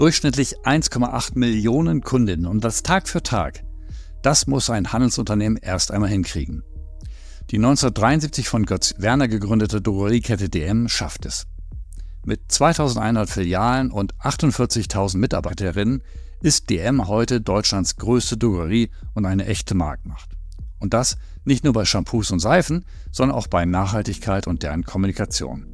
Durchschnittlich 0.00 0.60
1,8 0.60 1.38
Millionen 1.38 2.00
Kundinnen 2.00 2.46
und 2.46 2.64
das 2.64 2.82
Tag 2.82 3.06
für 3.06 3.22
Tag. 3.22 3.64
Das 4.22 4.46
muss 4.46 4.70
ein 4.70 4.94
Handelsunternehmen 4.94 5.58
erst 5.58 5.90
einmal 5.90 6.08
hinkriegen. 6.08 6.62
Die 7.50 7.56
1973 7.56 8.48
von 8.48 8.64
Götz 8.64 8.94
Werner 8.96 9.28
gegründete 9.28 9.82
Drogeriekette 9.82 10.48
DM 10.48 10.88
schafft 10.88 11.26
es. 11.26 11.48
Mit 12.24 12.50
2100 12.50 13.28
Filialen 13.28 13.90
und 13.90 14.14
48.000 14.14 15.18
Mitarbeiterinnen 15.18 16.02
ist 16.40 16.70
DM 16.70 17.06
heute 17.06 17.42
Deutschlands 17.42 17.96
größte 17.96 18.38
Drogerie 18.38 18.88
und 19.12 19.26
eine 19.26 19.44
echte 19.44 19.74
Marktmacht. 19.74 20.30
Und 20.78 20.94
das 20.94 21.18
nicht 21.44 21.62
nur 21.62 21.74
bei 21.74 21.84
Shampoos 21.84 22.30
und 22.30 22.40
Seifen, 22.40 22.86
sondern 23.12 23.36
auch 23.36 23.48
bei 23.48 23.66
Nachhaltigkeit 23.66 24.46
und 24.46 24.62
deren 24.62 24.84
Kommunikation. 24.84 25.66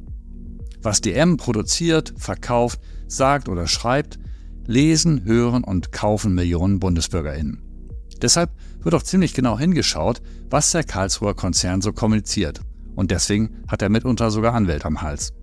Was 0.81 0.99
DM 0.99 1.37
produziert, 1.37 2.13
verkauft, 2.17 2.81
sagt 3.07 3.49
oder 3.49 3.67
schreibt, 3.67 4.19
lesen, 4.65 5.23
hören 5.25 5.63
und 5.63 5.91
kaufen 5.91 6.35
Millionen 6.35 6.79
BundesbürgerInnen. 6.79 7.61
Deshalb 8.21 8.51
wird 8.81 8.95
auch 8.95 9.03
ziemlich 9.03 9.33
genau 9.33 9.57
hingeschaut, 9.57 10.21
was 10.49 10.71
der 10.71 10.83
Karlsruher 10.83 11.35
Konzern 11.35 11.81
so 11.81 11.93
kommuniziert. 11.93 12.61
Und 12.95 13.11
deswegen 13.11 13.63
hat 13.67 13.81
er 13.81 13.89
mitunter 13.89 14.31
sogar 14.31 14.53
Anwälte 14.53 14.85
am 14.85 15.01
Hals. 15.01 15.33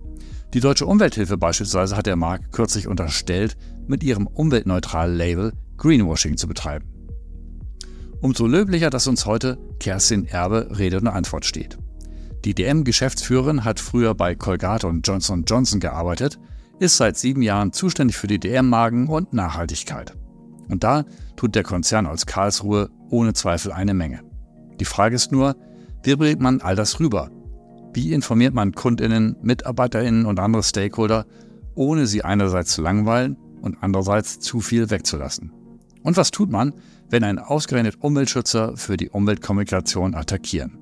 Die 0.53 0.59
Deutsche 0.59 0.85
Umwelthilfe 0.85 1.37
beispielsweise 1.37 1.97
hat 1.97 2.05
der 2.05 2.15
Marke 2.15 2.49
kürzlich 2.51 2.87
unterstellt, 2.87 3.57
mit 3.87 4.03
ihrem 4.03 4.27
umweltneutralen 4.27 5.15
Label 5.15 5.53
Greenwashing 5.77 6.37
zu 6.37 6.47
betreiben. 6.47 6.85
Umso 8.21 8.47
löblicher, 8.47 8.89
dass 8.89 9.07
uns 9.07 9.25
heute 9.25 9.57
Kerstin 9.79 10.25
Erbe 10.25 10.77
Rede 10.77 10.97
und 10.97 11.07
Antwort 11.07 11.45
steht. 11.45 11.77
Die 12.45 12.53
DM-Geschäftsführerin 12.53 13.63
hat 13.63 13.79
früher 13.79 14.15
bei 14.15 14.35
Colgate 14.35 14.85
und 14.85 15.05
Johnson 15.07 15.43
Johnson 15.47 15.79
gearbeitet, 15.79 16.39
ist 16.79 16.97
seit 16.97 17.17
sieben 17.17 17.41
Jahren 17.41 17.71
zuständig 17.71 18.17
für 18.17 18.27
die 18.27 18.39
DM-Magen 18.39 19.07
und 19.07 19.33
Nachhaltigkeit. 19.33 20.15
Und 20.69 20.83
da 20.83 21.05
tut 21.35 21.55
der 21.55 21.63
Konzern 21.63 22.05
aus 22.05 22.25
Karlsruhe 22.25 22.89
ohne 23.09 23.33
Zweifel 23.33 23.71
eine 23.71 23.93
Menge. 23.93 24.21
Die 24.79 24.85
Frage 24.85 25.15
ist 25.15 25.31
nur, 25.31 25.55
wie 26.03 26.15
bringt 26.15 26.41
man 26.41 26.61
all 26.61 26.75
das 26.75 26.99
rüber? 26.99 27.31
Wie 27.93 28.13
informiert 28.13 28.53
man 28.53 28.73
Kundinnen, 28.73 29.37
Mitarbeiterinnen 29.41 30.25
und 30.25 30.39
andere 30.39 30.63
Stakeholder, 30.63 31.25
ohne 31.75 32.07
sie 32.07 32.23
einerseits 32.23 32.73
zu 32.73 32.81
langweilen 32.81 33.37
und 33.61 33.77
andererseits 33.81 34.39
zu 34.39 34.59
viel 34.59 34.89
wegzulassen? 34.89 35.51
Und 36.03 36.17
was 36.17 36.31
tut 36.31 36.51
man, 36.51 36.73
wenn 37.09 37.23
ein 37.23 37.39
ausgerechnet 37.39 37.97
Umweltschützer 38.01 38.75
für 38.75 38.97
die 38.97 39.09
Umweltkommunikation 39.09 40.13
attackieren? 40.13 40.77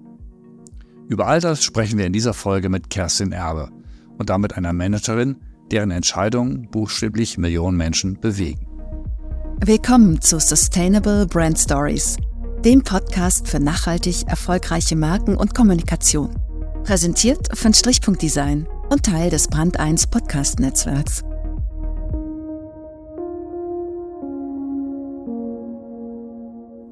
Über 1.08 1.28
all 1.28 1.40
das 1.40 1.64
sprechen 1.64 2.00
wir 2.00 2.08
in 2.08 2.14
dieser 2.14 2.34
Folge 2.34 2.70
mit 2.70 2.90
Kerstin 2.90 3.32
Erbe 3.32 3.70
und 4.18 4.30
damit 4.30 4.58
einer 4.58 4.74
Managerin, 4.74 5.38
deren 5.74 5.90
Entscheidungen 5.90 6.70
buchstäblich 6.70 7.40
Millionen 7.40 7.76
Menschen 7.76 8.20
bewegen. 8.20 8.68
Willkommen 9.60 10.22
zu 10.22 10.40
Sustainable 10.40 11.26
Brand 11.26 11.58
Stories, 11.58 12.18
dem 12.64 12.84
Podcast 12.84 13.48
für 13.48 13.60
nachhaltig 13.60 14.28
erfolgreiche 14.28 14.96
Marken 14.96 15.36
und 15.36 15.56
Kommunikation. 15.56 16.30
Präsentiert 16.84 17.58
von 17.58 17.74
Strichpunkt 17.74 18.22
Design 18.22 18.68
und 18.90 19.04
Teil 19.04 19.32
des 19.32 19.48
Brand 19.48 19.80
1 19.80 20.08
Podcast 20.08 20.60
Netzwerks. 20.60 21.24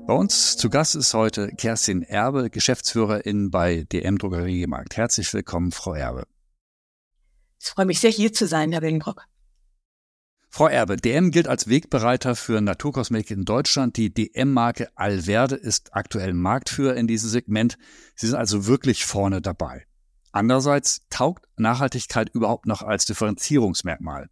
Bei 0.08 0.14
uns 0.14 0.58
zu 0.58 0.72
Gast 0.72 0.96
ist 0.96 1.14
heute 1.14 1.50
Kerstin 1.50 2.02
Erbe, 2.02 2.50
Geschäftsführerin 2.50 3.52
bei 3.52 3.86
DM 3.92 4.18
Drogeriemarkt. 4.18 4.98
Herzlich 4.98 5.32
willkommen, 5.36 5.72
Frau 5.72 5.94
Erbe. 5.94 6.24
Ich 7.64 7.70
freue 7.70 7.86
mich 7.86 8.00
sehr, 8.00 8.10
hier 8.10 8.34
zu 8.34 8.48
sein, 8.48 8.72
Herr 8.72 8.82
Willenbrock. 8.82 9.28
Frau 10.50 10.68
Erbe, 10.68 10.98
DM 10.98 11.32
gilt 11.32 11.48
als 11.48 11.70
Wegbereiter 11.70 12.36
für 12.36 12.60
Naturkosmetik 12.60 13.32
in 13.32 13.46
Deutschland. 13.46 13.96
Die 13.96 14.14
DM-Marke 14.14 14.90
Alverde 14.96 15.56
ist 15.56 15.94
aktuell 15.94 16.34
Marktführer 16.34 16.96
in 16.96 17.08
diesem 17.08 17.30
Segment. 17.30 17.78
Sie 18.16 18.28
sind 18.28 18.36
also 18.36 18.66
wirklich 18.66 19.06
vorne 19.06 19.42
dabei. 19.42 19.86
Andererseits 20.32 21.08
taugt 21.10 21.48
Nachhaltigkeit 21.56 22.30
überhaupt 22.34 22.66
noch 22.66 22.82
als 22.82 23.06
Differenzierungsmerkmal. 23.06 24.30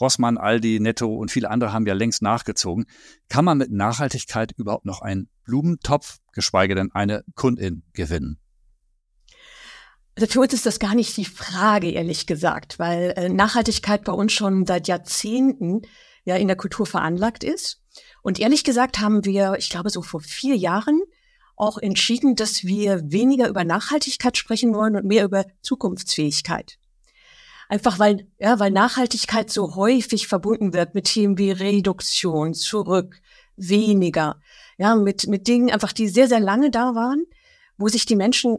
Rossmann, 0.00 0.36
Aldi, 0.36 0.80
Netto 0.80 1.14
und 1.14 1.30
viele 1.30 1.50
andere 1.50 1.72
haben 1.72 1.86
ja 1.86 1.94
längst 1.94 2.22
nachgezogen. 2.22 2.86
Kann 3.28 3.44
man 3.44 3.56
mit 3.56 3.70
Nachhaltigkeit 3.70 4.52
überhaupt 4.52 4.84
noch 4.84 5.00
einen 5.00 5.30
Blumentopf, 5.44 6.18
geschweige 6.32 6.74
denn 6.74 6.92
eine 6.92 7.24
Kundin 7.34 7.84
gewinnen? 7.92 8.38
Also 10.16 10.26
für 10.30 10.40
uns 10.40 10.52
ist 10.52 10.66
das 10.66 10.78
gar 10.78 10.94
nicht 10.94 11.16
die 11.16 11.24
Frage, 11.24 11.90
ehrlich 11.90 12.26
gesagt, 12.26 12.78
weil 12.78 13.14
äh, 13.16 13.28
Nachhaltigkeit 13.28 14.04
bei 14.04 14.12
uns 14.12 14.32
schon 14.32 14.64
seit 14.64 14.86
Jahrzehnten 14.86 15.82
ja 16.24 16.36
in 16.36 16.46
der 16.46 16.56
Kultur 16.56 16.86
veranlagt 16.86 17.42
ist. 17.42 17.80
Und 18.22 18.38
ehrlich 18.38 18.64
gesagt 18.64 19.00
haben 19.00 19.24
wir, 19.24 19.56
ich 19.58 19.70
glaube, 19.70 19.90
so 19.90 20.02
vor 20.02 20.20
vier 20.20 20.56
Jahren 20.56 21.00
auch 21.56 21.78
entschieden, 21.78 22.36
dass 22.36 22.64
wir 22.64 23.00
weniger 23.10 23.48
über 23.48 23.64
Nachhaltigkeit 23.64 24.36
sprechen 24.36 24.74
wollen 24.74 24.96
und 24.96 25.04
mehr 25.04 25.24
über 25.24 25.46
Zukunftsfähigkeit. 25.62 26.78
Einfach 27.68 27.98
weil, 27.98 28.28
ja, 28.38 28.58
weil 28.58 28.70
Nachhaltigkeit 28.70 29.50
so 29.50 29.74
häufig 29.74 30.26
verbunden 30.26 30.72
wird 30.74 30.94
mit 30.94 31.06
Themen 31.06 31.38
wie 31.38 31.50
Reduktion, 31.50 32.54
zurück, 32.54 33.20
weniger, 33.56 34.40
ja, 34.78 34.94
mit, 34.96 35.26
mit 35.28 35.46
Dingen 35.48 35.70
einfach, 35.70 35.92
die 35.92 36.08
sehr, 36.08 36.28
sehr 36.28 36.40
lange 36.40 36.70
da 36.70 36.94
waren, 36.94 37.24
wo 37.78 37.88
sich 37.88 38.06
die 38.06 38.16
Menschen 38.16 38.58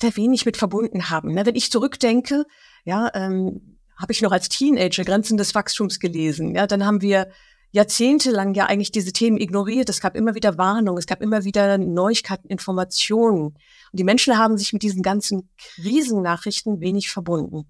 sehr 0.00 0.16
wenig 0.16 0.44
mit 0.46 0.56
verbunden 0.56 1.10
haben. 1.10 1.34
Ne? 1.34 1.46
Wenn 1.46 1.54
ich 1.54 1.70
zurückdenke, 1.70 2.44
ja, 2.84 3.10
ähm, 3.14 3.78
habe 3.96 4.12
ich 4.12 4.22
noch 4.22 4.32
als 4.32 4.48
Teenager 4.48 5.04
Grenzen 5.04 5.36
des 5.36 5.54
Wachstums 5.54 6.00
gelesen. 6.00 6.54
Ja, 6.54 6.66
dann 6.66 6.84
haben 6.84 7.00
wir 7.00 7.30
jahrzehntelang 7.70 8.54
ja 8.54 8.66
eigentlich 8.66 8.92
diese 8.92 9.12
Themen 9.12 9.36
ignoriert. 9.36 9.88
Es 9.88 10.00
gab 10.00 10.16
immer 10.16 10.34
wieder 10.34 10.58
Warnungen, 10.58 10.98
es 10.98 11.06
gab 11.06 11.20
immer 11.20 11.44
wieder 11.44 11.78
Neuigkeiten, 11.78 12.48
Informationen. 12.48 13.46
Und 13.46 13.56
die 13.92 14.04
Menschen 14.04 14.38
haben 14.38 14.56
sich 14.56 14.72
mit 14.72 14.82
diesen 14.82 15.02
ganzen 15.02 15.48
Krisennachrichten 15.58 16.80
wenig 16.80 17.10
verbunden. 17.10 17.66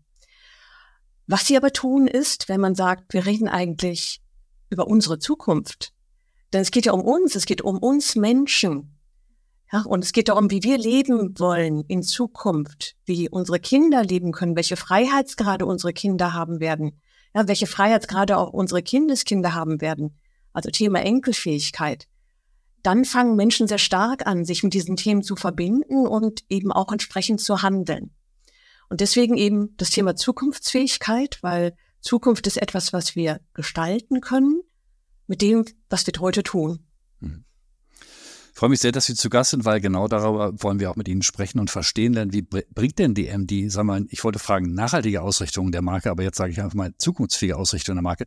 Was 1.26 1.46
sie 1.46 1.56
aber 1.56 1.72
tun 1.72 2.06
ist, 2.06 2.48
wenn 2.48 2.60
man 2.60 2.74
sagt, 2.74 3.14
wir 3.14 3.24
reden 3.24 3.48
eigentlich 3.48 4.20
über 4.68 4.86
unsere 4.86 5.18
Zukunft. 5.18 5.94
Denn 6.52 6.60
es 6.60 6.70
geht 6.70 6.86
ja 6.86 6.92
um 6.92 7.00
uns, 7.00 7.34
es 7.34 7.46
geht 7.46 7.62
um 7.62 7.78
uns 7.78 8.14
Menschen. 8.14 8.93
Ja, 9.74 9.82
und 9.82 10.04
es 10.04 10.12
geht 10.12 10.28
darum, 10.28 10.52
wie 10.52 10.62
wir 10.62 10.78
leben 10.78 11.36
wollen 11.36 11.82
in 11.88 12.04
Zukunft, 12.04 12.94
wie 13.06 13.28
unsere 13.28 13.58
Kinder 13.58 14.04
leben 14.04 14.30
können, 14.30 14.54
welche 14.54 14.76
Freiheitsgrade 14.76 15.66
unsere 15.66 15.92
Kinder 15.92 16.32
haben 16.32 16.60
werden, 16.60 17.00
ja, 17.34 17.48
welche 17.48 17.66
Freiheitsgrade 17.66 18.38
auch 18.38 18.52
unsere 18.52 18.84
Kindeskinder 18.84 19.52
haben 19.52 19.80
werden. 19.80 20.16
Also 20.52 20.70
Thema 20.70 21.00
Enkelfähigkeit. 21.00 22.06
Dann 22.84 23.04
fangen 23.04 23.34
Menschen 23.34 23.66
sehr 23.66 23.78
stark 23.78 24.28
an, 24.28 24.44
sich 24.44 24.62
mit 24.62 24.74
diesen 24.74 24.94
Themen 24.94 25.24
zu 25.24 25.34
verbinden 25.34 26.06
und 26.06 26.44
eben 26.48 26.70
auch 26.70 26.92
entsprechend 26.92 27.40
zu 27.40 27.62
handeln. 27.62 28.14
Und 28.88 29.00
deswegen 29.00 29.36
eben 29.36 29.76
das 29.76 29.90
Thema 29.90 30.14
Zukunftsfähigkeit, 30.14 31.40
weil 31.42 31.74
Zukunft 32.00 32.46
ist 32.46 32.62
etwas, 32.62 32.92
was 32.92 33.16
wir 33.16 33.40
gestalten 33.54 34.20
können 34.20 34.60
mit 35.26 35.42
dem, 35.42 35.64
was 35.90 36.06
wir 36.06 36.14
heute 36.20 36.44
tun. 36.44 36.83
Ich 38.54 38.60
freue 38.60 38.70
mich 38.70 38.78
sehr, 38.78 38.92
dass 38.92 39.06
Sie 39.06 39.16
zu 39.16 39.30
Gast 39.30 39.50
sind, 39.50 39.64
weil 39.64 39.80
genau 39.80 40.06
darüber 40.06 40.52
wollen 40.62 40.78
wir 40.78 40.88
auch 40.88 40.94
mit 40.94 41.08
Ihnen 41.08 41.22
sprechen 41.22 41.58
und 41.58 41.72
verstehen 41.72 42.12
lernen, 42.12 42.32
wie 42.32 42.42
bringt 42.42 43.00
denn 43.00 43.12
die 43.12 43.26
MD, 43.26 43.68
sagen 43.68 43.88
wir 43.88 43.98
mal, 43.98 44.06
ich 44.10 44.22
wollte 44.22 44.38
fragen, 44.38 44.74
nachhaltige 44.74 45.22
Ausrichtung 45.22 45.72
der 45.72 45.82
Marke, 45.82 46.08
aber 46.08 46.22
jetzt 46.22 46.36
sage 46.36 46.52
ich 46.52 46.60
einfach 46.60 46.76
mal 46.76 46.92
zukunftsfähige 46.96 47.56
Ausrichtung 47.56 47.96
der 47.96 48.02
Marke. 48.02 48.26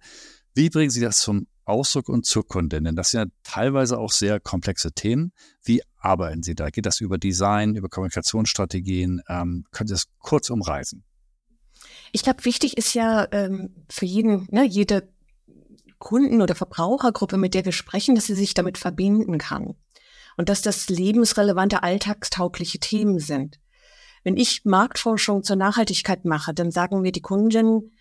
Wie 0.53 0.69
bringen 0.69 0.89
Sie 0.89 0.99
das 0.99 1.19
zum 1.19 1.47
Ausdruck 1.63 2.09
und 2.09 2.25
zur 2.25 2.45
Kundin? 2.45 2.83
Denn 2.83 2.97
das 2.97 3.11
sind 3.11 3.21
ja 3.21 3.31
teilweise 3.43 3.97
auch 3.97 4.11
sehr 4.11 4.41
komplexe 4.41 4.91
Themen. 4.91 5.31
Wie 5.63 5.81
arbeiten 5.95 6.43
Sie 6.43 6.55
da? 6.55 6.71
Geht 6.71 6.87
das 6.87 6.99
über 6.99 7.17
Design, 7.17 7.75
über 7.75 7.87
Kommunikationsstrategien? 7.87 9.21
Ähm, 9.29 9.63
können 9.71 9.87
Sie 9.87 9.93
das 9.93 10.07
kurz 10.19 10.49
umreißen? 10.49 11.05
Ich 12.11 12.23
glaube, 12.23 12.43
wichtig 12.43 12.75
ist 12.75 12.93
ja 12.95 13.29
ähm, 13.31 13.85
für 13.89 14.05
jeden, 14.05 14.45
ne, 14.51 14.65
jede 14.65 15.07
Kunden- 15.99 16.41
oder 16.41 16.53
Verbrauchergruppe, 16.53 17.37
mit 17.37 17.53
der 17.53 17.63
wir 17.63 17.71
sprechen, 17.71 18.15
dass 18.15 18.25
sie 18.25 18.35
sich 18.35 18.53
damit 18.53 18.77
verbinden 18.77 19.37
kann 19.37 19.75
und 20.37 20.49
dass 20.49 20.61
das 20.61 20.87
lebensrelevante, 20.87 21.83
alltagstaugliche 21.83 22.79
Themen 22.79 23.19
sind. 23.19 23.59
Wenn 24.23 24.37
ich 24.37 24.63
Marktforschung 24.63 25.43
zur 25.43 25.55
Nachhaltigkeit 25.55 26.25
mache, 26.25 26.53
dann 26.53 26.71
sagen 26.71 27.01
mir 27.01 27.11
die 27.11 27.21
Kunden, 27.21 27.91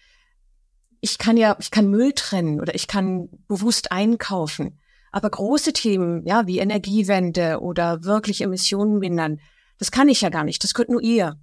ich 1.00 1.18
kann 1.18 1.36
ja, 1.36 1.56
ich 1.60 1.70
kann 1.70 1.90
Müll 1.90 2.12
trennen 2.12 2.60
oder 2.60 2.74
ich 2.74 2.88
kann 2.88 3.28
bewusst 3.48 3.92
einkaufen. 3.92 4.78
Aber 5.12 5.30
große 5.30 5.72
Themen, 5.72 6.26
ja, 6.26 6.46
wie 6.46 6.58
Energiewende 6.58 7.60
oder 7.60 8.04
wirklich 8.04 8.42
Emissionen 8.42 8.98
mindern, 8.98 9.40
das 9.78 9.90
kann 9.90 10.08
ich 10.08 10.20
ja 10.20 10.28
gar 10.28 10.44
nicht. 10.44 10.62
Das 10.62 10.74
könnt 10.74 10.90
nur 10.90 11.02
ihr. 11.02 11.38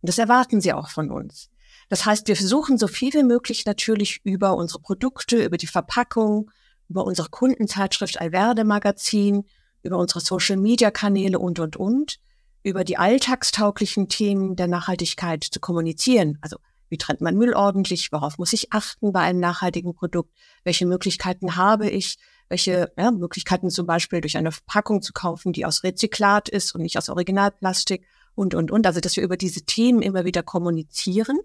Und 0.00 0.08
das 0.08 0.18
erwarten 0.18 0.60
sie 0.60 0.72
auch 0.72 0.88
von 0.88 1.10
uns. 1.10 1.50
Das 1.88 2.04
heißt, 2.04 2.28
wir 2.28 2.36
versuchen 2.36 2.76
so 2.76 2.86
viel 2.86 3.12
wie 3.14 3.22
möglich 3.22 3.64
natürlich 3.64 4.20
über 4.24 4.56
unsere 4.56 4.80
Produkte, 4.80 5.42
über 5.42 5.56
die 5.56 5.66
Verpackung, 5.66 6.50
über 6.88 7.04
unsere 7.04 7.28
Kundenzeitschrift 7.30 8.20
Alverde 8.20 8.64
Magazin, 8.64 9.44
über 9.82 9.98
unsere 9.98 10.20
Social-Media-Kanäle 10.20 11.38
und, 11.38 11.58
und, 11.58 11.76
und, 11.76 12.18
über 12.62 12.84
die 12.84 12.98
alltagstauglichen 12.98 14.08
Themen 14.08 14.56
der 14.56 14.66
Nachhaltigkeit 14.66 15.44
zu 15.44 15.60
kommunizieren. 15.60 16.38
Also 16.40 16.58
Wie 16.88 16.98
trennt 16.98 17.20
man 17.20 17.36
Müll 17.36 17.54
ordentlich? 17.54 18.12
Worauf 18.12 18.38
muss 18.38 18.52
ich 18.52 18.72
achten 18.72 19.12
bei 19.12 19.20
einem 19.20 19.40
nachhaltigen 19.40 19.94
Produkt? 19.94 20.32
Welche 20.64 20.86
Möglichkeiten 20.86 21.56
habe 21.56 21.88
ich? 21.88 22.16
Welche 22.48 22.90
ja, 22.96 23.10
Möglichkeiten 23.10 23.70
zum 23.70 23.86
Beispiel 23.86 24.20
durch 24.20 24.36
eine 24.36 24.52
Verpackung 24.52 25.02
zu 25.02 25.12
kaufen, 25.12 25.52
die 25.52 25.66
aus 25.66 25.84
Rezyklat 25.84 26.48
ist 26.48 26.74
und 26.74 26.82
nicht 26.82 26.96
aus 26.96 27.10
Originalplastik 27.10 28.06
und, 28.34 28.54
und, 28.54 28.70
und. 28.70 28.86
Also, 28.86 29.00
dass 29.00 29.16
wir 29.16 29.22
über 29.22 29.36
diese 29.36 29.62
Themen 29.62 30.00
immer 30.00 30.24
wieder 30.24 30.42
kommunizieren. 30.42 31.38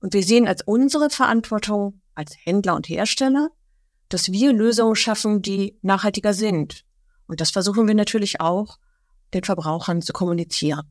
Und 0.00 0.12
wir 0.12 0.24
sehen 0.24 0.48
als 0.48 0.62
unsere 0.62 1.08
Verantwortung 1.08 2.00
als 2.14 2.34
Händler 2.44 2.74
und 2.74 2.88
Hersteller, 2.88 3.50
dass 4.08 4.30
wir 4.32 4.52
Lösungen 4.52 4.96
schaffen, 4.96 5.40
die 5.40 5.78
nachhaltiger 5.82 6.34
sind. 6.34 6.84
Und 7.26 7.40
das 7.40 7.50
versuchen 7.50 7.86
wir 7.86 7.94
natürlich 7.94 8.40
auch 8.40 8.78
den 9.32 9.44
Verbrauchern 9.44 10.02
zu 10.02 10.12
kommunizieren. 10.12 10.82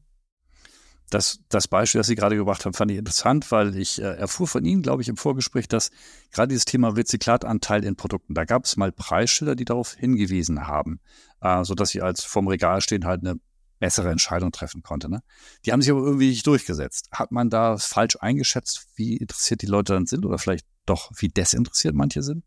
Das, 1.10 1.40
das 1.50 1.68
Beispiel, 1.68 2.00
das 2.00 2.08
Sie 2.08 2.16
gerade 2.16 2.36
gebracht 2.36 2.66
haben, 2.66 2.74
fand 2.74 2.90
ich 2.90 2.98
interessant, 2.98 3.52
weil 3.52 3.76
ich 3.78 4.02
äh, 4.02 4.16
erfuhr 4.16 4.48
von 4.48 4.66
Ihnen, 4.66 4.82
glaube 4.82 5.02
ich, 5.04 5.10
im 5.10 5.18
Vorgespräch, 5.18 5.68
dass 5.68 5.92
gerade 6.32 6.48
dieses 6.48 6.66
Thema 6.66 6.90
Rezyklatanteil 6.90 7.84
in 7.84 7.96
Produkten, 7.96 8.34
da 8.34 8.46
gab 8.46 8.66
es 8.66 8.78
mal 8.78 8.92
Preisschilder, 8.92 9.56
die 9.56 9.66
darauf 9.66 9.94
hingewiesen 9.94 10.66
haben, 10.66 11.00
äh, 11.42 11.64
sodass 11.64 11.90
Sie 11.90 12.02
als 12.02 12.24
vom 12.24 12.48
Regal 12.48 12.82
stehen 12.82 13.06
halt 13.06 13.22
eine 13.22 13.40
bessere 13.80 14.10
Entscheidung 14.10 14.52
treffen 14.52 14.82
konnte. 14.82 15.10
Ne? 15.10 15.22
Die 15.66 15.72
haben 15.72 15.82
sich 15.82 15.92
aber 15.92 16.02
irgendwie 16.02 16.30
nicht 16.30 16.48
durchgesetzt. 16.48 17.10
Hat 17.12 17.32
man 17.32 17.50
da 17.50 17.78
falsch 17.78 18.18
eingeschätzt, 18.20 18.88
wie 18.96 19.18
interessiert 19.18 19.62
die 19.62 19.68
Leute 19.68 19.94
dann 19.94 20.06
sind 20.06 20.26
oder 20.26 20.38
vielleicht 20.40 20.66
doch, 20.86 21.12
wie 21.18 21.28
desinteressiert 21.28 21.94
manche 21.94 22.24
sind? 22.24 22.44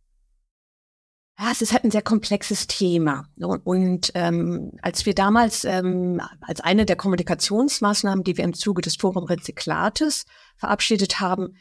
Ja, 1.38 1.50
es 1.52 1.60
ist 1.60 1.72
halt 1.72 1.84
ein 1.84 1.90
sehr 1.90 2.02
komplexes 2.02 2.66
Thema. 2.66 3.28
Und 3.64 4.10
ähm, 4.14 4.72
als 4.80 5.04
wir 5.04 5.14
damals 5.14 5.64
ähm, 5.64 6.20
als 6.40 6.62
eine 6.62 6.86
der 6.86 6.96
Kommunikationsmaßnahmen, 6.96 8.24
die 8.24 8.38
wir 8.38 8.44
im 8.44 8.54
Zuge 8.54 8.80
des 8.80 8.96
Forum 8.96 9.24
Rezyklates 9.24 10.24
verabschiedet 10.56 11.20
haben, 11.20 11.56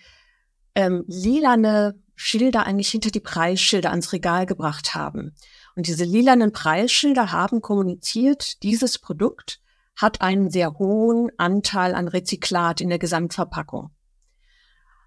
ähm, 0.76 1.04
lilane 1.08 2.00
Schilder 2.16 2.66
eigentlich 2.66 2.90
hinter 2.90 3.12
die 3.12 3.20
Preisschilder 3.20 3.90
ans 3.90 4.14
Regal 4.14 4.46
gebracht 4.46 4.96
haben. 4.96 5.36
Und 5.76 5.88
diese 5.88 6.06
lilanen 6.06 6.54
Preisschilder 6.54 7.34
haben 7.34 7.62
kommuniziert, 7.62 8.64
dieses 8.64 8.98
Produkt 8.98 9.60
hat 9.98 10.22
einen 10.22 10.50
sehr 10.50 10.78
hohen 10.78 11.32
Anteil 11.38 11.96
an 11.96 12.08
Rezyklat 12.08 12.80
in 12.80 12.90
der 12.90 13.00
Gesamtverpackung. 13.00 13.92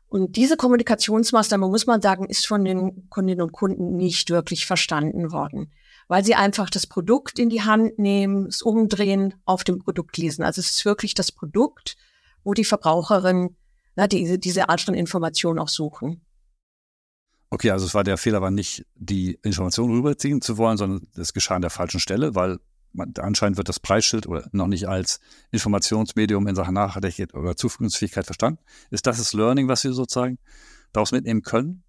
Und 0.09 0.37
diese 0.37 0.57
Kommunikationsmaßnahme, 0.57 1.69
muss 1.69 1.87
man 1.87 2.01
sagen, 2.01 2.27
ist 2.27 2.47
von 2.47 2.65
den 2.65 3.09
Kundinnen 3.11 3.43
und 3.43 3.53
Kunden 3.53 3.97
nicht 3.97 4.31
wirklich 4.31 4.67
verstanden 4.67 5.33
worden, 5.33 5.73
weil 6.09 6.25
sie 6.25 6.35
einfach 6.35 6.71
das 6.71 6.87
Produkt 6.87 7.39
in 7.39 7.51
die 7.51 7.63
Hand 7.63 7.99
nehmen, 7.99 8.47
es 8.47 8.63
umdrehen, 8.63 9.35
auf 9.45 9.65
dem 9.65 9.79
Produkt 9.79 10.17
lesen. 10.17 10.43
Also 10.43 10.61
es 10.61 10.71
ist 10.71 10.85
wirklich 10.85 11.13
das 11.15 11.31
Produkt, 11.31 11.97
wo 12.43 12.55
die 12.55 12.65
Verbraucherin 12.65 13.57
na, 13.99 14.07
diese, 14.07 14.39
diese 14.39 14.69
Art 14.69 14.81
von 14.81 14.95
Information 14.95 15.59
auch 15.59 15.67
suchen. 15.67 16.25
Okay, 17.51 17.73
also 17.73 17.85
es 17.85 17.95
war 17.95 18.05
der 18.05 18.17
Fehler, 18.17 18.41
war 18.41 18.53
nicht 18.53 18.87
die 18.95 19.41
Information 19.43 19.91
rüberziehen 19.91 20.41
zu 20.41 20.57
wollen, 20.57 20.77
sondern 20.77 21.09
es 21.17 21.33
geschah 21.33 21.57
an 21.57 21.63
der 21.63 21.71
falschen 21.71 21.99
Stelle, 21.99 22.37
weil 22.37 22.61
anscheinend 23.19 23.57
wird 23.57 23.69
das 23.69 23.81
Preisschild 23.81 24.27
oder 24.27 24.49
noch 24.53 24.67
nicht 24.67 24.89
als 24.89 25.21
Informationsmedium 25.51 26.47
in 26.47 26.55
Sachen 26.55 26.75
Nachhaltigkeit 26.75 27.35
oder 27.35 27.57
Zukunftsfähigkeit 27.57 28.27
verstanden. 28.27 28.61
Ist 28.91 29.07
das 29.07 29.19
das 29.19 29.33
Learning, 29.33 29.69
was 29.69 29.85
wir 29.85 29.93
sozusagen 29.93 30.39
daraus 30.93 31.13
mitnehmen 31.13 31.43
können? 31.43 31.83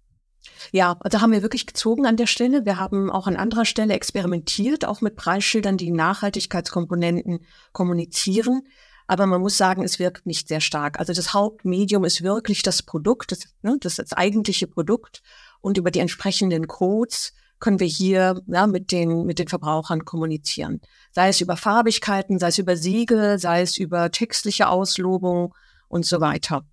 Ja, 0.72 0.96
also 1.00 1.20
haben 1.20 1.32
wir 1.32 1.42
wirklich 1.42 1.66
gezogen 1.66 2.06
an 2.06 2.16
der 2.16 2.26
Stelle. 2.26 2.64
Wir 2.64 2.78
haben 2.78 3.10
auch 3.10 3.26
an 3.26 3.36
anderer 3.36 3.64
Stelle 3.64 3.94
experimentiert, 3.94 4.84
auch 4.84 5.00
mit 5.00 5.16
Preisschildern, 5.16 5.76
die 5.76 5.90
Nachhaltigkeitskomponenten 5.90 7.40
kommunizieren. 7.72 8.62
Aber 9.06 9.26
man 9.26 9.40
muss 9.40 9.56
sagen, 9.56 9.82
es 9.82 9.98
wirkt 9.98 10.26
nicht 10.26 10.48
sehr 10.48 10.60
stark. 10.60 10.98
Also 11.00 11.12
das 11.12 11.34
Hauptmedium 11.34 12.04
ist 12.04 12.22
wirklich 12.22 12.62
das 12.62 12.82
Produkt, 12.82 13.32
das, 13.32 13.48
ne, 13.62 13.76
das, 13.80 13.96
das 13.96 14.12
eigentliche 14.12 14.68
Produkt. 14.68 15.22
Und 15.60 15.78
über 15.78 15.90
die 15.90 15.98
entsprechenden 15.98 16.68
Codes 16.68 17.32
können 17.58 17.80
wir 17.80 17.86
hier 17.86 18.40
ja, 18.46 18.66
mit, 18.66 18.92
den, 18.92 19.26
mit 19.26 19.38
den 19.38 19.48
Verbrauchern 19.48 20.04
kommunizieren. 20.04 20.80
Sei 21.12 21.28
es 21.28 21.40
über 21.40 21.56
Farbigkeiten, 21.56 22.38
sei 22.38 22.48
es 22.48 22.58
über 22.58 22.76
Siegel, 22.76 23.38
sei 23.38 23.62
es 23.62 23.76
über 23.76 24.10
textliche 24.10 24.68
Auslobung 24.68 25.54
und 25.88 26.06
so 26.06 26.20
weiter. 26.20 26.64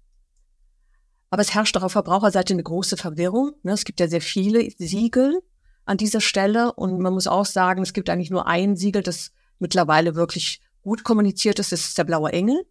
Aber 1.30 1.42
es 1.42 1.54
herrscht 1.54 1.76
auch 1.78 1.84
auf 1.84 1.92
Verbraucherseite 1.92 2.54
eine 2.54 2.64
große 2.64 2.98
Verwirrung. 2.98 3.54
Ne? 3.64 3.74
Es 3.74 3.84
gibt 3.84 4.00
ja 4.00 4.08
sehr 4.08 4.22
viele 4.22 4.70
Siegel 4.78 5.42
an 5.86 5.98
dieser 5.98 6.22
Stelle 6.22 6.74
und 6.74 7.00
man 7.00 7.14
muss 7.14 7.28
auch 7.28 7.46
sagen, 7.46 7.82
es 7.82 7.94
gibt 7.94 8.10
eigentlich 8.10 8.30
nur 8.30 8.48
ein 8.48 8.76
Siegel, 8.76 9.02
das 9.02 9.32
mittlerweile 9.60 10.16
wirklich 10.16 10.62
gut 10.82 11.04
kommuniziert 11.04 11.60
ist. 11.60 11.72
Das 11.72 11.82
ist 11.82 11.98
der 11.98 12.04
blaue 12.04 12.32
Engel. 12.32 12.66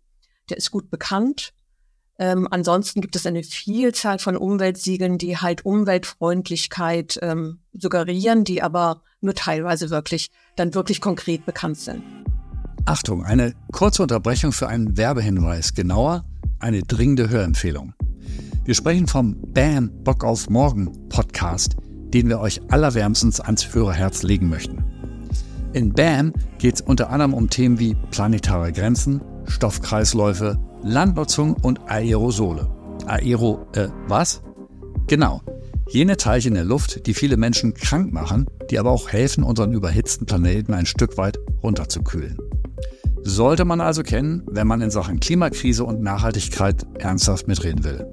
Der 0.48 0.56
ist 0.56 0.70
gut 0.70 0.90
bekannt. 0.90 1.52
Ähm, 2.18 2.48
ansonsten 2.50 3.00
gibt 3.00 3.14
es 3.16 3.26
eine 3.26 3.42
Vielzahl 3.42 4.18
von 4.18 4.36
Umweltsiegeln, 4.36 5.18
die 5.18 5.36
halt 5.36 5.66
Umweltfreundlichkeit 5.66 7.18
ähm, 7.22 7.58
suggerieren, 7.74 8.44
die 8.44 8.62
aber 8.62 9.02
nur 9.20 9.34
teilweise 9.34 9.90
wirklich 9.90 10.30
dann 10.56 10.74
wirklich 10.74 11.00
konkret 11.00 11.44
bekannt 11.44 11.78
sind. 11.78 12.02
Achtung, 12.86 13.24
eine 13.24 13.52
kurze 13.72 14.02
Unterbrechung 14.02 14.52
für 14.52 14.68
einen 14.68 14.96
Werbehinweis, 14.96 15.74
genauer 15.74 16.24
eine 16.58 16.82
dringende 16.82 17.28
Hörempfehlung. 17.28 17.92
Wir 18.64 18.74
sprechen 18.74 19.06
vom 19.06 19.36
BAM 19.52 19.90
Bock 20.02 20.24
auf 20.24 20.48
Morgen 20.48 21.08
Podcast, 21.08 21.76
den 22.14 22.28
wir 22.28 22.40
euch 22.40 22.60
allerwärmstens 22.70 23.40
ans 23.40 23.74
Hörerherz 23.74 24.22
legen 24.22 24.48
möchten. 24.48 24.84
In 25.72 25.92
BAM 25.92 26.32
geht 26.58 26.76
es 26.76 26.80
unter 26.80 27.10
anderem 27.10 27.34
um 27.34 27.50
Themen 27.50 27.78
wie 27.78 27.94
planetare 28.10 28.72
Grenzen, 28.72 29.20
Stoffkreisläufe, 29.46 30.58
Landnutzung 30.88 31.56
und 31.62 31.80
Aerosole. 31.90 32.70
Aero, 33.06 33.66
äh, 33.74 33.88
was? 34.06 34.40
Genau. 35.08 35.42
Jene 35.88 36.16
Teilchen 36.16 36.52
in 36.52 36.54
der 36.54 36.64
Luft, 36.64 37.08
die 37.08 37.14
viele 37.14 37.36
Menschen 37.36 37.74
krank 37.74 38.12
machen, 38.12 38.46
die 38.70 38.78
aber 38.78 38.92
auch 38.92 39.08
helfen, 39.08 39.42
unseren 39.42 39.72
überhitzten 39.72 40.26
Planeten 40.26 40.74
ein 40.74 40.86
Stück 40.86 41.18
weit 41.18 41.40
runterzukühlen. 41.60 42.38
Sollte 43.22 43.64
man 43.64 43.80
also 43.80 44.04
kennen, 44.04 44.44
wenn 44.48 44.68
man 44.68 44.80
in 44.80 44.90
Sachen 44.90 45.18
Klimakrise 45.18 45.84
und 45.84 46.02
Nachhaltigkeit 46.02 46.86
ernsthaft 47.00 47.48
mitreden 47.48 47.82
will. 47.82 48.06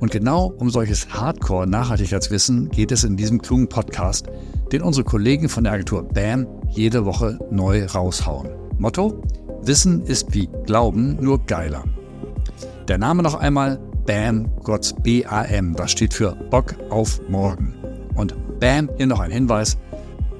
Und 0.00 0.10
genau 0.10 0.46
um 0.46 0.70
solches 0.70 1.10
Hardcore-Nachhaltigkeitswissen 1.10 2.70
geht 2.70 2.90
es 2.90 3.04
in 3.04 3.18
diesem 3.18 3.42
klugen 3.42 3.68
Podcast, 3.68 4.28
den 4.72 4.80
unsere 4.80 5.04
Kollegen 5.04 5.50
von 5.50 5.64
der 5.64 5.74
Agentur 5.74 6.08
BAM 6.08 6.46
jede 6.70 7.04
Woche 7.04 7.38
neu 7.50 7.84
raushauen. 7.84 8.48
Motto? 8.78 9.22
Wissen 9.64 10.04
ist 10.06 10.34
wie 10.34 10.48
Glauben, 10.66 11.22
nur 11.22 11.38
geiler. 11.46 11.84
Der 12.88 12.98
Name 12.98 13.22
noch 13.22 13.36
einmal 13.36 13.78
BAM, 14.06 14.50
Gottes 14.64 14.92
B-A-M, 14.92 15.76
das 15.76 15.92
steht 15.92 16.14
für 16.14 16.34
Bock 16.50 16.74
auf 16.90 17.20
morgen. 17.28 17.72
Und 18.16 18.34
BAM, 18.58 18.90
hier 18.96 19.06
noch 19.06 19.20
ein 19.20 19.30
Hinweis. 19.30 19.78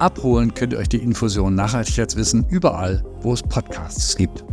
Abholen 0.00 0.54
könnt 0.54 0.72
ihr 0.72 0.80
euch 0.80 0.88
die 0.88 0.96
Infusion 0.96 1.54
Nachhaltigkeitswissen 1.54 2.46
überall, 2.48 3.04
wo 3.20 3.32
es 3.32 3.44
Podcasts 3.44 4.16
gibt. 4.16 4.44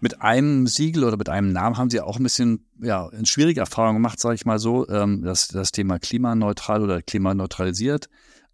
Mit 0.00 0.22
einem 0.22 0.68
Siegel 0.68 1.02
oder 1.02 1.16
mit 1.16 1.28
einem 1.28 1.50
Namen 1.50 1.76
haben 1.76 1.90
Sie 1.90 2.00
auch 2.00 2.16
ein 2.16 2.22
bisschen 2.22 2.64
ja, 2.80 3.08
eine 3.08 3.26
schwierige 3.26 3.58
Erfahrung 3.58 3.96
gemacht, 3.96 4.20
sage 4.20 4.36
ich 4.36 4.46
mal 4.46 4.60
so, 4.60 4.88
ähm, 4.88 5.22
das, 5.24 5.48
das 5.48 5.72
Thema 5.72 5.98
klimaneutral 5.98 6.82
oder 6.82 7.02
klimaneutralisiert 7.02 8.08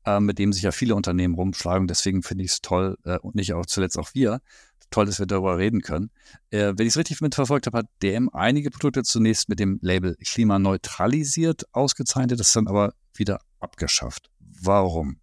äh, 0.06 0.20
mit 0.20 0.38
dem 0.38 0.52
sich 0.52 0.62
ja 0.62 0.72
viele 0.72 0.94
Unternehmen 0.94 1.34
rumschlagen. 1.34 1.86
Deswegen 1.86 2.22
finde 2.22 2.44
ich 2.44 2.52
es 2.52 2.60
toll 2.60 2.96
äh, 3.04 3.18
und 3.18 3.34
nicht 3.34 3.54
auch 3.54 3.66
zuletzt 3.66 3.98
auch 3.98 4.10
wir. 4.14 4.40
Toll, 4.90 5.06
dass 5.06 5.18
wir 5.18 5.26
darüber 5.26 5.58
reden 5.58 5.80
können. 5.80 6.10
Äh, 6.50 6.74
wenn 6.76 6.86
ich 6.86 6.92
es 6.92 6.96
richtig 6.96 7.20
mitverfolgt 7.20 7.66
habe, 7.66 7.78
hat 7.78 7.86
DM 8.02 8.28
einige 8.32 8.70
Produkte 8.70 9.02
zunächst 9.02 9.48
mit 9.48 9.58
dem 9.58 9.78
Label 9.82 10.16
klimaneutralisiert 10.16 11.64
ausgezeichnet, 11.72 12.38
das 12.38 12.52
dann 12.52 12.68
aber 12.68 12.94
wieder 13.14 13.40
abgeschafft. 13.60 14.30
Warum? 14.38 15.18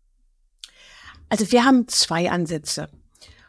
Also 1.29 1.49
wir 1.51 1.63
haben 1.63 1.87
zwei 1.87 2.29
Ansätze. 2.29 2.89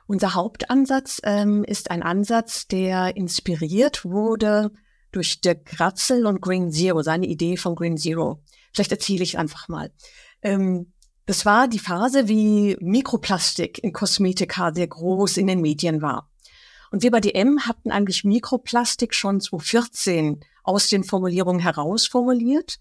Unser 0.07 0.35
Hauptansatz 0.35 1.21
ähm, 1.25 1.65
ist 1.65 1.91
ein 1.91 2.03
Ansatz, 2.03 2.69
der 2.69 3.17
inspiriert 3.17 4.05
wurde 4.05 4.71
durch 5.11 5.41
Dirk 5.41 5.81
Ratzel 5.81 6.27
und 6.27 6.41
Green 6.41 6.71
Zero, 6.71 7.03
seine 7.03 7.27
Idee 7.27 7.57
von 7.57 7.75
Green 7.75 7.97
Zero. 7.97 8.43
Vielleicht 8.73 8.93
erzähle 8.93 9.23
ich 9.23 9.39
einfach 9.39 9.69
mal. 9.69 9.91
Ähm, 10.43 10.92
das 11.27 11.47
war 11.47 11.69
die 11.69 11.79
Phase, 11.79 12.29
wie 12.29 12.77
Mikroplastik 12.81 13.83
in 13.83 13.93
Kosmetika 13.93 14.73
sehr 14.75 14.89
groß 14.89 15.37
in 15.37 15.47
den 15.47 15.61
Medien 15.61 16.03
war. 16.03 16.29
Und 16.91 17.03
wir 17.03 17.11
bei 17.11 17.21
DM 17.21 17.61
hatten 17.61 17.91
eigentlich 17.91 18.25
Mikroplastik 18.25 19.15
schon 19.15 19.41
2014 19.41 20.41
aus 20.63 20.89
den 20.89 21.05
Formulierungen 21.05 21.61
herausformuliert, 21.61 22.79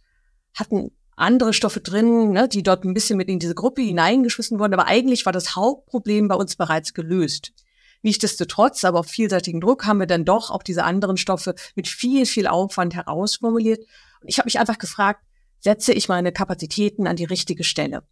hatten 0.53 0.91
andere 1.15 1.53
Stoffe 1.53 1.81
drin, 1.81 2.31
ne, 2.31 2.49
die 2.49 2.63
dort 2.63 2.83
ein 2.83 2.93
bisschen 2.93 3.17
mit 3.17 3.29
in 3.29 3.39
diese 3.39 3.55
Gruppe 3.55 3.81
hineingeschmissen 3.83 4.59
wurden, 4.59 4.73
aber 4.73 4.87
eigentlich 4.87 5.25
war 5.25 5.33
das 5.33 5.55
Hauptproblem 5.55 6.27
bei 6.27 6.35
uns 6.35 6.55
bereits 6.55 6.93
gelöst. 6.93 7.53
Nichtsdestotrotz, 8.01 8.83
aber 8.83 8.99
auf 8.99 9.07
vielseitigen 9.07 9.61
Druck 9.61 9.85
haben 9.85 9.99
wir 9.99 10.07
dann 10.07 10.25
doch 10.25 10.49
auch 10.49 10.63
diese 10.63 10.83
anderen 10.83 11.17
Stoffe 11.17 11.53
mit 11.75 11.87
viel, 11.87 12.25
viel 12.25 12.47
Aufwand 12.47 12.95
herausformuliert. 12.95 13.79
Und 14.21 14.27
ich 14.27 14.39
habe 14.39 14.47
mich 14.47 14.59
einfach 14.59 14.79
gefragt, 14.79 15.23
setze 15.59 15.93
ich 15.93 16.09
meine 16.09 16.31
Kapazitäten 16.31 17.05
an 17.05 17.15
die 17.15 17.25
richtige 17.25 17.63
Stelle? 17.63 18.03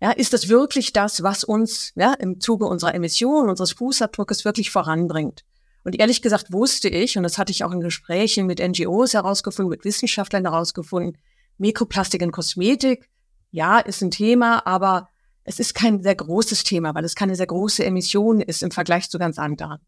Ja, 0.00 0.12
ist 0.12 0.32
das 0.32 0.48
wirklich 0.48 0.92
das, 0.92 1.22
was 1.22 1.42
uns 1.42 1.92
ja, 1.96 2.14
im 2.14 2.40
Zuge 2.40 2.66
unserer 2.66 2.94
Emissionen, 2.94 3.48
unseres 3.48 3.72
Fußabdruckes 3.72 4.44
wirklich 4.44 4.70
voranbringt? 4.70 5.44
Und 5.84 5.98
ehrlich 5.98 6.22
gesagt 6.22 6.52
wusste 6.52 6.88
ich, 6.88 7.16
und 7.16 7.22
das 7.22 7.38
hatte 7.38 7.50
ich 7.50 7.64
auch 7.64 7.72
in 7.72 7.80
Gesprächen 7.80 8.46
mit 8.46 8.60
NGOs 8.60 9.14
herausgefunden, 9.14 9.70
mit 9.70 9.84
Wissenschaftlern 9.84 10.44
herausgefunden, 10.44 11.18
Mikroplastik 11.56 12.22
in 12.22 12.30
Kosmetik, 12.30 13.08
ja, 13.50 13.78
ist 13.78 14.02
ein 14.02 14.10
Thema, 14.10 14.66
aber 14.66 15.08
es 15.44 15.58
ist 15.58 15.74
kein 15.74 16.02
sehr 16.02 16.14
großes 16.14 16.62
Thema, 16.62 16.94
weil 16.94 17.04
es 17.04 17.14
keine 17.14 17.34
sehr 17.34 17.46
große 17.46 17.84
Emission 17.84 18.40
ist 18.40 18.62
im 18.62 18.70
Vergleich 18.70 19.08
zu 19.08 19.18
ganz 19.18 19.38
anderen. 19.38 19.78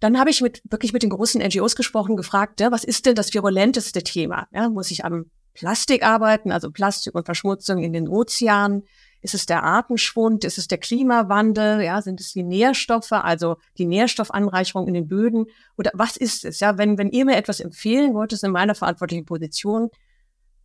Dann 0.00 0.18
habe 0.18 0.30
ich 0.30 0.40
mit, 0.40 0.62
wirklich 0.70 0.92
mit 0.92 1.02
den 1.02 1.10
großen 1.10 1.42
NGOs 1.42 1.76
gesprochen, 1.76 2.16
gefragt, 2.16 2.60
ja, 2.60 2.70
was 2.70 2.84
ist 2.84 3.06
denn 3.06 3.14
das 3.14 3.34
virulenteste 3.34 4.02
Thema? 4.02 4.48
Ja, 4.52 4.68
muss 4.68 4.90
ich 4.90 5.04
am 5.04 5.30
Plastik 5.54 6.04
arbeiten, 6.04 6.52
also 6.52 6.70
Plastik 6.70 7.14
und 7.14 7.24
Verschmutzung 7.24 7.82
in 7.82 7.92
den 7.92 8.08
Ozeanen? 8.08 8.84
Ist 9.22 9.34
es 9.34 9.44
der 9.44 9.62
Artenschwund? 9.62 10.44
Ist 10.44 10.56
es 10.56 10.66
der 10.66 10.78
Klimawandel? 10.78 11.82
Ja, 11.82 12.00
sind 12.00 12.20
es 12.20 12.32
die 12.32 12.42
Nährstoffe, 12.42 13.12
also 13.12 13.56
die 13.76 13.84
Nährstoffanreicherung 13.84 14.88
in 14.88 14.94
den 14.94 15.08
Böden? 15.08 15.46
Oder 15.76 15.90
was 15.94 16.16
ist 16.16 16.44
es? 16.44 16.60
Ja, 16.60 16.78
wenn, 16.78 16.96
wenn 16.96 17.10
ihr 17.10 17.26
mir 17.26 17.36
etwas 17.36 17.60
empfehlen 17.60 18.14
wollt, 18.14 18.32
in 18.32 18.50
meiner 18.50 18.74
verantwortlichen 18.74 19.26
Position, 19.26 19.90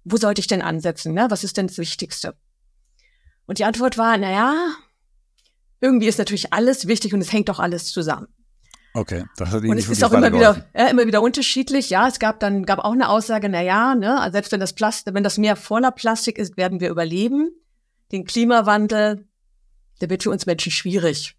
wo 0.05 0.17
sollte 0.17 0.39
ich 0.39 0.47
denn 0.47 0.61
ansetzen? 0.61 1.13
Ne? 1.13 1.27
Was 1.29 1.43
ist 1.43 1.57
denn 1.57 1.67
das 1.67 1.77
Wichtigste? 1.77 2.35
Und 3.45 3.59
die 3.59 3.65
Antwort 3.65 3.97
war, 3.97 4.17
na 4.17 4.31
ja, 4.31 4.75
irgendwie 5.81 6.07
ist 6.07 6.19
natürlich 6.19 6.53
alles 6.53 6.87
wichtig 6.87 7.13
und 7.13 7.21
es 7.21 7.33
hängt 7.33 7.49
doch 7.49 7.59
alles 7.59 7.91
zusammen. 7.91 8.27
Okay, 8.95 9.25
das 9.35 9.49
hat 9.51 9.63
Und 9.63 9.77
es 9.77 9.89
ist 9.89 10.03
auch 10.05 10.13
immer 10.13 10.31
wieder, 10.31 10.65
ja, 10.73 10.87
immer 10.87 11.05
wieder 11.05 11.21
unterschiedlich. 11.21 11.89
Ja, 11.89 12.07
es 12.07 12.17
gab 12.17 12.39
dann, 12.39 12.65
gab 12.65 12.79
auch 12.79 12.93
eine 12.93 13.09
Aussage, 13.09 13.49
na 13.49 13.61
ja, 13.61 13.93
ne, 13.93 14.21
also 14.21 14.31
selbst 14.31 14.53
wenn 14.53 14.61
das 14.61 14.71
Plastik, 14.71 15.13
wenn 15.13 15.23
das 15.23 15.37
Meer 15.37 15.57
voller 15.57 15.91
Plastik 15.91 16.37
ist, 16.37 16.55
werden 16.55 16.79
wir 16.79 16.89
überleben. 16.89 17.51
Den 18.13 18.23
Klimawandel, 18.23 19.27
der 19.99 20.09
wird 20.09 20.23
für 20.23 20.29
uns 20.29 20.45
Menschen 20.45 20.71
schwierig. 20.71 21.35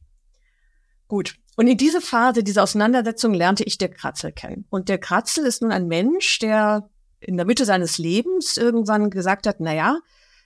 Gut. 1.09 1.37
Und 1.57 1.67
in 1.67 1.79
diese 1.79 2.03
Phase, 2.03 2.45
diese 2.45 2.63
Auseinandersetzung 2.63 3.33
lernte 3.33 3.65
ich 3.65 3.79
der 3.79 3.89
Kratzel 3.89 4.33
kennen. 4.33 4.67
Und 4.69 4.91
der 4.91 4.99
Kratzel 4.99 5.47
ist 5.47 5.63
nun 5.63 5.73
ein 5.73 5.87
Mensch, 5.87 6.39
der 6.41 6.91
in 7.21 7.39
der 7.39 7.47
Mitte 7.47 7.65
seines 7.65 7.97
Lebens 7.97 8.59
irgendwann 8.59 9.09
gesagt 9.09 9.47
hat, 9.47 9.61
na 9.61 9.73
ja, 9.73 9.99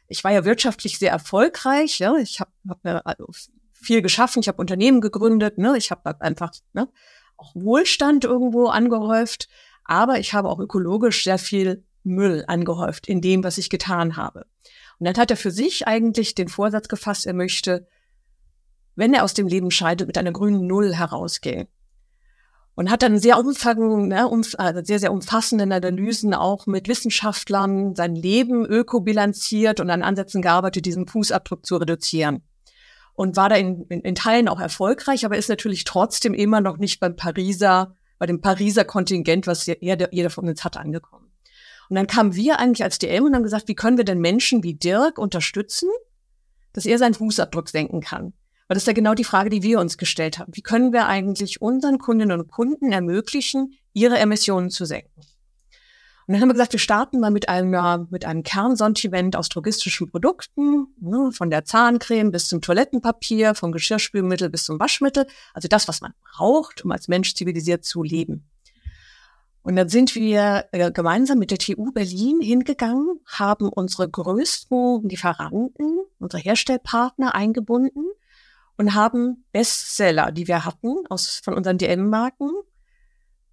ich 0.07 0.23
war 0.23 0.31
ja 0.31 0.45
wirtschaftlich 0.45 1.01
sehr 1.01 1.11
erfolgreich, 1.11 1.99
ja, 1.99 2.15
ich 2.17 2.39
habe 2.39 2.53
hab 2.69 2.85
mir 2.85 3.05
also 3.05 3.27
viel 3.81 4.03
geschaffen, 4.03 4.41
ich 4.41 4.49
habe 4.49 4.61
Unternehmen 4.61 5.01
gegründet, 5.01 5.59
ne, 5.59 5.77
ich 5.77 5.91
habe 5.91 6.21
einfach 6.21 6.53
ne, 6.73 6.89
auch 7.37 7.55
Wohlstand 7.55 8.25
irgendwo 8.25 8.67
angehäuft, 8.67 9.49
aber 9.85 10.19
ich 10.19 10.35
habe 10.35 10.49
auch 10.49 10.61
ökologisch 10.61 11.25
sehr 11.25 11.39
viel 11.39 11.85
Müll 12.03 12.45
angehäuft 12.47 13.09
in 13.09 13.21
dem, 13.21 13.43
was 13.45 13.59
ich 13.59 13.71
getan 13.71 14.17
habe. 14.17 14.47
Und 14.99 15.07
dann 15.07 15.17
hat 15.17 15.31
er 15.31 15.37
für 15.37 15.51
sich 15.51 15.87
eigentlich 15.87 16.35
den 16.35 16.49
Vorsatz 16.49 16.89
gefasst, 16.89 17.27
er 17.27 17.35
möchte, 17.35 17.87
wenn 18.95 19.15
er 19.15 19.25
aus 19.25 19.35
dem 19.35 19.47
Leben 19.47 19.71
scheidet, 19.71 20.07
mit 20.07 20.19
einer 20.19 20.33
grünen 20.33 20.67
Null 20.67 20.95
herausgehen. 20.95 21.69
Und 22.75 22.91
hat 22.91 23.03
dann 23.03 23.19
sehr 23.19 23.39
umfangende, 23.39 24.07
ne, 24.07 24.29
umf 24.29 24.55
also 24.57 24.83
sehr, 24.83 24.99
sehr 24.99 25.13
umfassenden 25.13 25.73
Analysen 25.73 26.33
auch 26.33 26.67
mit 26.67 26.89
Wissenschaftlern 26.89 27.95
sein 27.95 28.15
Leben 28.15 28.65
ökobilanziert 28.65 29.81
und 29.81 29.91
an 29.91 30.03
Ansätzen 30.03 30.41
gearbeitet, 30.41 30.87
diesen 30.87 31.07
Fußabdruck 31.07 31.67
zu 31.67 31.77
reduzieren 31.77 32.43
und 33.21 33.37
war 33.37 33.51
da 33.51 33.57
in, 33.57 33.83
in, 33.91 34.01
in 34.01 34.15
Teilen 34.15 34.49
auch 34.49 34.61
erfolgreich, 34.61 35.27
aber 35.27 35.37
ist 35.37 35.51
natürlich 35.51 35.85
trotzdem 35.85 36.33
immer 36.33 36.63
noch 36.63 36.79
nicht 36.79 37.01
beim 37.01 37.17
Pariser, 37.17 37.95
bei 38.19 38.25
dem 38.25 38.41
Pariser 38.41 38.87
Kontingent, 38.87 39.47
was 39.47 39.67
jeder, 39.67 40.11
jeder 40.11 40.31
von 40.31 40.49
uns 40.49 40.65
hat, 40.65 40.79
angekommen. 40.79 41.31
Und 41.91 41.97
dann 41.97 42.07
kamen 42.07 42.35
wir 42.35 42.59
eigentlich 42.59 42.83
als 42.83 42.99
DM 42.99 43.25
und 43.25 43.35
haben 43.35 43.43
gesagt, 43.43 43.69
wie 43.69 43.75
können 43.75 43.99
wir 43.99 44.07
denn 44.07 44.21
Menschen 44.21 44.63
wie 44.63 44.73
Dirk 44.73 45.19
unterstützen, 45.19 45.91
dass 46.73 46.87
er 46.87 46.97
seinen 46.97 47.13
Fußabdruck 47.13 47.69
senken 47.69 48.01
kann? 48.01 48.33
Weil 48.69 48.77
das 48.77 48.85
ist 48.85 48.87
ja 48.87 48.95
genau 48.95 49.13
die 49.13 49.25
Frage, 49.25 49.51
die 49.51 49.63
wir 49.63 49.81
uns 49.81 49.99
gestellt 49.99 50.39
haben. 50.39 50.57
Wie 50.57 50.63
können 50.63 50.95
wir 50.95 51.07
eigentlich 51.07 51.61
unseren 51.61 51.99
Kundinnen 51.99 52.41
und 52.41 52.51
Kunden 52.51 52.91
ermöglichen, 52.91 53.75
ihre 53.93 54.19
Emissionen 54.19 54.71
zu 54.71 54.87
senken? 54.87 55.21
Und 56.31 56.35
dann 56.35 56.43
haben 56.43 56.51
wir 56.51 56.55
gesagt, 56.55 56.75
wir 56.75 56.79
starten 56.79 57.19
mal 57.19 57.33
mit 57.33 57.49
einem, 57.49 58.07
mit 58.11 58.25
einem 58.25 58.45
Kernsortiment 58.45 59.35
aus 59.35 59.49
drogistischen 59.49 60.09
Produkten, 60.09 60.87
ne, 61.01 61.33
von 61.33 61.51
der 61.51 61.65
Zahncreme 61.65 62.31
bis 62.31 62.47
zum 62.47 62.61
Toilettenpapier, 62.61 63.57
vom 63.57 63.73
Geschirrspülmittel 63.73 64.49
bis 64.49 64.63
zum 64.63 64.79
Waschmittel. 64.79 65.27
Also 65.55 65.67
das, 65.67 65.89
was 65.89 66.01
man 66.01 66.15
braucht, 66.23 66.85
um 66.85 66.93
als 66.93 67.09
Mensch 67.09 67.35
zivilisiert 67.35 67.85
zu 67.85 68.05
leben. 68.05 68.49
Und 69.63 69.75
dann 69.75 69.89
sind 69.89 70.15
wir 70.15 70.67
äh, 70.71 70.93
gemeinsam 70.93 71.41
mit 71.41 71.51
der 71.51 71.59
TU 71.59 71.91
Berlin 71.91 72.41
hingegangen, 72.41 73.19
haben 73.27 73.69
unsere 73.69 74.09
größten 74.09 75.09
Lieferanten, 75.09 75.99
unsere 76.21 76.41
Herstellpartner 76.41 77.35
eingebunden 77.35 78.05
und 78.79 78.95
haben 78.95 79.47
Bestseller, 79.51 80.31
die 80.31 80.47
wir 80.47 80.65
hatten 80.65 80.95
aus, 81.09 81.41
von 81.43 81.55
unseren 81.55 81.79
DM-Marken, 81.79 82.53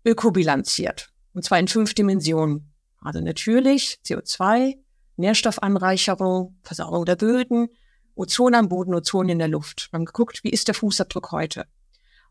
ökobilanziert. 0.05 1.11
Und 1.37 1.43
zwar 1.43 1.59
in 1.59 1.67
fünf 1.67 1.93
Dimensionen. 1.93 2.73
Also 2.99 3.21
natürlich 3.21 3.99
CO2, 4.03 4.73
Nährstoffanreicherung, 5.17 6.57
Versauerung 6.63 7.05
der 7.05 7.15
Böden, 7.15 7.67
Ozon 8.15 8.55
am 8.55 8.69
Boden, 8.69 8.95
Ozon 8.95 9.29
in 9.29 9.37
der 9.37 9.47
Luft. 9.47 9.89
Wir 9.91 9.99
haben 9.99 10.05
geguckt, 10.05 10.43
wie 10.43 10.49
ist 10.49 10.67
der 10.67 10.73
Fußabdruck 10.73 11.31
heute? 11.31 11.67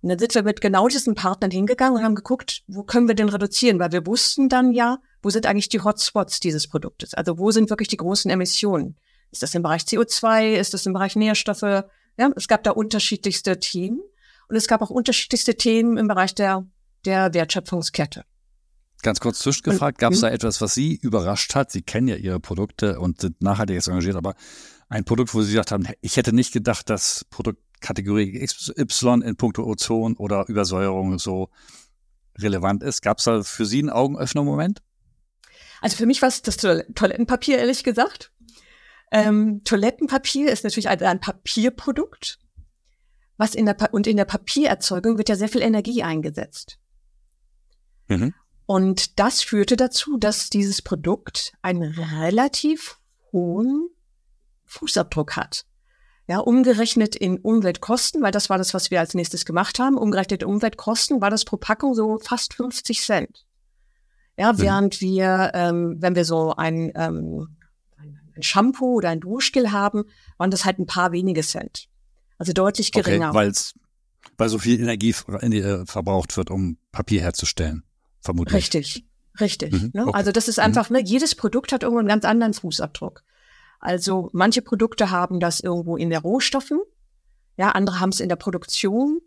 Und 0.03 0.09
dann 0.09 0.19
sind 0.19 0.35
wir 0.35 0.43
mit 0.43 0.61
genau 0.61 0.89
diesen 0.89 1.15
Partnern 1.15 1.53
hingegangen 1.53 1.99
und 1.99 2.05
haben 2.05 2.17
geguckt, 2.17 2.65
wo 2.67 2.83
können 2.83 3.07
wir 3.07 3.15
denn 3.15 3.29
reduzieren? 3.29 3.79
Weil 3.79 3.93
wir 3.93 4.05
wussten 4.09 4.49
dann 4.49 4.73
ja, 4.73 4.99
wo 5.23 5.31
sind 5.31 5.47
eigentlich 5.47 5.69
die 5.69 5.85
Hotspots 5.85 6.41
dieses 6.41 6.67
Produktes? 6.67 7.15
Also 7.15 7.39
wo 7.39 7.53
sind 7.53 7.71
wirklich 7.71 7.87
die 7.87 7.99
großen 7.99 8.29
Emissionen? 8.29 8.97
Ist 9.31 9.45
das 9.45 9.55
im 9.55 9.63
Bereich 9.63 9.83
CO2? 9.83 10.55
Ist 10.55 10.75
das 10.75 10.85
im 10.85 10.95
Bereich 10.95 11.15
Nährstoffe? 11.15 11.63
Ja, 11.63 12.31
es 12.35 12.49
gab 12.49 12.65
da 12.65 12.73
unterschiedlichste 12.73 13.61
Themen 13.61 14.01
und 14.49 14.57
es 14.57 14.67
gab 14.67 14.83
auch 14.83 14.91
unterschiedlichste 14.91 15.55
Themen 15.55 15.97
im 15.97 16.09
Bereich 16.09 16.35
der, 16.35 16.67
der 17.05 17.35
Wertschöpfungskette. 17.35 18.25
Ganz 19.07 19.21
kurz 19.21 19.39
zwischengefragt, 19.39 19.99
gab 19.99 20.15
es 20.15 20.21
da 20.23 20.29
etwas, 20.31 20.61
was 20.61 20.75
Sie 20.75 20.97
überrascht 20.97 21.55
hat? 21.55 21.71
Sie 21.71 21.83
kennen 21.83 22.09
ja 22.09 22.17
Ihre 22.17 22.41
Produkte 22.41 22.99
und 22.99 23.21
sind 23.21 23.41
nachhaltig 23.41 23.75
jetzt 23.75 23.87
engagiert, 23.87 24.17
aber 24.17 24.35
ein 24.89 25.05
Produkt, 25.05 25.33
wo 25.33 25.43
Sie 25.43 25.53
gesagt 25.53 25.71
haben, 25.71 25.87
ich 26.01 26.17
hätte 26.17 26.33
nicht 26.33 26.53
gedacht, 26.53 26.91
dass 26.91 27.25
Produktkategorie 27.31 28.45
XY 28.45 29.21
in 29.25 29.37
puncto 29.37 29.63
Ozon 29.63 30.17
oder 30.17 30.49
Übersäuerung 30.49 31.21
so 31.21 31.51
relevant 32.37 32.83
ist. 32.83 33.01
Gab 33.01 33.19
es 33.19 33.25
da 33.27 33.45
für 33.45 33.65
Sie 33.65 33.79
einen 33.79 33.91
Augenöffner-Moment? 33.91 34.83
Also 35.81 35.97
für 35.97 36.07
mich 36.07 36.21
war 36.21 36.29
es 36.29 36.43
das 36.43 36.57
Toilettenpapier, 36.57 37.59
ehrlich 37.59 37.85
gesagt. 37.85 38.33
Ähm, 39.13 39.63
Toilettenpapier 39.63 40.51
ist 40.51 40.65
natürlich 40.65 40.89
ein, 40.89 41.01
ein 41.01 41.21
Papierprodukt, 41.21 42.41
was 43.37 43.55
in 43.55 43.67
der 43.67 43.75
pa 43.75 43.87
und 43.93 44.09
in 44.09 44.17
der 44.17 44.25
Papiererzeugung 44.25 45.17
wird 45.17 45.29
ja 45.29 45.37
sehr 45.37 45.49
viel 45.49 45.63
Energie 45.63 46.03
eingesetzt. 46.03 46.81
Mhm. 48.09 48.35
Und 48.67 49.21
das 49.21 49.43
führte 49.43 49.77
dazu, 49.77 50.19
dass 50.19 50.51
dieses 50.51 50.83
Produkt 50.83 51.53
einen 51.63 51.85
relativ 51.85 52.99
hohen 53.33 53.89
Fußabdruck 54.67 55.37
hat. 55.37 55.65
Ja, 56.29 56.39
umgerechnet 56.39 57.15
in 57.15 57.39
Umweltkosten, 57.39 58.21
weil 58.21 58.33
das 58.33 58.51
war 58.51 58.59
das, 58.59 58.75
was 58.75 58.91
wir 58.91 58.99
als 58.99 59.15
nächstes 59.15 59.45
gemacht 59.45 59.79
haben. 59.79 59.97
Umgerechnet 59.97 60.43
in 60.43 60.49
Umweltkosten 60.49 61.21
war 61.21 61.31
das 61.31 61.45
pro 61.45 61.57
Packung 61.57 61.95
so 61.95 62.19
fast 62.19 62.55
50 62.55 63.01
Cent. 63.01 63.47
Ja, 64.37 64.53
mhm. 64.53 64.59
während 64.59 65.01
wir, 65.01 65.53
ähm, 65.55 65.97
wenn 66.01 66.17
wir 66.17 66.25
so 66.25 66.53
ein, 66.57 66.91
ähm, 66.97 67.57
ein 68.35 68.43
Shampoo 68.43 68.97
oder 68.97 69.11
ein 69.11 69.21
Duschgel 69.21 69.71
haben, 69.71 70.03
waren 70.37 70.51
das 70.51 70.65
halt 70.65 70.81
ein 70.81 70.87
paar 70.87 71.13
wenige 71.13 71.43
Cent. 71.43 71.89
Also 72.39 72.53
deutlich 72.53 72.91
geringer. 72.91 73.31
Okay, 73.31 73.53
weil 74.37 74.49
so 74.49 74.59
viel 74.59 74.81
Energie 74.81 75.11
äh, 75.11 75.87
verbraucht 75.87 76.37
wird, 76.37 76.51
um 76.51 76.79
Papier 76.91 77.21
herzustellen 77.21 77.86
vermutlich. 78.27 78.55
Richtig, 78.55 79.05
richtig. 79.41 79.73
Mhm, 79.73 79.91
ne? 79.95 80.03
okay. 80.07 80.15
Also 80.15 80.33
das 80.33 80.49
ist 80.49 80.59
einfach, 80.59 80.91
mhm. 80.91 80.97
ne, 80.97 81.03
jedes 81.05 81.35
Produkt 81.35 81.73
hat 81.73 81.83
irgendwo 81.83 82.01
einen 82.01 82.09
ganz 82.09 82.25
anderen 82.25 82.53
Fußabdruck. 82.53 83.23
Also 83.81 84.31
manche 84.33 84.63
Produkte 84.63 85.11
haben 85.11 85.41
das 85.41 85.61
irgendwo 85.61 85.97
in 85.97 86.11
der 86.11 86.21
Rohstoffen, 86.21 86.81
ja, 87.57 87.71
andere 87.71 88.01
haben 88.01 88.11
es 88.11 88.21
in 88.21 88.29
der 88.29 88.37
Produktion. 88.37 89.21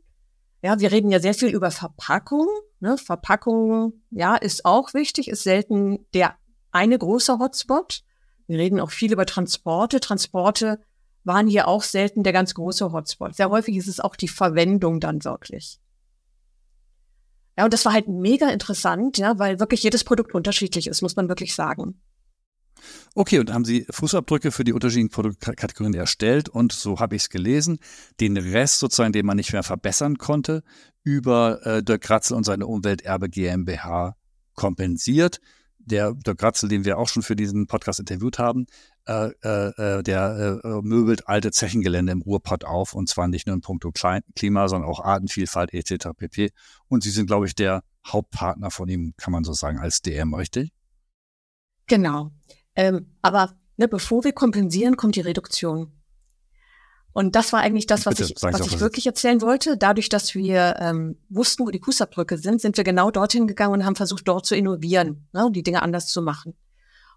Ja, 0.62 0.80
wir 0.80 0.92
reden 0.92 1.10
ja 1.10 1.20
sehr 1.20 1.34
viel 1.34 1.50
über 1.50 1.72
Verpackung. 1.72 2.48
Ne? 2.80 2.98
Verpackung, 2.98 3.94
ja, 4.12 4.36
ist 4.36 4.66
auch 4.66 4.94
wichtig, 4.94 5.30
ist 5.30 5.44
selten 5.44 6.06
der 6.14 6.36
eine 6.72 6.98
große 6.98 7.40
Hotspot. 7.40 8.04
Wir 8.48 8.60
reden 8.60 8.80
auch 8.80 8.92
viel 8.92 9.12
über 9.12 9.26
Transporte. 9.26 10.00
Transporte 10.00 10.80
waren 11.24 11.48
hier 11.48 11.68
auch 11.68 11.84
selten 11.84 12.24
der 12.24 12.34
ganz 12.34 12.54
große 12.54 12.92
Hotspot. 12.92 13.36
Sehr 13.36 13.50
häufig 13.50 13.76
ist 13.76 13.88
es 13.88 14.00
auch 14.00 14.16
die 14.16 14.28
Verwendung 14.28 15.00
dann 15.00 15.24
wirklich. 15.24 15.80
Ja, 17.60 17.66
und 17.66 17.74
das 17.74 17.84
war 17.84 17.92
halt 17.92 18.08
mega 18.08 18.50
interessant, 18.52 19.18
ja, 19.18 19.38
weil 19.38 19.60
wirklich 19.60 19.84
jedes 19.84 20.06
Produkt 20.06 20.34
unterschiedlich 20.34 20.88
ist, 20.88 21.02
muss 21.02 21.18
man 21.18 21.28
wirklich 21.28 21.54
sagen. 21.54 22.00
Okay, 23.16 23.38
und 23.40 23.52
haben 23.52 23.66
Sie 23.66 23.86
Fußabdrücke 23.90 24.54
für 24.54 24.64
die 24.64 24.72
unterschiedlichen 24.72 25.10
Produktkategorien 25.10 25.94
erstellt 25.94 26.48
und 26.48 26.72
so 26.72 27.02
habe 27.02 27.18
ich 27.18 27.24
es 27.24 27.30
gelesen, 27.30 27.80
den 28.22 28.38
Rest 28.38 28.80
sozusagen, 28.80 29.12
den 29.12 29.26
man 29.26 29.36
nicht 29.36 29.52
mehr 29.52 29.64
verbessern 29.64 30.18
konnte, 30.18 30.64
über 31.04 31.60
äh, 31.66 31.84
Dirk 31.84 32.04
Kratzel 32.04 32.38
und 32.38 32.46
seine 32.46 32.66
Umwelterbe 32.66 33.28
GmbH 33.28 34.16
kompensiert. 34.56 35.42
Der 35.80 36.14
Dirk 36.14 36.38
Kratzel, 36.38 36.70
den 36.70 36.86
wir 36.86 36.98
auch 36.98 37.10
schon 37.10 37.24
für 37.24 37.36
diesen 37.36 37.68
Podcast 37.68 38.00
interviewt 38.00 38.40
haben, 38.40 38.68
äh, 39.10 39.70
äh, 39.70 40.04
der 40.04 40.62
äh, 40.64 40.82
möbelt 40.84 41.28
alte 41.28 41.52
Zechengelände 41.52 42.12
im 42.12 42.22
Ruhrpott 42.22 42.64
auf 42.64 42.94
und 42.94 43.10
zwar 43.10 43.28
nicht 43.28 43.48
nur 43.48 43.56
in 43.56 43.62
puncto 43.62 43.92
Klima, 44.36 44.68
sondern 44.68 44.90
auch 44.90 45.00
Artenvielfalt 45.00 45.74
etc. 45.74 46.10
pp. 46.16 46.52
Und 46.88 47.04
Sie 47.04 47.10
sind, 47.10 47.26
glaube 47.26 47.48
ich, 47.48 47.56
der 47.56 47.84
Hauptpartner 48.06 48.70
von 48.70 48.88
ihm, 48.88 49.14
kann 49.18 49.32
man 49.32 49.44
so 49.44 49.54
sagen, 49.54 49.80
als 49.80 50.02
DM, 50.02 50.34
richtig? 50.34 50.72
Genau. 51.88 52.32
Ähm, 52.76 53.16
aber 53.22 53.56
ne, 53.78 53.88
bevor 53.88 54.24
wir 54.24 54.32
kompensieren, 54.32 54.96
kommt 54.96 55.16
die 55.16 55.22
Reduktion. 55.22 55.92
Und 57.12 57.36
das 57.36 57.52
war 57.52 57.62
eigentlich 57.62 57.88
das, 57.88 58.06
was 58.06 58.16
Bitte, 58.16 58.34
ich, 58.34 58.44
was 58.44 58.68
ich 58.68 58.80
wirklich 58.80 59.08
erzählen 59.08 59.42
wollte. 59.42 59.78
Dadurch, 59.78 60.10
dass 60.10 60.36
wir 60.36 60.76
ähm, 60.80 61.18
wussten, 61.30 61.66
wo 61.66 61.72
die 61.72 61.82
Fußabdrücke 61.84 62.38
sind, 62.38 62.62
sind 62.62 62.78
wir 62.78 62.84
genau 62.84 63.10
dorthin 63.10 63.48
gegangen 63.48 63.74
und 63.74 63.86
haben 63.86 63.96
versucht, 63.96 64.28
dort 64.28 64.46
zu 64.46 64.56
innovieren 64.56 65.28
ne, 65.34 65.46
und 65.46 65.56
die 65.56 65.64
Dinge 65.64 65.82
anders 65.82 66.08
zu 66.08 66.22
machen. 66.22 66.54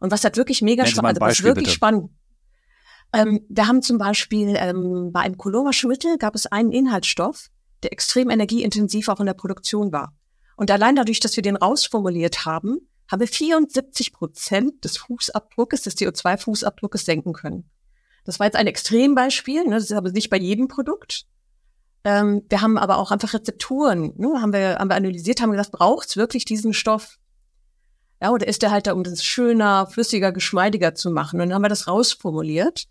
Und 0.02 0.10
was 0.10 0.24
hat 0.24 0.36
wirklich 0.36 0.62
mega 0.62 0.84
spannend, 0.84 1.22
also 1.22 1.44
wirklich 1.44 1.66
bitte. 1.66 1.76
spannend. 1.76 2.10
Ähm, 3.12 3.46
wir 3.48 3.68
haben 3.68 3.82
zum 3.82 3.98
Beispiel 3.98 4.56
ähm, 4.56 5.12
bei 5.12 5.20
einem 5.20 5.38
Colora-Schmittel 5.38 6.18
gab 6.18 6.34
es 6.34 6.46
einen 6.46 6.72
Inhaltsstoff, 6.72 7.50
der 7.84 7.92
extrem 7.92 8.28
energieintensiv 8.28 9.08
auch 9.08 9.20
in 9.20 9.26
der 9.26 9.34
Produktion 9.34 9.92
war. 9.92 10.12
Und 10.56 10.72
allein 10.72 10.96
dadurch, 10.96 11.20
dass 11.20 11.36
wir 11.36 11.44
den 11.44 11.54
rausformuliert 11.54 12.44
haben, 12.44 12.78
haben 13.08 13.20
wir 13.20 13.28
74 13.28 14.12
Prozent 14.12 14.84
des 14.84 14.96
Fußabdruckes, 14.96 15.82
des 15.82 15.96
CO2-Fußabdruckes 15.96 17.04
senken 17.04 17.32
können. 17.32 17.70
Das 18.24 18.40
war 18.40 18.46
jetzt 18.46 18.56
ein 18.56 18.66
Extrembeispiel, 18.66 19.62
ne? 19.62 19.76
das 19.76 19.84
ist 19.84 19.92
aber 19.92 20.10
nicht 20.10 20.30
bei 20.30 20.38
jedem 20.38 20.66
Produkt. 20.66 21.26
Ähm, 22.02 22.42
wir 22.48 22.60
haben 22.60 22.76
aber 22.76 22.98
auch 22.98 23.12
einfach 23.12 23.34
Rezepturen, 23.34 24.14
ne? 24.16 24.42
haben, 24.42 24.52
wir, 24.52 24.78
haben 24.80 24.90
wir 24.90 24.96
analysiert, 24.96 25.40
haben 25.40 25.52
gesagt, 25.52 25.70
braucht 25.70 26.08
es 26.08 26.16
wirklich 26.16 26.44
diesen 26.44 26.74
Stoff? 26.74 27.20
Ja, 28.22 28.30
oder 28.30 28.46
ist 28.46 28.62
der 28.62 28.70
halt 28.70 28.86
da, 28.86 28.92
um 28.92 29.02
das 29.02 29.24
schöner, 29.24 29.88
flüssiger, 29.88 30.30
geschmeidiger 30.30 30.94
zu 30.94 31.10
machen? 31.10 31.40
Und 31.40 31.48
dann 31.48 31.54
haben 31.56 31.62
wir 31.62 31.68
das 31.68 31.88
rausformuliert. 31.88 32.84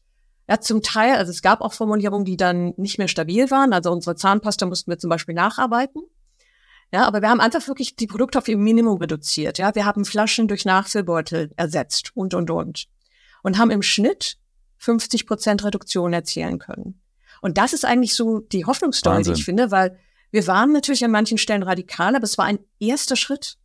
Ja, 0.50 0.60
zum 0.60 0.82
Teil, 0.82 1.16
also 1.16 1.30
es 1.30 1.42
gab 1.42 1.62
auch 1.62 1.72
Formulierungen, 1.72 2.26
die 2.26 2.36
dann 2.36 2.74
nicht 2.76 2.98
mehr 2.98 3.08
stabil 3.08 3.50
waren. 3.50 3.72
Also 3.72 3.94
unsere 3.94 4.18
Zahnpasta 4.18 4.66
mussten 4.66 4.92
wir 4.92 4.98
zum 4.98 5.10
Beispiel 5.10 5.34
nacharbeiten. 5.34 6.02
Ja, 6.92 7.06
aber 7.06 7.22
wir 7.22 7.30
haben 7.30 7.40
einfach 7.40 7.66
wirklich 7.70 7.96
die 7.96 8.08
Produkte 8.08 8.40
auf 8.40 8.50
ihr 8.50 8.58
Minimum 8.58 8.98
reduziert. 8.98 9.58
Ja, 9.58 9.74
wir 9.74 9.86
haben 9.86 10.04
Flaschen 10.04 10.50
durch 10.50 10.66
Nachfüllbeutel 10.66 11.54
ersetzt 11.56 12.12
und, 12.14 12.34
und, 12.34 12.52
und. 12.52 12.88
Und 13.42 13.58
haben 13.58 13.72
im 13.72 13.84
Schnitt 13.84 14.38
50 14.80 15.28
Prozent 15.28 15.64
Reduktion 15.64 16.12
erzielen 16.12 16.60
können. 16.60 17.02
Und 17.42 17.58
das 17.58 17.72
ist 17.72 17.86
eigentlich 17.86 18.16
so 18.16 18.40
die 18.40 18.66
Hoffnungsstory, 18.66 19.24
die 19.24 19.32
ich 19.32 19.46
finde, 19.46 19.72
weil 19.72 19.98
wir 20.32 20.46
waren 20.48 20.74
natürlich 20.74 21.06
an 21.06 21.12
manchen 21.12 21.38
Stellen 21.38 21.64
radikal, 21.64 22.18
aber 22.18 22.26
es 22.26 22.38
war 22.38 22.46
ein 22.46 22.60
erster 22.80 23.16
Schritt. 23.16 23.58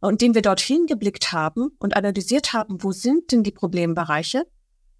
Und 0.00 0.20
den 0.20 0.34
wir 0.34 0.42
dorthin 0.42 0.86
geblickt 0.86 1.32
haben 1.32 1.70
und 1.78 1.96
analysiert 1.96 2.52
haben, 2.52 2.82
wo 2.82 2.92
sind 2.92 3.32
denn 3.32 3.42
die 3.42 3.50
Problembereiche, 3.50 4.46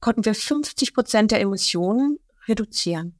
konnten 0.00 0.24
wir 0.24 0.34
50 0.34 0.94
Prozent 0.94 1.30
der 1.30 1.40
Emissionen 1.40 2.18
reduzieren. 2.46 3.18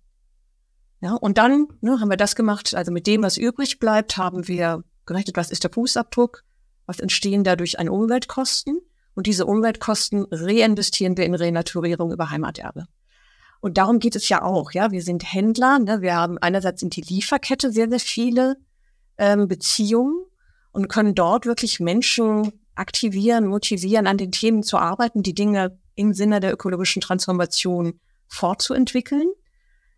Ja, 1.01 1.15
und 1.15 1.39
dann 1.39 1.69
ne, 1.81 2.01
haben 2.01 2.11
wir 2.11 2.17
das 2.17 2.35
gemacht, 2.35 2.75
also 2.75 2.91
mit 2.91 3.07
dem, 3.07 3.23
was 3.23 3.37
übrig 3.37 3.79
bleibt, 3.79 4.17
haben 4.17 4.49
wir 4.49 4.83
gerechnet, 5.07 5.37
was 5.37 5.51
ist 5.51 5.63
der 5.63 5.73
Fußabdruck, 5.73 6.43
was 6.87 6.99
entstehen 6.99 7.45
dadurch 7.45 7.79
an 7.79 7.89
Umweltkosten 7.89 8.81
und 9.15 9.27
diese 9.27 9.47
Umweltkosten 9.47 10.27
reinvestieren 10.31 11.17
wir 11.17 11.25
in 11.25 11.35
Renaturierung 11.35 12.13
über 12.13 12.31
Heimaterbe. 12.31 12.87
Und 13.61 13.77
darum 13.77 13.99
geht 13.99 14.15
es 14.15 14.29
ja 14.29 14.43
auch. 14.43 14.73
Ja, 14.73 14.93
wir 14.93 15.03
sind 15.03 15.33
Händler. 15.33 15.81
Ne? 15.81 16.01
Wir 16.01 16.15
haben 16.15 16.39
einerseits 16.39 16.83
in 16.83 16.91
die 16.91 17.01
Lieferkette 17.01 17.73
sehr, 17.73 17.89
sehr 17.89 17.99
viele 17.99 18.57
ähm, 19.17 19.49
Beziehungen 19.49 20.25
und 20.73 20.89
können 20.89 21.15
dort 21.15 21.47
wirklich 21.47 21.81
Menschen 21.81 22.53
aktivieren, 22.75 23.47
motivieren, 23.47 24.07
an 24.07 24.19
den 24.19 24.33
Themen 24.33 24.63
zu 24.63 24.79
arbeiten, 24.79 25.23
die 25.23 25.35
Dinge 25.35 25.79
im 25.95 26.15
Sinne 26.15 26.41
der 26.41 26.53
ökologischen 26.53 27.03
Transformation 27.03 27.99
fortzuentwickeln. 28.29 29.29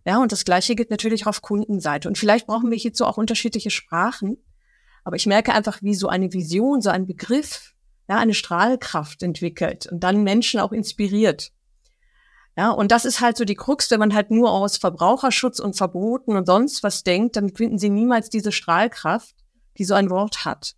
Ja, 0.06 0.22
und 0.22 0.32
das 0.32 0.44
Gleiche 0.44 0.74
gilt 0.74 0.90
natürlich 0.90 1.26
auf 1.26 1.42
Kundenseite. 1.42 2.08
Und 2.08 2.16
vielleicht 2.16 2.46
brauchen 2.46 2.70
wir 2.70 2.78
hierzu 2.78 3.04
auch 3.04 3.18
unterschiedliche 3.18 3.70
Sprachen. 3.70 4.38
Aber 5.04 5.16
ich 5.16 5.26
merke 5.26 5.52
einfach, 5.52 5.82
wie 5.82 5.94
so 5.94 6.08
eine 6.08 6.32
Vision, 6.32 6.80
so 6.80 6.90
ein 6.90 7.06
Begriff 7.06 7.74
ja, 8.10 8.18
eine 8.18 8.34
Strahlkraft 8.34 9.22
entwickelt 9.22 9.86
und 9.86 10.02
dann 10.02 10.24
Menschen 10.24 10.58
auch 10.58 10.72
inspiriert. 10.72 11.52
Ja, 12.56 12.70
und 12.70 12.90
das 12.90 13.04
ist 13.04 13.20
halt 13.20 13.36
so 13.36 13.44
die 13.44 13.54
Krux, 13.54 13.88
wenn 13.92 14.00
man 14.00 14.14
halt 14.14 14.32
nur 14.32 14.50
aus 14.50 14.78
Verbraucherschutz 14.78 15.60
und 15.60 15.76
Verboten 15.76 16.36
und 16.36 16.46
sonst 16.46 16.82
was 16.82 17.04
denkt, 17.04 17.36
dann 17.36 17.54
finden 17.54 17.78
sie 17.78 17.88
niemals 17.88 18.28
diese 18.28 18.50
Strahlkraft, 18.50 19.36
die 19.78 19.84
so 19.84 19.94
ein 19.94 20.10
Wort 20.10 20.44
hat. 20.44 20.74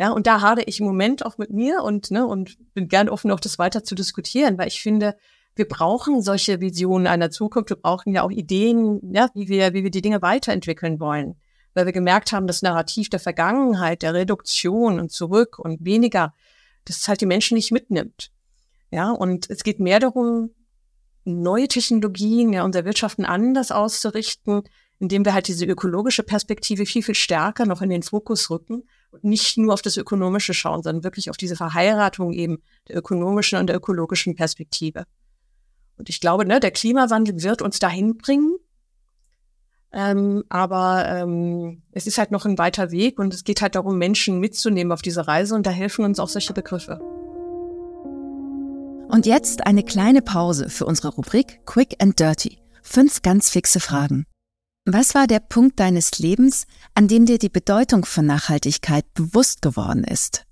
Ja, 0.00 0.10
und 0.10 0.26
da 0.26 0.40
hade 0.40 0.62
ich 0.62 0.80
im 0.80 0.86
Moment 0.86 1.26
auch 1.26 1.38
mit 1.38 1.50
mir 1.50 1.82
und, 1.82 2.10
ne, 2.10 2.24
und 2.26 2.56
bin 2.74 2.88
gern 2.88 3.08
offen, 3.08 3.30
auch 3.30 3.40
das 3.40 3.58
weiter 3.58 3.82
zu 3.82 3.94
diskutieren, 3.94 4.56
weil 4.56 4.68
ich 4.68 4.80
finde, 4.80 5.16
wir 5.56 5.66
brauchen 5.66 6.22
solche 6.22 6.60
Visionen 6.60 7.08
einer 7.08 7.30
Zukunft. 7.30 7.70
Wir 7.70 7.76
brauchen 7.76 8.14
ja 8.14 8.22
auch 8.22 8.30
Ideen, 8.30 9.00
ja, 9.12 9.28
wie 9.34 9.48
wir, 9.48 9.74
wie 9.74 9.82
wir 9.82 9.90
die 9.90 10.02
Dinge 10.02 10.22
weiterentwickeln 10.22 11.00
wollen. 11.00 11.34
Weil 11.74 11.86
wir 11.86 11.92
gemerkt 11.92 12.30
haben, 12.30 12.46
das 12.46 12.62
Narrativ 12.62 13.10
der 13.10 13.18
Vergangenheit, 13.18 14.02
der 14.02 14.14
Reduktion 14.14 15.00
und 15.00 15.10
zurück 15.10 15.58
und 15.58 15.84
weniger, 15.84 16.32
das 16.84 17.08
halt 17.08 17.20
die 17.20 17.26
Menschen 17.26 17.56
nicht 17.56 17.72
mitnimmt. 17.72 18.30
Ja, 18.92 19.10
und 19.10 19.50
es 19.50 19.64
geht 19.64 19.80
mehr 19.80 19.98
darum, 19.98 20.50
neue 21.24 21.66
Technologien, 21.66 22.52
ja, 22.52 22.64
unser 22.64 22.84
Wirtschaften 22.84 23.24
anders 23.24 23.72
auszurichten, 23.72 24.62
indem 25.00 25.24
wir 25.24 25.34
halt 25.34 25.48
diese 25.48 25.64
ökologische 25.64 26.22
Perspektive 26.22 26.86
viel, 26.86 27.02
viel 27.02 27.14
stärker 27.14 27.66
noch 27.66 27.82
in 27.82 27.90
den 27.90 28.02
Fokus 28.02 28.50
rücken 28.50 28.84
und 29.10 29.24
nicht 29.24 29.56
nur 29.56 29.72
auf 29.72 29.82
das 29.82 29.96
Ökonomische 29.96 30.54
schauen, 30.54 30.82
sondern 30.82 31.04
wirklich 31.04 31.30
auf 31.30 31.36
diese 31.36 31.56
Verheiratung 31.56 32.32
eben 32.32 32.58
der 32.88 32.96
ökonomischen 32.96 33.58
und 33.58 33.68
der 33.68 33.76
ökologischen 33.76 34.34
Perspektive. 34.34 35.04
Und 35.96 36.08
ich 36.08 36.20
glaube, 36.20 36.44
ne, 36.44 36.60
der 36.60 36.70
Klimawandel 36.70 37.42
wird 37.42 37.62
uns 37.62 37.78
dahin 37.78 38.16
bringen. 38.16 38.56
Ähm, 39.90 40.44
aber 40.48 41.06
ähm, 41.08 41.82
es 41.92 42.06
ist 42.06 42.18
halt 42.18 42.30
noch 42.30 42.44
ein 42.44 42.58
weiter 42.58 42.90
Weg 42.90 43.18
und 43.18 43.32
es 43.32 43.44
geht 43.44 43.62
halt 43.62 43.74
darum, 43.74 43.96
Menschen 43.96 44.38
mitzunehmen 44.38 44.92
auf 44.92 45.00
diese 45.00 45.26
Reise 45.26 45.54
und 45.54 45.66
da 45.66 45.70
helfen 45.70 46.04
uns 46.04 46.20
auch 46.20 46.28
solche 46.28 46.52
Begriffe. 46.52 47.00
Und 49.08 49.24
jetzt 49.24 49.66
eine 49.66 49.82
kleine 49.82 50.20
Pause 50.20 50.68
für 50.68 50.84
unsere 50.84 51.08
Rubrik 51.08 51.64
Quick 51.64 51.96
and 52.02 52.20
Dirty. 52.20 52.58
Fünf 52.82 53.22
ganz 53.22 53.48
fixe 53.48 53.80
Fragen. 53.80 54.26
Was 54.90 55.14
war 55.14 55.26
der 55.26 55.40
Punkt 55.40 55.78
deines 55.80 56.18
Lebens, 56.18 56.66
an 56.94 57.08
dem 57.08 57.26
dir 57.26 57.36
die 57.36 57.50
Bedeutung 57.50 58.06
von 58.06 58.24
Nachhaltigkeit 58.24 59.04
bewusst 59.12 59.60
geworden 59.60 60.02
ist? 60.02 60.46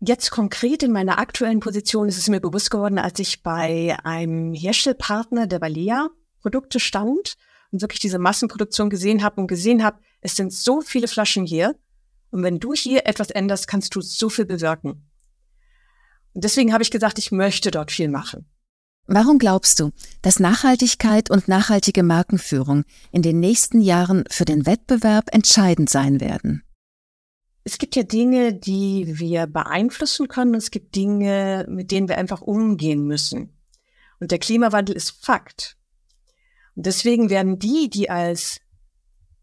Jetzt 0.00 0.30
konkret 0.30 0.82
in 0.82 0.90
meiner 0.90 1.18
aktuellen 1.18 1.60
Position 1.60 2.08
ist 2.08 2.16
es 2.16 2.30
mir 2.30 2.40
bewusst 2.40 2.70
geworden, 2.70 2.98
als 2.98 3.18
ich 3.18 3.42
bei 3.42 3.94
einem 4.04 4.54
Herstellpartner 4.54 5.46
der 5.46 5.58
Balea 5.58 6.08
Produkte 6.40 6.80
stand 6.80 7.36
und 7.70 7.82
wirklich 7.82 8.00
diese 8.00 8.18
Massenproduktion 8.18 8.88
gesehen 8.88 9.22
habe 9.22 9.38
und 9.38 9.48
gesehen 9.48 9.84
habe, 9.84 10.00
es 10.22 10.34
sind 10.34 10.50
so 10.50 10.80
viele 10.80 11.06
Flaschen 11.06 11.44
hier. 11.44 11.76
Und 12.30 12.42
wenn 12.42 12.60
du 12.60 12.72
hier 12.72 13.06
etwas 13.06 13.28
änderst, 13.28 13.68
kannst 13.68 13.94
du 13.94 14.00
so 14.00 14.30
viel 14.30 14.46
bewirken. 14.46 15.10
Und 16.32 16.42
deswegen 16.42 16.72
habe 16.72 16.82
ich 16.82 16.90
gesagt, 16.90 17.18
ich 17.18 17.32
möchte 17.32 17.70
dort 17.70 17.92
viel 17.92 18.08
machen. 18.08 18.48
Warum 19.10 19.38
glaubst 19.38 19.80
du, 19.80 19.90
dass 20.20 20.38
Nachhaltigkeit 20.38 21.30
und 21.30 21.48
nachhaltige 21.48 22.02
Markenführung 22.02 22.84
in 23.10 23.22
den 23.22 23.40
nächsten 23.40 23.80
Jahren 23.80 24.24
für 24.28 24.44
den 24.44 24.66
Wettbewerb 24.66 25.34
entscheidend 25.34 25.88
sein 25.88 26.20
werden? 26.20 26.62
Es 27.64 27.78
gibt 27.78 27.96
ja 27.96 28.02
Dinge, 28.02 28.52
die 28.52 29.18
wir 29.18 29.46
beeinflussen 29.46 30.28
können. 30.28 30.54
Es 30.54 30.70
gibt 30.70 30.94
Dinge, 30.94 31.64
mit 31.70 31.90
denen 31.90 32.08
wir 32.08 32.18
einfach 32.18 32.42
umgehen 32.42 33.06
müssen. 33.06 33.56
Und 34.20 34.30
der 34.30 34.38
Klimawandel 34.38 34.94
ist 34.94 35.24
Fakt. 35.24 35.78
Und 36.76 36.84
deswegen 36.84 37.30
werden 37.30 37.58
die, 37.58 37.88
die 37.88 38.10
als 38.10 38.60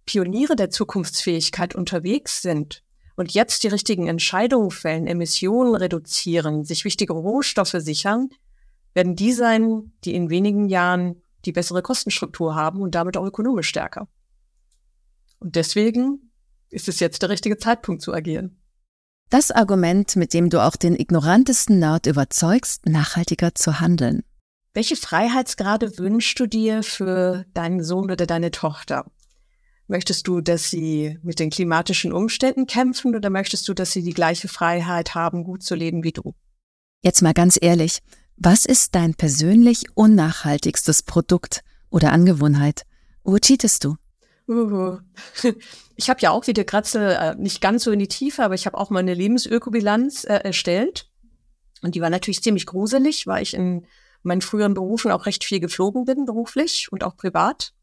Pioniere 0.05 0.55
der 0.55 0.69
Zukunftsfähigkeit 0.69 1.73
unterwegs 1.73 2.43
sind 2.43 2.83
und 3.15 3.33
jetzt 3.33 3.63
die 3.63 3.69
richtigen 3.69 4.07
Entscheidungen 4.07 4.69
fällen, 4.69 5.07
Emissionen 5.07 5.73
reduzieren, 5.73 6.65
sich 6.65 6.85
wichtige 6.85 7.13
Rohstoffe 7.13 7.77
sichern, 7.79 8.29
werden 8.95 9.15
die 9.15 9.33
sein, 9.33 9.91
die 10.03 10.15
in 10.15 10.31
wenigen 10.31 10.67
Jahren 10.67 11.21
die 11.45 11.51
bessere 11.51 11.83
Kostenstruktur 11.83 12.55
haben 12.55 12.81
und 12.81 12.95
damit 12.95 13.17
auch 13.17 13.25
ökonomisch 13.25 13.67
stärker. 13.67 14.07
Und 15.39 15.55
deswegen 15.55 16.31
ist 16.69 16.87
es 16.87 16.99
jetzt 16.99 17.21
der 17.21 17.29
richtige 17.29 17.57
Zeitpunkt 17.57 18.01
zu 18.01 18.13
agieren. 18.13 18.59
Das 19.29 19.51
Argument, 19.51 20.15
mit 20.15 20.33
dem 20.33 20.49
du 20.49 20.63
auch 20.63 20.75
den 20.75 20.95
ignorantesten 20.95 21.79
Nerd 21.79 22.05
überzeugst, 22.07 22.85
nachhaltiger 22.87 23.53
zu 23.53 23.79
handeln. 23.79 24.23
Welche 24.73 24.95
Freiheitsgrade 24.95 25.97
wünschst 25.97 26.39
du 26.39 26.47
dir 26.47 26.83
für 26.83 27.45
deinen 27.53 27.83
Sohn 27.83 28.11
oder 28.11 28.25
deine 28.25 28.51
Tochter? 28.51 29.05
Möchtest 29.87 30.27
du, 30.27 30.41
dass 30.41 30.69
sie 30.69 31.19
mit 31.21 31.39
den 31.39 31.49
klimatischen 31.49 32.11
Umständen 32.11 32.65
kämpfen 32.65 33.15
oder 33.15 33.29
möchtest 33.29 33.67
du, 33.67 33.73
dass 33.73 33.91
sie 33.91 34.03
die 34.03 34.13
gleiche 34.13 34.47
Freiheit 34.47 35.15
haben, 35.15 35.43
gut 35.43 35.63
zu 35.63 35.75
leben 35.75 36.03
wie 36.03 36.11
du? 36.11 36.33
Jetzt 37.03 37.21
mal 37.21 37.33
ganz 37.33 37.57
ehrlich, 37.61 38.01
was 38.37 38.65
ist 38.65 38.95
dein 38.95 39.15
persönlich 39.15 39.85
unnachhaltigstes 39.95 41.03
Produkt 41.03 41.63
oder 41.89 42.11
Angewohnheit? 42.11 42.83
Wo 43.23 43.37
cheatest 43.37 43.83
du? 43.83 43.95
Uh, 44.47 44.97
ich 45.95 46.09
habe 46.09 46.19
ja 46.21 46.31
auch, 46.31 46.45
wie 46.47 46.53
der 46.53 46.65
Kratzel, 46.65 47.11
äh, 47.11 47.35
nicht 47.35 47.61
ganz 47.61 47.83
so 47.83 47.91
in 47.91 47.99
die 47.99 48.07
Tiefe, 48.07 48.43
aber 48.43 48.53
ich 48.53 48.65
habe 48.65 48.77
auch 48.77 48.89
mal 48.89 48.99
eine 48.99 49.13
Lebensökobilanz 49.13 50.25
äh, 50.25 50.35
erstellt. 50.35 51.09
Und 51.81 51.95
die 51.95 52.01
war 52.01 52.09
natürlich 52.09 52.43
ziemlich 52.43 52.65
gruselig, 52.65 53.25
weil 53.27 53.43
ich 53.43 53.53
in 53.53 53.87
meinen 54.23 54.41
früheren 54.41 54.73
Berufen 54.73 55.11
auch 55.11 55.25
recht 55.25 55.43
viel 55.43 55.59
geflogen 55.59 56.05
bin, 56.05 56.25
beruflich 56.25 56.87
und 56.91 57.03
auch 57.03 57.15
privat. 57.15 57.73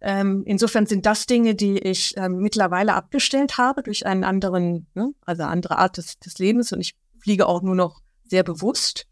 Ähm, 0.00 0.44
insofern 0.46 0.86
sind 0.86 1.06
das 1.06 1.26
Dinge, 1.26 1.54
die 1.54 1.78
ich 1.78 2.14
ähm, 2.16 2.38
mittlerweile 2.38 2.94
abgestellt 2.94 3.58
habe 3.58 3.82
durch 3.82 4.06
einen 4.06 4.24
anderen, 4.24 4.86
ne, 4.94 5.12
also 5.24 5.42
andere 5.42 5.78
Art 5.78 5.96
des, 5.96 6.18
des 6.18 6.38
Lebens 6.38 6.72
und 6.72 6.80
ich 6.80 6.96
fliege 7.20 7.46
auch 7.46 7.62
nur 7.62 7.74
noch 7.74 8.00
sehr 8.24 8.44
bewusst. 8.44 9.08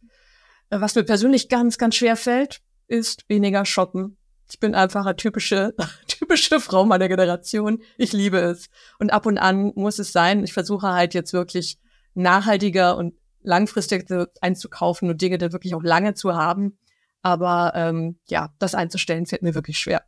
Äh, 0.70 0.80
was 0.80 0.94
mir 0.94 1.04
persönlich 1.04 1.48
ganz, 1.48 1.78
ganz 1.78 1.96
schwer 1.96 2.16
fällt, 2.16 2.60
ist 2.88 3.28
weniger 3.28 3.64
shoppen. 3.64 4.16
Ich 4.48 4.60
bin 4.60 4.74
einfach 4.74 5.06
eine 5.06 5.16
typische, 5.16 5.74
typische 6.08 6.60
Frau 6.60 6.84
meiner 6.84 7.08
Generation. 7.08 7.82
Ich 7.96 8.12
liebe 8.12 8.38
es. 8.38 8.68
Und 8.98 9.12
ab 9.12 9.26
und 9.26 9.38
an 9.38 9.72
muss 9.74 9.98
es 9.98 10.12
sein. 10.12 10.44
Ich 10.44 10.52
versuche 10.52 10.88
halt 10.92 11.14
jetzt 11.14 11.32
wirklich 11.32 11.78
nachhaltiger 12.14 12.96
und 12.96 13.14
langfristig 13.42 14.06
einzukaufen 14.40 15.08
und 15.08 15.20
Dinge 15.20 15.38
da 15.38 15.52
wirklich 15.52 15.74
auch 15.74 15.82
lange 15.82 16.14
zu 16.14 16.34
haben. 16.34 16.78
Aber 17.22 17.72
ähm, 17.74 18.18
ja, 18.28 18.50
das 18.58 18.74
einzustellen 18.74 19.26
fällt 19.26 19.42
mir 19.42 19.54
wirklich 19.54 19.78
schwer. 19.78 20.04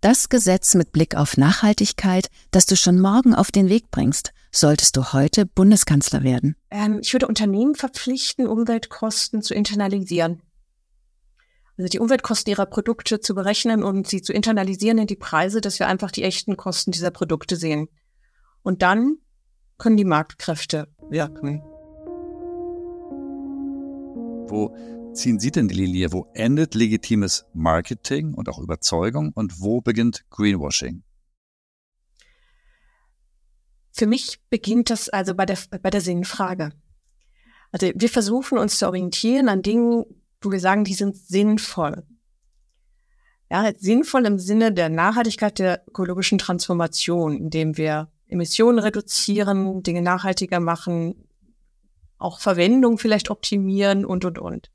Das 0.00 0.28
Gesetz 0.28 0.74
mit 0.74 0.92
Blick 0.92 1.16
auf 1.16 1.36
Nachhaltigkeit, 1.36 2.28
das 2.50 2.66
du 2.66 2.76
schon 2.76 3.00
morgen 3.00 3.34
auf 3.34 3.50
den 3.50 3.68
Weg 3.68 3.90
bringst, 3.90 4.32
solltest 4.56 4.96
du 4.96 5.12
heute 5.12 5.46
Bundeskanzler 5.46 6.22
werden? 6.22 6.56
Ähm, 6.70 6.98
ich 7.02 7.12
würde 7.12 7.28
Unternehmen 7.28 7.74
verpflichten, 7.74 8.46
Umweltkosten 8.46 9.42
zu 9.42 9.54
internalisieren. 9.54 10.42
Also 11.78 11.88
die 11.88 11.98
Umweltkosten 11.98 12.50
ihrer 12.50 12.66
Produkte 12.66 13.20
zu 13.20 13.34
berechnen 13.34 13.82
und 13.82 14.06
sie 14.06 14.22
zu 14.22 14.32
internalisieren 14.32 14.98
in 14.98 15.06
die 15.06 15.16
Preise, 15.16 15.60
dass 15.60 15.78
wir 15.78 15.88
einfach 15.88 16.10
die 16.10 16.22
echten 16.22 16.56
Kosten 16.56 16.90
dieser 16.90 17.10
Produkte 17.10 17.56
sehen. 17.56 17.88
Und 18.62 18.82
dann 18.82 19.18
können 19.78 19.98
die 19.98 20.04
Marktkräfte 20.04 20.88
wirken. 21.10 21.62
Wo 24.48 24.74
ziehen 25.12 25.38
Sie 25.38 25.50
denn 25.50 25.68
die 25.68 25.74
Linie? 25.74 26.12
Wo 26.12 26.28
endet 26.34 26.74
legitimes 26.74 27.44
Marketing 27.52 28.32
und 28.32 28.48
auch 28.48 28.58
Überzeugung 28.58 29.32
und 29.34 29.60
wo 29.60 29.80
beginnt 29.80 30.24
Greenwashing? 30.30 31.02
Für 33.96 34.06
mich 34.06 34.40
beginnt 34.50 34.90
das 34.90 35.08
also 35.08 35.34
bei 35.34 35.46
der, 35.46 35.56
bei 35.80 35.88
der 35.88 36.02
Sinnfrage. 36.02 36.72
Also 37.72 37.90
wir 37.94 38.10
versuchen 38.10 38.58
uns 38.58 38.78
zu 38.78 38.86
orientieren 38.86 39.48
an 39.48 39.62
Dingen, 39.62 40.04
wo 40.42 40.52
wir 40.52 40.60
sagen, 40.60 40.84
die 40.84 40.92
sind 40.92 41.16
sinnvoll. 41.16 42.04
Ja, 43.50 43.72
sinnvoll 43.78 44.26
im 44.26 44.38
Sinne 44.38 44.70
der 44.70 44.90
Nachhaltigkeit 44.90 45.58
der 45.58 45.82
ökologischen 45.88 46.36
Transformation, 46.36 47.38
indem 47.38 47.78
wir 47.78 48.10
Emissionen 48.28 48.80
reduzieren, 48.80 49.82
Dinge 49.82 50.02
nachhaltiger 50.02 50.60
machen, 50.60 51.26
auch 52.18 52.38
Verwendung 52.38 52.98
vielleicht 52.98 53.30
optimieren 53.30 54.04
und, 54.04 54.26
und, 54.26 54.38
und. 54.38 54.70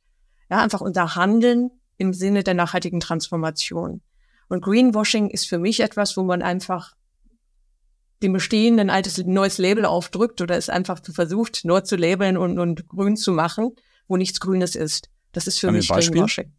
Ja, 0.49 0.63
einfach 0.63 0.81
unser 0.81 1.13
Handeln 1.13 1.69
im 1.97 2.11
Sinne 2.11 2.43
der 2.43 2.55
nachhaltigen 2.55 2.99
Transformation. 2.99 4.01
Und 4.49 4.61
Greenwashing 4.61 5.29
ist 5.29 5.47
für 5.47 5.59
mich 5.59 5.81
etwas, 5.81 6.17
wo 6.17 6.23
man 6.23 6.41
einfach 6.41 6.95
dem 8.21 8.33
bestehenden 8.33 8.89
altes 8.89 9.17
neues 9.17 9.57
Label 9.57 9.85
aufdrückt 9.85 10.41
oder 10.41 10.55
es 10.55 10.69
einfach 10.69 11.01
versucht, 11.03 11.65
neu 11.65 11.81
zu 11.81 11.95
labeln 11.95 12.37
und, 12.37 12.59
und 12.59 12.87
grün 12.87 13.17
zu 13.17 13.31
machen, 13.31 13.71
wo 14.07 14.17
nichts 14.17 14.39
Grünes 14.39 14.75
ist. 14.75 15.09
Das 15.31 15.47
ist 15.47 15.59
für 15.59 15.69
An 15.69 15.75
mich 15.75 15.87
Greenwashing. 15.87 16.53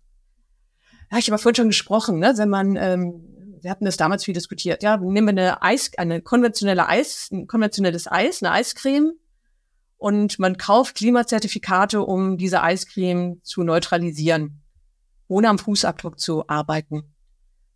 Ja, 1.11 1.19
ich 1.19 1.31
habe 1.31 1.39
vorhin 1.39 1.57
schon 1.57 1.69
gesprochen, 1.69 2.19
ne? 2.19 2.33
wenn 2.37 2.49
man, 2.49 2.77
ähm, 2.77 3.25
wir 3.61 3.71
hatten 3.71 3.85
das 3.85 3.97
damals 3.97 4.25
viel 4.25 4.35
diskutiert, 4.35 4.83
ja, 4.83 4.97
nehmen 4.97 5.37
wir 5.37 5.43
eine 5.43 5.63
Eis, 5.63 5.91
eine 5.99 6.23
konventionelle 6.23 6.89
Eis, 6.89 7.29
ein 7.31 7.47
konventionelles 7.47 8.11
Eis, 8.11 8.43
eine 8.43 8.53
Eiscreme, 8.53 9.13
und 10.03 10.41
man 10.41 10.57
kauft 10.57 10.97
Klimazertifikate, 10.97 12.03
um 12.03 12.37
diese 12.37 12.61
Eiscreme 12.61 13.41
zu 13.45 13.63
neutralisieren, 13.63 14.61
ohne 15.29 15.49
am 15.49 15.61
Fußabdruck 15.61 16.19
zu 16.19 16.49
arbeiten. 16.49 17.15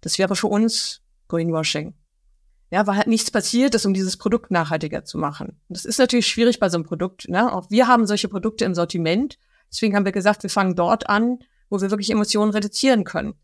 Das 0.00 0.18
wäre 0.18 0.34
für 0.34 0.48
uns 0.48 1.02
Greenwashing. 1.28 1.94
Ja, 2.70 2.86
weil 2.86 2.96
halt 2.96 3.06
nichts 3.06 3.30
passiert 3.30 3.74
ist, 3.74 3.86
um 3.86 3.94
dieses 3.94 4.16
Produkt 4.16 4.50
nachhaltiger 4.50 5.04
zu 5.04 5.18
machen. 5.18 5.60
Das 5.68 5.84
ist 5.84 5.98
natürlich 5.98 6.26
schwierig 6.26 6.58
bei 6.58 6.68
so 6.68 6.76
einem 6.76 6.84
Produkt. 6.84 7.28
Ne? 7.28 7.52
Auch 7.52 7.70
wir 7.70 7.86
haben 7.86 8.06
solche 8.06 8.28
Produkte 8.28 8.64
im 8.64 8.74
Sortiment. 8.74 9.38
Deswegen 9.70 9.94
haben 9.94 10.04
wir 10.04 10.12
gesagt, 10.12 10.42
wir 10.42 10.50
fangen 10.50 10.74
dort 10.74 11.08
an, 11.08 11.38
wo 11.70 11.80
wir 11.80 11.90
wirklich 11.90 12.10
Emissionen 12.10 12.50
reduzieren 12.50 13.04
können. 13.04 13.34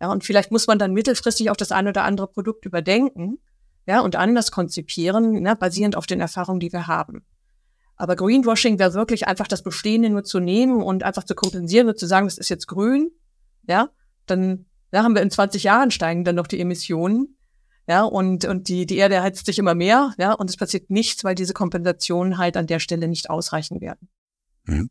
Ja, 0.00 0.10
und 0.10 0.24
vielleicht 0.24 0.50
muss 0.50 0.66
man 0.66 0.80
dann 0.80 0.92
mittelfristig 0.92 1.50
auch 1.50 1.56
das 1.56 1.70
ein 1.70 1.86
oder 1.86 2.02
andere 2.02 2.26
Produkt 2.26 2.66
überdenken, 2.66 3.38
ja, 3.86 4.00
und 4.00 4.16
anders 4.16 4.50
konzipieren, 4.50 5.42
ne, 5.42 5.56
basierend 5.56 5.96
auf 5.96 6.06
den 6.06 6.20
Erfahrungen, 6.20 6.60
die 6.60 6.72
wir 6.72 6.88
haben. 6.88 7.24
Aber 7.96 8.16
Greenwashing 8.16 8.80
wäre 8.80 8.94
wirklich 8.94 9.28
einfach 9.28 9.46
das 9.46 9.62
Bestehende 9.62 10.10
nur 10.10 10.24
zu 10.24 10.40
nehmen 10.40 10.82
und 10.82 11.04
einfach 11.04 11.24
zu 11.24 11.36
kompensieren 11.36 11.88
und 11.88 11.98
zu 11.98 12.06
sagen, 12.06 12.26
das 12.26 12.38
ist 12.38 12.48
jetzt 12.48 12.66
grün, 12.66 13.12
ja, 13.68 13.90
dann 14.26 14.66
ja, 14.92 15.04
haben 15.04 15.14
wir 15.14 15.22
in 15.22 15.30
20 15.30 15.62
Jahren 15.62 15.92
steigen 15.92 16.24
dann 16.24 16.34
noch 16.34 16.48
die 16.48 16.60
Emissionen, 16.60 17.36
ja, 17.86 18.04
und, 18.04 18.44
und 18.44 18.68
die, 18.68 18.86
die 18.86 18.96
Erde 18.96 19.22
heizt 19.22 19.46
sich 19.46 19.58
immer 19.58 19.74
mehr, 19.74 20.14
ja, 20.18 20.32
und 20.32 20.48
es 20.48 20.56
passiert 20.56 20.90
nichts, 20.90 21.24
weil 21.24 21.34
diese 21.34 21.52
Kompensationen 21.52 22.38
halt 22.38 22.56
an 22.56 22.66
der 22.66 22.78
Stelle 22.78 23.08
nicht 23.08 23.30
ausreichen 23.30 23.80
werden. 23.80 24.08
Mhm. 24.64 24.90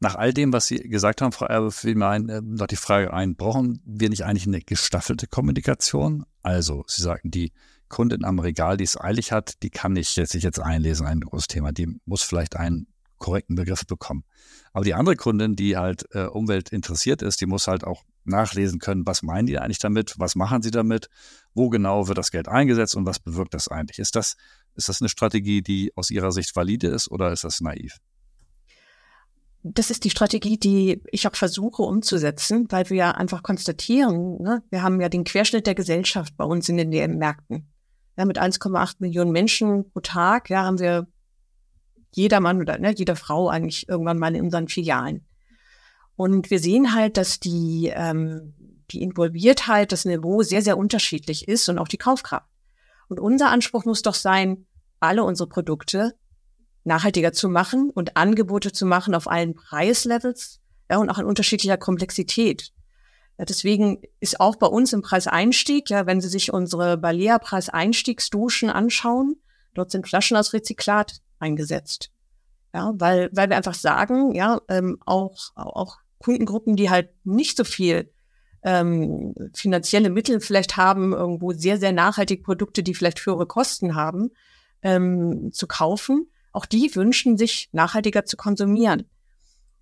Nach 0.00 0.16
all 0.16 0.34
dem, 0.34 0.52
was 0.52 0.66
Sie 0.66 0.76
gesagt 0.76 1.22
haben, 1.22 1.32
Frau 1.32 1.46
Erbe, 1.46 1.70
fiel 1.70 1.94
mir 1.94 2.08
ein, 2.08 2.28
äh, 2.28 2.40
noch 2.42 2.66
die 2.66 2.76
Frage 2.76 3.12
ein, 3.12 3.36
brauchen 3.36 3.80
wir 3.84 4.10
nicht 4.10 4.24
eigentlich 4.24 4.46
eine 4.46 4.60
gestaffelte 4.60 5.26
Kommunikation? 5.26 6.24
Also, 6.42 6.84
Sie 6.86 7.02
sagten, 7.02 7.30
die 7.30 7.52
Kundin 7.88 8.24
am 8.24 8.38
Regal, 8.38 8.76
die 8.76 8.84
es 8.84 9.00
eilig 9.00 9.32
hat, 9.32 9.62
die 9.62 9.70
kann 9.70 9.92
nicht 9.92 10.16
jetzt 10.16 10.32
sich 10.32 10.42
jetzt 10.42 10.58
einlesen, 10.58 11.06
ein 11.06 11.20
großes 11.20 11.48
Thema. 11.48 11.72
Die 11.72 12.00
muss 12.06 12.22
vielleicht 12.22 12.56
einen 12.56 12.86
korrekten 13.18 13.56
Begriff 13.56 13.86
bekommen. 13.86 14.24
Aber 14.72 14.84
die 14.84 14.94
andere 14.94 15.16
Kundin, 15.16 15.56
die 15.56 15.76
halt 15.76 16.04
äh, 16.12 16.24
Umwelt 16.24 16.70
interessiert 16.70 17.22
ist, 17.22 17.40
die 17.40 17.46
muss 17.46 17.66
halt 17.66 17.84
auch 17.84 18.02
nachlesen 18.24 18.78
können, 18.78 19.06
was 19.06 19.22
meinen 19.22 19.46
die 19.46 19.58
eigentlich 19.58 19.78
damit, 19.78 20.14
was 20.18 20.34
machen 20.34 20.62
sie 20.62 20.70
damit, 20.70 21.08
wo 21.54 21.68
genau 21.68 22.08
wird 22.08 22.18
das 22.18 22.30
Geld 22.30 22.48
eingesetzt 22.48 22.96
und 22.96 23.06
was 23.06 23.18
bewirkt 23.18 23.54
das 23.54 23.68
eigentlich. 23.68 23.98
Ist 23.98 24.16
das, 24.16 24.36
ist 24.74 24.88
das 24.88 25.00
eine 25.00 25.08
Strategie, 25.08 25.62
die 25.62 25.92
aus 25.94 26.10
Ihrer 26.10 26.32
Sicht 26.32 26.54
valide 26.56 26.88
ist 26.88 27.10
oder 27.10 27.32
ist 27.32 27.44
das 27.44 27.60
naiv? 27.60 27.98
Das 29.62 29.90
ist 29.90 30.04
die 30.04 30.10
Strategie, 30.10 30.58
die 30.58 31.00
ich 31.10 31.26
auch 31.26 31.34
versuche 31.34 31.82
umzusetzen, 31.82 32.66
weil 32.68 32.90
wir 32.90 32.96
ja 32.96 33.10
einfach 33.12 33.42
konstatieren, 33.42 34.42
ne, 34.42 34.62
wir 34.70 34.82
haben 34.82 35.00
ja 35.00 35.08
den 35.08 35.24
Querschnitt 35.24 35.66
der 35.66 35.74
Gesellschaft 35.74 36.36
bei 36.36 36.44
uns 36.44 36.68
in 36.68 36.76
den 36.76 36.90
Märkten. 37.18 37.70
Ja, 38.16 38.26
mit 38.26 38.38
1,8 38.38 38.96
Millionen 38.98 39.32
Menschen 39.32 39.90
pro 39.90 40.00
Tag, 40.00 40.50
ja, 40.50 40.64
haben 40.64 40.78
wir 40.78 41.06
jeder 42.16 42.40
Mann 42.40 42.60
oder 42.60 42.78
ne, 42.78 42.94
jede 42.94 43.16
Frau 43.16 43.48
eigentlich 43.48 43.88
irgendwann 43.88 44.18
mal 44.18 44.34
in 44.34 44.44
unseren 44.44 44.68
Filialen. 44.68 45.26
Und 46.16 46.50
wir 46.50 46.60
sehen 46.60 46.94
halt, 46.94 47.16
dass 47.16 47.40
die, 47.40 47.92
ähm, 47.94 48.54
die 48.90 49.02
Involviertheit, 49.02 49.92
das 49.92 50.04
Niveau 50.04 50.42
sehr, 50.42 50.62
sehr 50.62 50.78
unterschiedlich 50.78 51.48
ist 51.48 51.68
und 51.68 51.78
auch 51.78 51.88
die 51.88 51.98
Kaufkraft. 51.98 52.48
Und 53.08 53.20
unser 53.20 53.50
Anspruch 53.50 53.84
muss 53.84 54.02
doch 54.02 54.14
sein, 54.14 54.66
alle 55.00 55.24
unsere 55.24 55.48
Produkte 55.48 56.14
nachhaltiger 56.84 57.32
zu 57.32 57.48
machen 57.48 57.90
und 57.90 58.16
Angebote 58.16 58.72
zu 58.72 58.86
machen 58.86 59.14
auf 59.14 59.28
allen 59.28 59.54
Preislevels 59.54 60.60
ja, 60.90 60.98
und 60.98 61.10
auch 61.10 61.18
in 61.18 61.26
unterschiedlicher 61.26 61.76
Komplexität. 61.76 62.72
Ja, 63.38 63.44
deswegen 63.44 64.02
ist 64.20 64.38
auch 64.38 64.56
bei 64.56 64.66
uns 64.66 64.92
im 64.92 65.02
Preiseinstieg, 65.02 65.90
ja, 65.90 66.06
wenn 66.06 66.20
Sie 66.20 66.28
sich 66.28 66.52
unsere 66.52 66.96
Balea 66.96 67.38
Preiseinstiegsduschen 67.38 68.70
anschauen, 68.70 69.36
dort 69.74 69.90
sind 69.90 70.06
Flaschen 70.06 70.36
aus 70.36 70.52
Rezyklat 70.52 71.20
eingesetzt. 71.38 72.10
Ja, 72.72 72.92
weil, 72.96 73.30
weil 73.32 73.48
wir 73.48 73.56
einfach 73.56 73.74
sagen, 73.74 74.34
ja, 74.34 74.60
ähm, 74.68 74.98
auch, 75.06 75.50
auch 75.54 75.98
Kundengruppen, 76.18 76.76
die 76.76 76.90
halt 76.90 77.10
nicht 77.24 77.56
so 77.56 77.64
viel 77.64 78.10
ähm, 78.64 79.34
finanzielle 79.54 80.10
Mittel 80.10 80.40
vielleicht 80.40 80.76
haben, 80.76 81.12
irgendwo 81.12 81.52
sehr, 81.52 81.78
sehr 81.78 81.92
nachhaltig 81.92 82.42
Produkte, 82.42 82.82
die 82.82 82.94
vielleicht 82.94 83.24
höhere 83.24 83.46
Kosten 83.46 83.94
haben, 83.94 84.30
ähm, 84.82 85.50
zu 85.52 85.66
kaufen, 85.66 86.30
auch 86.52 86.66
die 86.66 86.94
wünschen 86.94 87.36
sich 87.36 87.68
nachhaltiger 87.72 88.24
zu 88.24 88.36
konsumieren. 88.36 89.08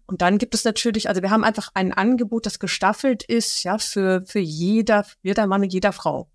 Und 0.06 0.20
dann 0.20 0.38
gibt 0.38 0.54
es 0.54 0.64
natürlich, 0.64 1.08
also 1.08 1.22
wir 1.22 1.30
haben 1.30 1.44
einfach 1.44 1.70
ein 1.74 1.92
Angebot, 1.92 2.44
das 2.46 2.58
gestaffelt 2.58 3.22
ist, 3.22 3.62
ja, 3.62 3.78
für, 3.78 4.24
für 4.26 4.40
jeder, 4.40 5.06
jeder 5.22 5.46
Mann 5.46 5.62
und 5.62 5.72
jeder 5.72 5.92
Frau. 5.92 6.31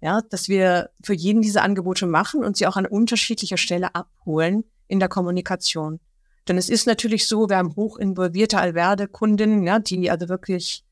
Ja, 0.00 0.20
dass 0.20 0.48
wir 0.48 0.90
für 1.02 1.14
jeden 1.14 1.40
diese 1.40 1.62
Angebote 1.62 2.06
machen 2.06 2.44
und 2.44 2.56
sie 2.56 2.66
auch 2.66 2.76
an 2.76 2.86
unterschiedlicher 2.86 3.56
Stelle 3.56 3.94
abholen 3.94 4.64
in 4.88 5.00
der 5.00 5.08
Kommunikation. 5.08 6.00
Denn 6.48 6.58
es 6.58 6.68
ist 6.68 6.86
natürlich 6.86 7.26
so, 7.26 7.48
wir 7.48 7.56
haben 7.56 7.74
hoch 7.76 7.96
involvierte 7.96 8.58
Alverde-Kundinnen, 8.58 9.66
ja, 9.66 9.78
die 9.78 10.10
also 10.10 10.28
wirklich 10.28 10.84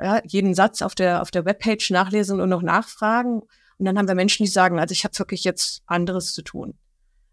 ja, 0.00 0.20
jeden 0.24 0.54
Satz 0.54 0.82
auf 0.82 0.94
der, 0.94 1.22
auf 1.22 1.30
der 1.30 1.44
Webpage 1.44 1.90
nachlesen 1.90 2.40
und 2.40 2.48
noch 2.48 2.62
nachfragen. 2.62 3.42
Und 3.78 3.84
dann 3.86 3.98
haben 3.98 4.08
wir 4.08 4.14
Menschen, 4.14 4.44
die 4.44 4.50
sagen, 4.50 4.78
also 4.78 4.92
ich 4.92 5.04
habe 5.04 5.18
wirklich 5.18 5.44
jetzt 5.44 5.82
anderes 5.86 6.32
zu 6.32 6.42
tun. 6.42 6.74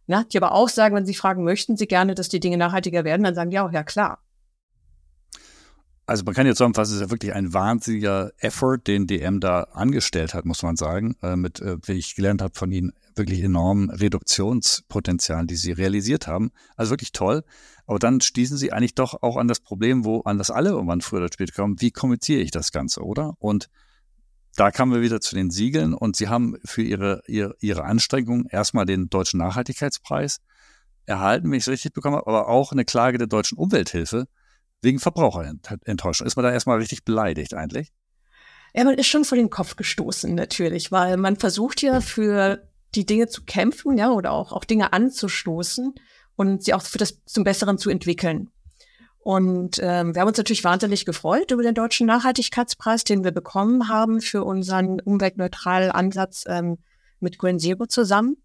Ja, 0.08 0.24
die 0.24 0.38
aber 0.38 0.54
auch 0.54 0.70
sagen, 0.70 0.96
wenn 0.96 1.06
sie 1.06 1.14
fragen, 1.14 1.44
möchten 1.44 1.78
sie 1.78 1.88
gerne, 1.88 2.16
dass 2.16 2.30
die 2.30 2.40
Dinge 2.40 2.58
nachhaltiger 2.58 3.04
werden, 3.04 3.24
dann 3.24 3.36
sagen 3.36 3.52
die 3.52 3.60
auch, 3.60 3.72
ja 3.72 3.84
klar. 3.84 4.20
Also 6.12 6.26
man 6.26 6.34
kann 6.34 6.46
jetzt 6.46 6.58
zusammenfassen, 6.58 6.92
es 6.92 6.96
ist 6.98 7.06
ja 7.06 7.10
wirklich 7.10 7.34
ein 7.34 7.54
wahnsinniger 7.54 8.34
Effort, 8.40 8.80
den 8.86 9.08
DM 9.08 9.40
da 9.40 9.62
angestellt 9.72 10.34
hat, 10.34 10.44
muss 10.44 10.62
man 10.62 10.76
sagen, 10.76 11.16
äh, 11.22 11.38
mit, 11.38 11.62
äh, 11.62 11.78
wie 11.86 11.94
ich 11.94 12.16
gelernt 12.16 12.42
habe 12.42 12.54
von 12.54 12.70
Ihnen, 12.70 12.92
wirklich 13.16 13.42
enormen 13.42 13.90
Reduktionspotenzialen, 13.90 15.48
die 15.48 15.56
Sie 15.56 15.72
realisiert 15.72 16.28
haben. 16.28 16.52
Also 16.76 16.92
wirklich 16.92 17.14
toll. 17.14 17.46
Aber 17.86 17.98
dann 17.98 18.20
stießen 18.20 18.58
Sie 18.58 18.74
eigentlich 18.74 18.94
doch 18.94 19.24
auch 19.24 19.38
an 19.38 19.48
das 19.48 19.62
Problem, 19.62 20.04
wo 20.04 20.20
an 20.24 20.38
das 20.38 20.52
alle 20.52 20.72
irgendwann 20.72 21.00
früher 21.00 21.20
oder 21.20 21.30
später 21.32 21.54
kommen, 21.54 21.80
wie 21.80 21.92
kommuniziere 21.92 22.42
ich 22.42 22.52
das 22.52 22.74
Ganze, 22.74 23.04
oder? 23.04 23.36
Und 23.40 23.70
da 24.58 24.70
kamen 24.70 24.94
wir 24.94 25.02
wieder 25.02 25.22
zu 25.22 25.34
den 25.34 25.50
Siegeln 25.50 25.94
und 25.94 26.18
Sie 26.18 26.28
haben 26.28 26.58
für 26.66 26.82
Ihre, 26.82 27.22
Ihre, 27.28 27.56
Ihre 27.62 27.86
Anstrengungen 27.86 28.48
erstmal 28.50 28.86
den 28.86 29.10
Deutschen 29.10 29.38
Nachhaltigkeitspreis 29.38 30.42
erhalten, 31.06 31.50
wenn 31.50 31.58
ich 31.58 31.64
es 31.64 31.70
richtig 31.70 31.94
bekommen 31.94 32.18
habe, 32.18 32.28
aber 32.28 32.50
auch 32.50 32.74
eine 32.74 32.84
Klage 32.84 33.18
der 33.18 33.28
Deutschen 33.28 33.58
Umwelthilfe 33.58 34.28
wegen 34.82 35.00
Verbraucherenttäuschung. 35.00 36.28
Ist 36.28 36.36
man 36.36 36.44
da 36.44 36.52
erstmal 36.52 36.78
richtig 36.78 37.06
beleidigt 37.06 37.54
eigentlich? 37.54 37.92
Ja, 38.74 38.84
man 38.84 38.96
ist 38.96 39.08
schon 39.08 39.26
vor 39.26 39.38
den 39.38 39.50
Kopf 39.50 39.76
gestoßen 39.76 40.34
natürlich, 40.34 40.92
weil 40.92 41.18
man 41.18 41.36
versucht 41.36 41.82
ja 41.82 42.00
für 42.02 42.68
die 42.96 43.06
Dinge 43.06 43.28
zu 43.28 43.44
kämpfen, 43.44 43.98
ja, 43.98 44.12
oder 44.12 44.32
auch, 44.32 44.52
auch 44.52 44.66
Dinge 44.66 44.94
anzustoßen 44.94 45.94
und 46.36 46.64
sie 46.64 46.74
auch 46.74 46.82
für 46.82 46.98
das 46.98 47.24
zum 47.26 47.44
Besseren 47.44 47.78
zu 47.78 47.90
entwickeln. 47.90 48.50
Und 49.24 49.80
ähm, 49.84 50.16
wir 50.16 50.22
haben 50.22 50.30
uns 50.30 50.38
natürlich 50.38 50.64
wahnsinnig 50.64 51.06
gefreut 51.06 51.52
über 51.52 51.62
den 51.62 51.76
deutschen 51.76 52.08
Nachhaltigkeitspreis, 52.08 53.04
den 53.04 53.24
wir 53.24 53.32
bekommen 53.32 53.88
haben 53.88 54.20
für 54.20 54.44
unseren 54.44 55.00
umweltneutralen 55.00 55.92
Ansatz 55.92 56.44
ähm, 56.48 56.80
mit 57.20 57.38
Green 57.38 57.60
Zero 57.60 57.86
zusammen. 57.86 58.38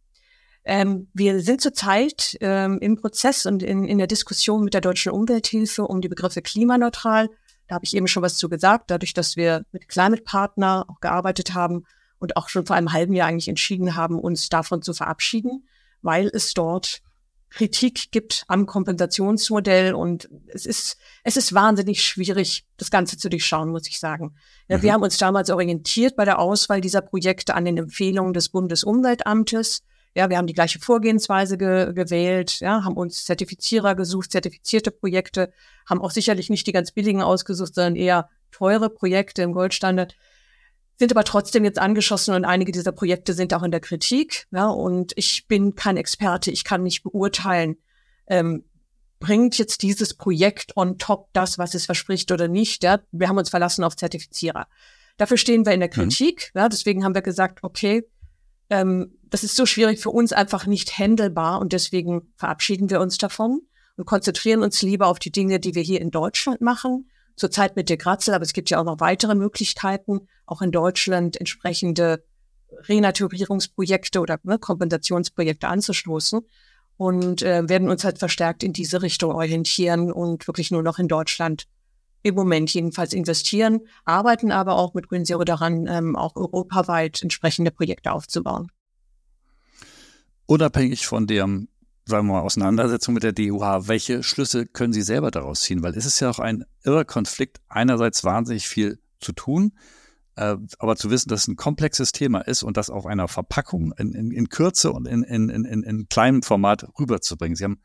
Ähm, 0.69 1.07
wir 1.15 1.41
sind 1.41 1.61
zurzeit 1.61 2.37
ähm, 2.41 2.81
im 2.81 2.97
Prozess 2.97 3.47
und 3.47 3.63
in, 3.63 3.85
in 3.85 3.99
der 3.99 4.09
Diskussion 4.09 4.65
mit 4.65 4.75
der 4.75 4.81
Deutschen 4.81 5.13
Umwelthilfe 5.13 5.85
um 5.85 6.01
die 6.01 6.09
Begriffe 6.09 6.43
klimaneutral. 6.43 7.31
Da 7.69 7.77
habe 7.77 7.85
ich 7.85 7.95
eben 7.95 8.09
schon 8.09 8.25
was 8.25 8.37
zu 8.37 8.49
gesagt, 8.49 8.91
dadurch, 8.91 9.15
dass 9.15 9.37
wir 9.37 9.65
mit 9.71 9.89
Climate 9.89 10.23
Partner 10.23 10.85
auch 10.89 11.01
gearbeitet 11.01 11.55
haben 11.55 11.85
und 12.19 12.37
auch 12.37 12.49
schon 12.49 12.67
vor 12.67 12.75
einem 12.75 12.93
halben 12.93 13.15
Jahr 13.15 13.29
eigentlich 13.29 13.47
entschieden 13.47 13.95
haben, 13.95 14.19
uns 14.19 14.49
davon 14.49 14.83
zu 14.83 14.93
verabschieden, 14.93 15.69
weil 16.03 16.27
es 16.33 16.53
dort 16.53 17.01
Kritik 17.49 18.11
gibt 18.11 18.43
am 18.49 18.67
Kompensationsmodell 18.67 19.95
und 19.95 20.29
es 20.49 20.67
ist, 20.67 20.97
es 21.23 21.37
ist 21.37 21.55
wahnsinnig 21.55 22.03
schwierig, 22.03 22.67
das 22.77 22.91
Ganze 22.91 23.19
zu 23.19 23.29
durchschauen, 23.29 23.71
muss 23.71 23.87
ich 23.87 24.01
sagen. 24.01 24.35
Ja, 24.67 24.79
mhm. 24.79 24.83
Wir 24.83 24.93
haben 24.93 25.03
uns 25.05 25.17
damals 25.17 25.49
orientiert 25.49 26.17
bei 26.17 26.25
der 26.25 26.41
Auswahl 26.41 26.81
dieser 26.81 27.03
Projekte 27.03 27.55
an 27.55 27.65
den 27.65 27.77
Empfehlungen 27.77 28.33
des 28.33 28.49
Bundesumweltamtes 28.49 29.85
ja, 30.17 30.31
wir 30.31 30.39
haben 30.39 30.47
die 30.47 30.55
gleiche 30.55 30.79
Vorgehensweise 30.79 31.59
ge 31.59 31.93
gewählt, 31.93 32.61
ja, 32.61 32.83
haben 32.85 32.97
uns 32.97 33.27
Zertifizierer 33.27 33.95
gesucht, 33.95 34.33
zertifizierte 34.33 34.91
Projekte, 34.91 35.53
haben 35.87 36.01
auch 36.01 36.11
sicherlich 36.11 36.49
nicht 36.49 36.67
die 36.67 36.73
ganz 36.73 36.91
billigen 36.91 37.21
ausgesucht, 37.21 37.75
sondern 37.75 37.97
eher 37.97 38.31
teure 38.51 38.89
Projekte 38.89 39.43
im 39.43 39.53
Goldstandard, 39.53 40.17
sind 40.99 41.13
aber 41.13 41.25
trotzdem 41.25 41.65
jetzt 41.65 41.79
angeschossen 41.79 42.35
und 42.35 42.47
einige 42.47 42.73
dieser 42.73 42.93
Projekte 42.93 43.35
sind 43.35 43.53
auch 43.53 43.63
in 43.63 43.71
der 43.71 43.81
Kritik. 43.81 44.47
Ja, 44.51 44.69
und 44.69 45.13
ich 45.17 45.47
bin 45.49 45.75
kein 45.75 45.99
Experte, 45.99 46.51
ich 46.51 46.65
kann 46.65 46.83
nicht 46.83 47.03
beurteilen, 47.03 47.77
ähm, 48.27 48.65
bringt 49.19 49.59
jetzt 49.59 49.83
dieses 49.83 50.15
Projekt 50.15 50.79
on 50.79 50.97
top 50.97 51.29
das, 51.35 51.59
was 51.59 51.75
es 51.75 51.85
verspricht 51.85 52.33
oder 52.33 52.49
nicht. 52.49 52.85
Ja? 52.85 53.01
Wir 53.13 53.29
haben 53.29 53.37
uns 53.37 53.51
verlassen 53.51 53.85
auf 53.85 53.97
Zertifizierer. 53.97 54.67
Dafür 55.19 55.37
stehen 55.37 55.67
wir 55.67 55.73
in 55.73 55.81
der 55.81 55.91
mhm. 55.91 55.95
Kritik. 55.95 56.53
Mhm. 56.55 56.61
Ja, 56.61 56.69
deswegen 56.71 57.05
haben 57.05 57.15
wir 57.15 57.23
gesagt, 57.23 57.59
okay, 57.63 58.07
ähm, 58.71 59.19
das 59.25 59.45
ist 59.45 59.57
so 59.57 59.67
schwierig 59.67 60.01
für 60.01 60.11
uns 60.11 60.33
einfach 60.33 60.67
nicht 60.67 60.99
händelbar 60.99 61.61
und 61.61 61.73
deswegen 61.73 62.33
verabschieden 62.37 62.91
wir 62.91 63.01
uns 63.01 63.19
davon 63.19 63.63
und 63.97 64.07
konzentrieren 64.07 64.63
uns 64.63 64.83
lieber 64.83 65.07
auf 65.07 65.19
die 65.19 65.33
Dinge, 65.33 65.61
die 65.61 65.75
wir 65.75 65.83
hier 65.83 66.01
in 66.01 66.11
Deutschland 66.11 66.61
machen. 66.61 67.11
Zurzeit 67.37 67.77
mit 67.77 67.91
der 67.91 67.99
Gratzel, 67.99 68.35
aber 68.35 68.45
es 68.45 68.55
gibt 68.55 68.71
ja 68.71 68.81
auch 68.81 68.85
noch 68.85 69.01
weitere 69.01 69.35
Möglichkeiten, 69.35 70.21
auch 70.47 70.63
in 70.63 70.73
Deutschland 70.73 71.39
entsprechende 71.39 72.25
Renaturierungsprojekte 72.89 74.21
oder 74.21 74.39
ne, 74.43 74.59
Kompensationsprojekte 74.59 75.69
anzustoßen 75.69 76.41
und 76.97 77.43
äh, 77.43 77.69
werden 77.69 77.91
uns 77.91 78.05
halt 78.05 78.19
verstärkt 78.19 78.63
in 78.63 78.73
diese 78.73 79.03
Richtung 79.03 79.33
orientieren 79.33 80.11
und 80.11 80.47
wirklich 80.47 80.71
nur 80.71 80.83
noch 80.83 80.99
in 80.99 81.09
Deutschland 81.09 81.67
im 82.27 82.35
Moment 82.35 82.75
jedenfalls 82.75 83.13
investieren, 83.13 83.83
arbeiten 84.05 84.51
aber 84.51 84.75
auch 84.75 84.95
mit 84.95 85.09
Green 85.09 85.25
Zero 85.25 85.45
daran, 85.45 85.87
ähm, 85.87 86.17
auch 86.17 86.35
europaweit 86.35 87.23
entsprechende 87.23 87.71
Projekte 87.71 88.11
aufzubauen. 88.11 88.73
Unabhängig 90.47 91.07
von 91.07 91.29
der, 91.29 91.45
sagen 91.45 91.69
wir 92.07 92.23
mal, 92.23 92.41
Auseinandersetzung 92.41 93.15
mit 93.15 93.23
der 93.23 93.33
DUH, 93.33 93.87
welche 93.87 94.25
Schlüsse 94.25 94.67
können 94.67 94.93
Sie 94.93 95.03
selber 95.03 95.31
daraus 95.31 95.61
ziehen? 95.61 95.85
Weil 95.85 95.97
es 95.97 96.05
ist 96.05 96.19
ja 96.19 96.29
auch 96.29 96.41
ein 96.41 96.65
irrer 96.85 97.05
Konflikt, 97.05 97.61
einerseits 97.69 98.25
wahnsinnig 98.25 98.67
viel 98.67 98.99
zu 99.21 99.31
tun, 99.33 99.73
äh, 100.35 100.57
aber 100.81 100.97
zu 100.97 101.11
wissen, 101.11 101.29
dass 101.29 101.43
es 101.43 101.49
ein 101.49 101.57
komplexes 101.57 102.11
Thema 102.11 102.41
ist 102.41 102.65
und 102.65 102.77
das 102.77 102.91
auf 102.91 103.07
einer 103.07 103.29
Verpackung 103.29 103.93
in, 103.99 104.13
in, 104.13 104.33
in 104.33 104.49
Kürze 104.49 104.91
und 104.93 105.07
in, 105.07 105.23
in, 105.23 105.49
in, 105.49 105.65
in 105.65 106.09
kleinem 106.09 106.43
Format 106.43 106.89
rüberzubringen. 106.99 107.55
Sie 107.55 107.63
haben 107.63 107.81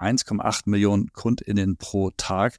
1,8 0.00 0.62
Millionen 0.66 1.12
KundInnen 1.12 1.76
pro 1.76 2.10
Tag 2.10 2.58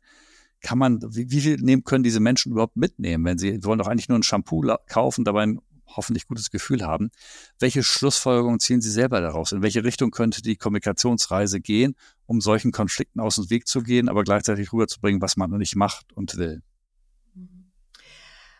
kann 0.66 0.80
man, 0.80 1.00
wie, 1.16 1.30
wie 1.30 1.42
viel 1.42 1.58
nehmen, 1.58 1.84
können 1.84 2.04
diese 2.04 2.20
Menschen 2.20 2.52
überhaupt 2.52 2.76
mitnehmen, 2.76 3.24
wenn 3.24 3.38
sie 3.38 3.64
wollen 3.64 3.78
doch 3.78 3.88
eigentlich 3.88 4.10
nur 4.10 4.18
ein 4.18 4.24
Shampoo 4.24 4.64
kaufen, 4.88 5.24
dabei 5.24 5.44
ein 5.44 5.62
hoffentlich 5.86 6.26
gutes 6.28 6.50
Gefühl 6.50 6.82
haben. 6.82 7.12
Welche 7.60 7.84
Schlussfolgerungen 7.84 8.60
ziehen 8.60 8.82
Sie 8.82 8.90
selber 8.90 9.22
daraus? 9.22 9.52
In 9.52 9.62
welche 9.62 9.84
Richtung 9.84 10.10
könnte 10.10 10.42
die 10.42 10.56
Kommunikationsreise 10.56 11.62
gehen, 11.62 11.96
um 12.26 12.42
solchen 12.42 12.72
Konflikten 12.72 13.20
aus 13.20 13.36
dem 13.36 13.52
Weg 13.52 13.68
zu 13.68 13.84
gehen, 13.84 14.10
aber 14.10 14.24
gleichzeitig 14.24 14.74
rüberzubringen, 14.74 15.22
was 15.22 15.38
man 15.38 15.52
nicht 15.52 15.76
macht 15.76 16.12
und 16.14 16.36
will? 16.36 16.64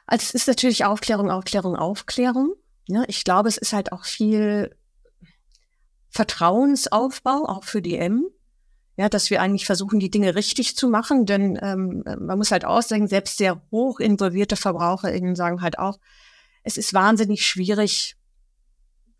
Also 0.06 0.26
es 0.26 0.36
ist 0.36 0.48
natürlich 0.48 0.86
Aufklärung, 0.86 1.32
Aufklärung, 1.32 1.76
Aufklärung. 1.76 2.54
Ja, 2.88 3.04
ich 3.08 3.24
glaube, 3.24 3.50
es 3.50 3.58
ist 3.58 3.74
halt 3.74 3.92
auch 3.92 4.06
viel 4.06 4.76
Vertrauensaufbau, 6.12 7.46
auch 7.48 7.64
für 7.64 7.82
die 7.82 7.98
M 7.98 8.28
ja, 8.98 9.10
dass 9.10 9.30
wir 9.30 9.42
eigentlich 9.42 9.66
versuchen, 9.66 10.00
die 10.00 10.10
Dinge 10.10 10.36
richtig 10.36 10.76
zu 10.76 10.88
machen, 10.88 11.26
denn 11.26 11.60
ähm, 11.62 12.04
man 12.06 12.38
muss 12.38 12.52
halt 12.52 12.64
sagen, 12.64 13.08
selbst 13.08 13.38
sehr 13.38 13.62
hoch 13.72 14.00
involvierte 14.00 14.56
VerbraucherInnen 14.56 15.36
sagen 15.36 15.62
halt 15.62 15.80
auch, 15.80 16.00
es 16.64 16.78
ist 16.78 16.94
wahnsinnig 16.94 17.46
schwierig, 17.46 18.16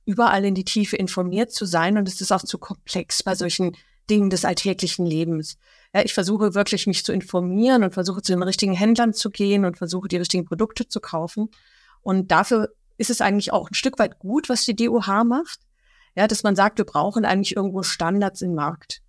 überall 0.06 0.46
in 0.46 0.56
die 0.56 0.64
Tiefe 0.64 0.96
informiert 0.96 1.52
zu 1.52 1.66
sein 1.66 1.98
und 1.98 2.08
es 2.08 2.22
ist 2.22 2.32
auch 2.32 2.44
zu 2.44 2.58
komplex 2.58 3.22
bei 3.24 3.36
solchen 3.36 3.76
Dingen 4.10 4.30
des 4.30 4.46
alltäglichen 4.46 5.06
Lebens. 5.06 5.58
Ja, 5.94 6.04
ich 6.04 6.14
versuche 6.14 6.54
wirklich 6.54 6.88
mich 6.88 7.04
zu 7.04 7.12
informieren 7.12 7.84
und 7.84 7.94
versuche 7.94 8.22
zu 8.22 8.32
den 8.32 8.44
richtigen 8.44 8.74
Händlern 8.74 9.14
zu 9.14 9.30
gehen 9.30 9.66
und 9.66 9.78
versuche 9.78 10.08
die 10.08 10.18
richtigen 10.18 10.46
Produkte 10.46 10.88
zu 10.88 11.00
kaufen. 11.00 11.50
Und 12.02 12.32
dafür 12.32 12.70
ist 12.98 13.10
es 13.10 13.20
eigentlich 13.20 13.52
auch 13.52 13.70
ein 13.70 13.74
Stück 13.74 14.00
weit 14.00 14.20
gut, 14.20 14.48
was 14.48 14.64
die 14.64 14.76
DOH 14.76 15.24
macht. 15.26 15.60
Ja, 16.16 16.28
dass 16.28 16.44
man 16.44 16.56
sagt, 16.56 16.78
wir 16.78 16.86
brauchen 16.86 17.26
eigentlich 17.26 17.56
irgendwo 17.56 17.84
Standards 17.84 18.42
im 18.42 18.54
Markt 18.54 19.02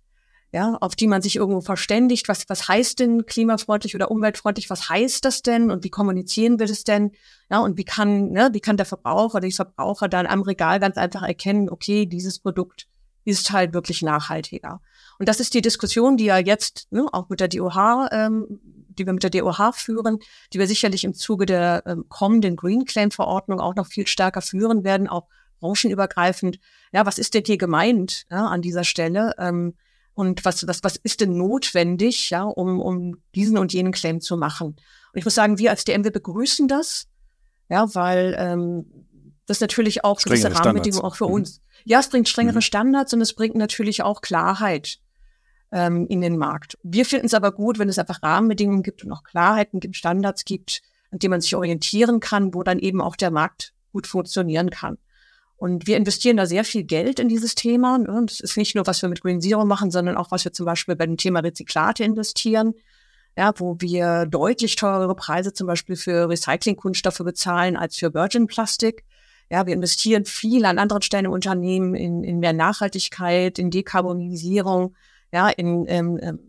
ja, 0.57 0.75
auf 0.81 0.95
die 0.95 1.05
man 1.05 1.21
sich 1.21 1.35
irgendwo 1.35 1.61
verständigt. 1.61 2.27
Was, 2.27 2.49
was 2.49 2.67
heißt 2.67 2.99
denn 2.99 3.27
klimafreundlich 3.27 3.93
oder 3.93 4.09
umweltfreundlich? 4.09 4.71
Was 4.71 4.89
heißt 4.89 5.23
das 5.23 5.43
denn? 5.43 5.69
Und 5.69 5.83
wie 5.83 5.91
kommunizieren 5.91 6.57
wir 6.57 6.65
das 6.65 6.83
denn? 6.83 7.11
Ja, 7.51 7.59
und 7.59 7.77
wie 7.77 7.85
kann, 7.85 8.31
ne, 8.31 8.49
wie 8.53 8.59
kann 8.59 8.75
der 8.75 8.87
Verbraucher, 8.87 9.39
der 9.39 9.51
Verbraucher 9.51 10.09
dann 10.09 10.25
am 10.25 10.41
Regal 10.41 10.79
ganz 10.79 10.97
einfach 10.97 11.21
erkennen, 11.21 11.69
okay, 11.69 12.07
dieses 12.07 12.39
Produkt 12.39 12.87
ist 13.23 13.51
halt 13.51 13.73
wirklich 13.73 14.01
nachhaltiger. 14.01 14.81
Und 15.19 15.29
das 15.29 15.39
ist 15.39 15.53
die 15.53 15.61
Diskussion, 15.61 16.17
die 16.17 16.25
ja 16.25 16.39
jetzt 16.39 16.87
ne, 16.91 17.05
auch 17.11 17.29
mit 17.29 17.39
der 17.39 17.49
DOH, 17.49 18.09
ähm, 18.11 18.59
die 18.89 19.05
wir 19.05 19.13
mit 19.13 19.21
der 19.21 19.29
DOH 19.29 19.73
führen, 19.73 20.17
die 20.53 20.59
wir 20.59 20.65
sicherlich 20.65 21.03
im 21.03 21.13
Zuge 21.13 21.45
der 21.45 21.83
ähm, 21.85 22.05
kommenden 22.09 22.55
Green 22.55 22.85
Claim 22.85 23.11
Verordnung 23.11 23.59
auch 23.59 23.75
noch 23.75 23.85
viel 23.85 24.07
stärker 24.07 24.41
führen 24.41 24.83
werden, 24.83 25.07
auch 25.07 25.27
branchenübergreifend. 25.59 26.57
Ja, 26.93 27.05
was 27.05 27.19
ist 27.19 27.35
denn 27.35 27.43
hier 27.45 27.59
gemeint 27.59 28.25
ja, 28.31 28.47
an 28.47 28.63
dieser 28.63 28.83
Stelle? 28.83 29.35
Ähm, 29.37 29.75
und 30.17 30.45
was, 30.45 30.67
was, 30.67 30.83
was 30.83 30.95
ist 30.95 31.21
denn 31.21 31.37
notwendig, 31.37 32.31
ja, 32.31 32.41
um, 32.41 32.79
um 32.79 33.21
diesen 33.35 33.55
und 33.59 33.71
jenen 33.71 33.91
Claim 33.91 34.19
zu 34.19 34.35
machen. 34.35 34.69
Und 34.69 35.13
ich 35.13 35.23
muss 35.23 35.35
sagen, 35.35 35.59
wir 35.59 35.69
als 35.69 35.83
DMW 35.83 36.09
begrüßen 36.09 36.67
das, 36.67 37.07
ja, 37.69 37.93
weil 37.93 38.35
ähm, 38.39 39.05
das 39.45 39.61
natürlich 39.61 40.03
auch 40.03 40.19
gewisse 40.19 40.51
Rahmenbedingungen 40.51 41.05
auch 41.05 41.15
für 41.15 41.27
mhm. 41.27 41.35
uns. 41.35 41.61
Ja, 41.85 41.99
es 41.99 42.09
bringt 42.09 42.27
strengere 42.27 42.55
mhm. 42.55 42.61
Standards 42.61 43.13
und 43.13 43.21
es 43.21 43.35
bringt 43.35 43.53
natürlich 43.53 44.01
auch 44.01 44.21
Klarheit 44.21 44.97
ähm, 45.71 46.07
in 46.07 46.21
den 46.21 46.35
Markt. 46.39 46.79
Wir 46.81 47.05
finden 47.05 47.27
es 47.27 47.35
aber 47.35 47.51
gut, 47.51 47.77
wenn 47.77 47.87
es 47.87 47.99
einfach 47.99 48.23
Rahmenbedingungen 48.23 48.81
gibt 48.81 49.03
und 49.03 49.11
auch 49.11 49.23
Klarheiten 49.23 49.79
gibt, 49.79 49.97
Standards 49.97 50.45
gibt, 50.45 50.81
an 51.11 51.19
denen 51.19 51.29
man 51.29 51.41
sich 51.41 51.55
orientieren 51.55 52.21
kann, 52.21 52.55
wo 52.55 52.63
dann 52.63 52.79
eben 52.79 53.01
auch 53.01 53.17
der 53.17 53.29
Markt 53.29 53.71
gut 53.91 54.07
funktionieren 54.07 54.71
kann. 54.71 54.97
Und 55.57 55.87
wir 55.87 55.97
investieren 55.97 56.37
da 56.37 56.45
sehr 56.45 56.63
viel 56.63 56.83
Geld 56.83 57.19
in 57.19 57.29
dieses 57.29 57.55
Thema. 57.55 57.97
Ne? 57.97 58.23
Das 58.27 58.39
ist 58.39 58.57
nicht 58.57 58.75
nur, 58.75 58.85
was 58.85 59.01
wir 59.01 59.09
mit 59.09 59.21
Green 59.21 59.41
Zero 59.41 59.65
machen, 59.65 59.89
sondern 59.89 60.15
auch, 60.15 60.31
was 60.31 60.45
wir 60.45 60.53
zum 60.53 60.67
Beispiel 60.67 60.95
bei 60.95 61.07
dem 61.07 61.17
Thema 61.17 61.39
Rezyklate 61.39 62.03
investieren. 62.03 62.73
Ja, 63.35 63.53
wo 63.57 63.75
wir 63.79 64.25
deutlich 64.25 64.75
teurere 64.75 65.15
Preise 65.15 65.53
zum 65.53 65.67
Beispiel 65.67 65.95
für 65.95 66.27
Recyclingkunststoffe 66.27 67.19
bezahlen 67.19 67.77
als 67.77 67.95
für 67.95 68.13
Virgin 68.13 68.47
Plastik. 68.47 69.03
Ja, 69.51 69.67
wir 69.67 69.73
investieren 69.73 70.25
viel 70.25 70.65
an 70.65 70.79
anderen 70.79 71.03
Stellen 71.03 71.25
im 71.25 71.31
Unternehmen 71.31 71.93
in, 71.93 72.23
in 72.23 72.39
mehr 72.39 72.53
Nachhaltigkeit, 72.53 73.59
in 73.59 73.69
Dekarbonisierung, 73.69 74.95
ja, 75.31 75.49
in 75.49 75.85
ähm, 75.87 76.19
ähm 76.21 76.39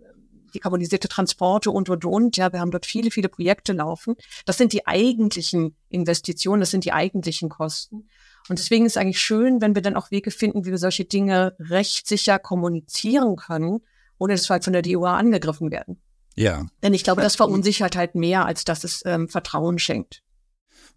dekarbonisierte 0.54 1.08
Transporte 1.08 1.70
und, 1.70 1.90
und, 1.90 2.06
und. 2.06 2.36
Ja, 2.36 2.52
wir 2.52 2.60
haben 2.60 2.70
dort 2.70 2.86
viele, 2.86 3.10
viele 3.10 3.28
Projekte 3.28 3.74
laufen. 3.74 4.16
Das 4.46 4.56
sind 4.56 4.72
die 4.72 4.86
eigentlichen 4.86 5.76
Investitionen, 5.90 6.60
das 6.60 6.70
sind 6.70 6.86
die 6.86 6.92
eigentlichen 6.92 7.50
Kosten. 7.50 8.08
Und 8.48 8.58
deswegen 8.58 8.87
ist 8.87 8.92
es 8.92 8.96
eigentlich 8.96 9.20
schön, 9.20 9.61
wenn 9.61 9.74
wir 9.74 9.82
dann 9.82 9.96
auch 9.96 10.11
Wege 10.11 10.30
finden, 10.30 10.64
wie 10.64 10.70
wir 10.70 10.78
solche 10.78 11.04
Dinge 11.04 11.54
rechtssicher 11.58 12.38
kommunizieren 12.38 13.37
können, 13.37 13.80
ohne 14.18 14.34
dass 14.34 14.48
wir 14.48 14.54
halt 14.54 14.64
von 14.64 14.72
der 14.72 14.82
DUA 14.82 15.16
angegriffen 15.16 15.70
werden. 15.70 16.00
Ja. 16.34 16.66
Denn 16.82 16.94
ich 16.94 17.04
glaube, 17.04 17.20
das 17.20 17.37
verunsichert 17.37 17.96
halt 17.96 18.14
mehr, 18.14 18.46
als 18.46 18.64
dass 18.64 18.84
es 18.84 19.02
ähm, 19.04 19.28
Vertrauen 19.28 19.78
schenkt. 19.78 20.22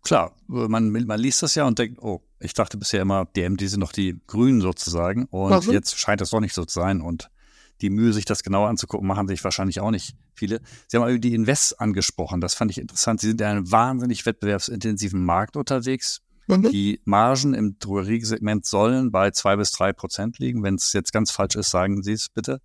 Klar, 0.04 0.36
man, 0.48 0.92
man 0.92 1.20
liest 1.20 1.44
das 1.44 1.56
ja 1.56 1.66
und 1.66 1.78
denkt, 1.78 2.02
oh, 2.02 2.24
ich 2.40 2.54
dachte 2.54 2.78
bisher 2.78 3.02
immer, 3.02 3.26
DMD 3.26 3.62
sind 3.70 3.80
noch 3.80 3.92
die 3.92 4.20
Grünen 4.28 4.62
sozusagen. 4.62 5.26
Und 5.26 5.68
mhm. 5.68 5.74
jetzt 5.74 5.98
scheint 5.98 6.22
es 6.22 6.32
doch 6.32 6.40
nicht 6.40 6.56
so 6.56 6.66
zu 6.66 6.80
sein. 6.80 7.02
Und 7.02 7.30
die 7.82 7.90
Mühe, 7.90 8.14
sich 8.14 8.26
das 8.26 8.44
genauer 8.44 8.70
anzugucken, 8.70 9.08
machen 9.08 9.28
sich 9.28 9.44
wahrscheinlich 9.44 9.80
auch 9.80 9.92
nicht 9.92 10.16
viele. 10.34 10.62
Sie 10.88 10.98
haben 10.98 11.08
über 11.10 11.20
die 11.20 11.34
Invests 11.34 11.74
angesprochen. 11.74 12.42
Das 12.42 12.54
fand 12.54 12.72
ich 12.72 12.78
interessant. 12.80 13.20
Sie 13.20 13.28
sind 13.28 13.42
in 13.42 13.48
einem 13.48 13.72
wahnsinnig 13.72 14.26
wettbewerbsintensiven 14.26 15.24
Markt 15.24 15.56
unterwegs. 15.56 16.22
Mhm. 16.58 16.70
Die 16.72 17.02
Margen 17.06 17.54
im 17.54 17.78
Drogeriesegment 17.80 18.66
sollen 18.66 19.12
bei 19.12 19.32
zwei 19.32 19.56
bis 19.56 19.72
drei 19.72 19.94
Prozent 19.94 20.40
liegen. 20.40 20.64
Wenn 20.64 20.76
es 20.76 20.94
jetzt 20.94 21.14
ganz 21.14 21.32
falsch 21.32 21.56
ist, 21.56 21.72
sagen 21.72 22.04
Sie 22.04 22.14
es 22.14 22.30
bitte. 22.30 22.62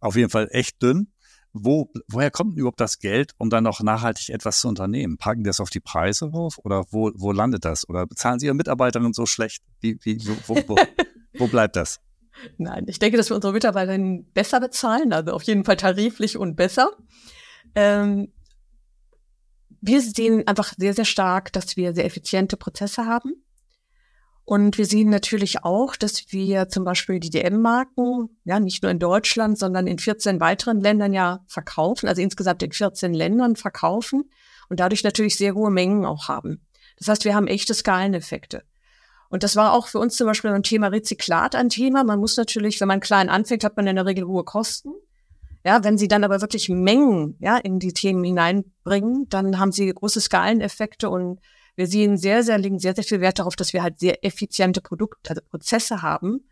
Auf 0.00 0.16
jeden 0.16 0.30
Fall 0.30 0.48
echt 0.50 0.82
dünn 0.82 1.08
wo, 1.52 1.90
woher 2.08 2.30
kommt 2.30 2.52
denn 2.52 2.58
überhaupt 2.58 2.80
das 2.80 2.98
Geld, 2.98 3.32
um 3.38 3.50
dann 3.50 3.64
noch 3.64 3.80
nachhaltig 3.80 4.30
etwas 4.30 4.60
zu 4.60 4.68
unternehmen? 4.68 5.18
Packen 5.18 5.44
die 5.44 5.48
das 5.48 5.60
auf 5.60 5.70
die 5.70 5.80
Preise 5.80 6.30
rauf 6.30 6.58
oder 6.58 6.84
wo, 6.90 7.10
wo 7.14 7.32
landet 7.32 7.64
das? 7.64 7.88
Oder 7.88 8.06
bezahlen 8.06 8.38
Sie 8.38 8.46
Ihre 8.46 8.54
Mitarbeiterinnen 8.54 9.12
so 9.12 9.26
schlecht? 9.26 9.62
Wie, 9.80 9.98
wie, 10.02 10.20
wo, 10.46 10.56
wo, 10.66 10.76
wo 11.34 11.46
bleibt 11.48 11.76
das? 11.76 12.00
Nein, 12.58 12.84
ich 12.88 12.98
denke, 12.98 13.16
dass 13.16 13.30
wir 13.30 13.36
unsere 13.36 13.52
Mitarbeiterinnen 13.52 14.30
besser 14.32 14.60
bezahlen, 14.60 15.12
also 15.12 15.32
auf 15.32 15.42
jeden 15.42 15.64
Fall 15.64 15.76
tariflich 15.76 16.36
und 16.36 16.56
besser. 16.56 16.90
Ähm, 17.74 18.32
wir 19.80 20.00
sehen 20.00 20.46
einfach 20.46 20.74
sehr, 20.76 20.94
sehr 20.94 21.04
stark, 21.04 21.52
dass 21.52 21.76
wir 21.76 21.94
sehr 21.94 22.04
effiziente 22.04 22.56
Prozesse 22.56 23.06
haben. 23.06 23.44
Und 24.44 24.78
wir 24.78 24.86
sehen 24.86 25.10
natürlich 25.10 25.62
auch, 25.62 25.94
dass 25.94 26.32
wir 26.32 26.70
zum 26.70 26.84
Beispiel 26.84 27.20
die 27.20 27.28
DM-Marken, 27.28 28.30
ja, 28.44 28.58
nicht 28.60 28.82
nur 28.82 28.90
in 28.90 28.98
Deutschland, 28.98 29.58
sondern 29.58 29.86
in 29.86 29.98
14 29.98 30.40
weiteren 30.40 30.80
Ländern 30.80 31.12
ja 31.12 31.44
verkaufen, 31.48 32.08
also 32.08 32.22
insgesamt 32.22 32.62
in 32.62 32.72
14 32.72 33.12
Ländern 33.12 33.56
verkaufen 33.56 34.30
und 34.70 34.80
dadurch 34.80 35.04
natürlich 35.04 35.36
sehr 35.36 35.54
hohe 35.54 35.70
Mengen 35.70 36.06
auch 36.06 36.28
haben. 36.28 36.66
Das 36.96 37.08
heißt, 37.08 37.26
wir 37.26 37.34
haben 37.34 37.46
echte 37.46 37.74
Skaleneffekte. 37.74 38.62
Und 39.28 39.42
das 39.42 39.56
war 39.56 39.74
auch 39.74 39.88
für 39.88 39.98
uns 39.98 40.16
zum 40.16 40.26
Beispiel 40.26 40.50
beim 40.50 40.62
Thema 40.62 40.88
Rezyklat 40.88 41.54
ein 41.54 41.68
Thema. 41.68 42.02
Man 42.02 42.18
muss 42.18 42.36
natürlich, 42.38 42.80
wenn 42.80 42.88
man 42.88 43.00
klein 43.00 43.28
anfängt, 43.28 43.64
hat 43.64 43.76
man 43.76 43.86
in 43.86 43.96
der 43.96 44.06
Regel 44.06 44.26
hohe 44.26 44.44
Kosten. 44.44 44.94
Ja, 45.64 45.82
wenn 45.84 45.98
Sie 45.98 46.08
dann 46.08 46.24
aber 46.24 46.40
wirklich 46.40 46.68
Mengen, 46.68 47.36
ja, 47.40 47.56
in 47.56 47.78
die 47.78 47.92
Themen 47.92 48.24
hineinbringen, 48.24 49.28
dann 49.28 49.58
haben 49.58 49.72
Sie 49.72 49.92
große 49.92 50.20
Skaleneffekte 50.20 51.10
und 51.10 51.40
wir 51.76 51.86
sehen 51.86 52.16
sehr, 52.16 52.42
sehr, 52.42 52.58
legen 52.58 52.78
sehr, 52.78 52.94
sehr 52.94 53.04
viel 53.04 53.20
Wert 53.20 53.38
darauf, 53.38 53.54
dass 53.54 53.72
wir 53.72 53.82
halt 53.82 54.00
sehr 54.00 54.24
effiziente 54.24 54.80
Produkte, 54.80 55.30
also 55.30 55.42
Prozesse 55.48 56.02
haben. 56.02 56.48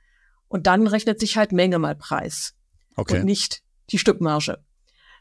Und 0.49 0.69
dann 0.69 0.87
rechnet 0.87 1.19
sich 1.19 1.37
halt 1.37 1.51
Menge 1.51 1.81
mal 1.81 1.97
Preis. 1.97 2.55
Okay. 2.95 3.19
Und 3.19 3.25
nicht 3.25 3.63
die 3.91 3.99
Stückmarge. 3.99 4.59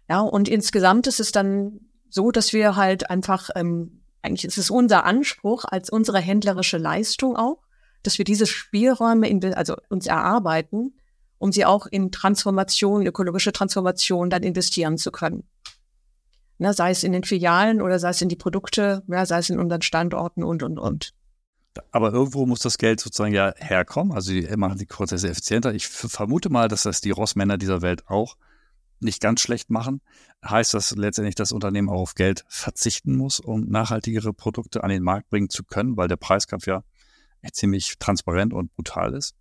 Ja, 0.08 0.22
und 0.22 0.48
insgesamt 0.48 1.08
ist 1.08 1.20
es 1.20 1.32
dann 1.32 1.80
so, 2.10 2.32
dass 2.32 2.54
wir 2.54 2.76
halt 2.76 3.10
einfach, 3.10 3.50
ähm, 3.56 4.04
eigentlich 4.22 4.46
ist 4.46 4.58
es 4.58 4.70
unser 4.70 5.06
Anspruch 5.06 5.66
als 5.66 5.90
unsere 5.90 6.20
händlerische 6.20 6.78
Leistung 6.78 7.36
auch, 7.36 7.64
dass 8.04 8.18
wir 8.18 8.26
diese 8.26 8.46
Spielräume 8.46 9.28
in, 9.28 9.44
also 9.56 9.76
uns 9.90 10.06
erarbeiten, 10.06 10.94
um 11.38 11.52
sie 11.52 11.66
auch 11.66 11.86
in 11.86 12.12
Transformation, 12.12 13.06
ökologische 13.06 13.52
Transformation 13.52 14.30
dann 14.30 14.44
investieren 14.44 14.98
zu 14.98 15.12
können 15.12 15.44
ne, 16.58 16.74
sei 16.74 16.92
es 16.92 17.04
in 17.04 17.12
den 17.12 17.24
Filialen 17.24 17.82
oder 17.82 18.00
sei 18.00 18.10
es 18.10 18.22
in 18.22 18.30
die 18.30 18.36
Produkte, 18.36 19.04
ja, 19.08 19.26
sei 19.26 19.40
es 19.40 19.50
in 19.50 19.60
unseren 19.60 19.82
Standorten 19.82 20.44
und, 20.44 20.64
und, 20.64 20.80
und. 20.80 21.14
Aber 21.92 22.14
irgendwo 22.14 22.46
muss 22.46 22.60
das 22.60 22.78
Geld 22.78 23.02
sozusagen 23.02 23.34
ja 23.34 23.54
herkommen. 23.58 24.14
Also 24.14 24.32
die 24.32 24.48
machen 24.56 24.78
die 24.78 24.86
Prozesse 24.86 25.30
effizienter. 25.30 25.74
Ich 25.74 25.88
vermute 25.88 26.50
mal, 26.50 26.70
dass 26.70 26.84
das 26.84 27.02
die 27.02 27.12
Rossmänner 27.12 27.58
dieser 27.58 27.82
Welt 27.82 28.08
auch 28.08 28.38
nicht 29.02 29.22
ganz 29.22 29.42
schlecht 29.42 29.70
machen. 29.70 30.00
Heißt 30.44 30.74
das 30.74 30.92
letztendlich, 30.92 31.36
dass 31.36 31.50
das 31.50 31.54
Unternehmen 31.54 31.90
auch 31.90 32.00
auf 32.00 32.16
Geld 32.16 32.46
verzichten 32.48 33.18
muss, 33.18 33.42
um 33.42 33.66
nachhaltigere 33.66 34.32
Produkte 34.32 34.86
an 34.86 34.90
den 34.90 35.04
Markt 35.04 35.30
bringen 35.30 35.50
zu 35.50 35.66
können, 35.66 35.98
weil 35.98 36.08
der 36.08 36.16
Preiskampf 36.16 36.66
ja 36.66 36.82
ziemlich 37.52 37.96
transparent 38.00 38.54
und 38.54 38.74
brutal 38.74 39.14
ist? 39.14 39.36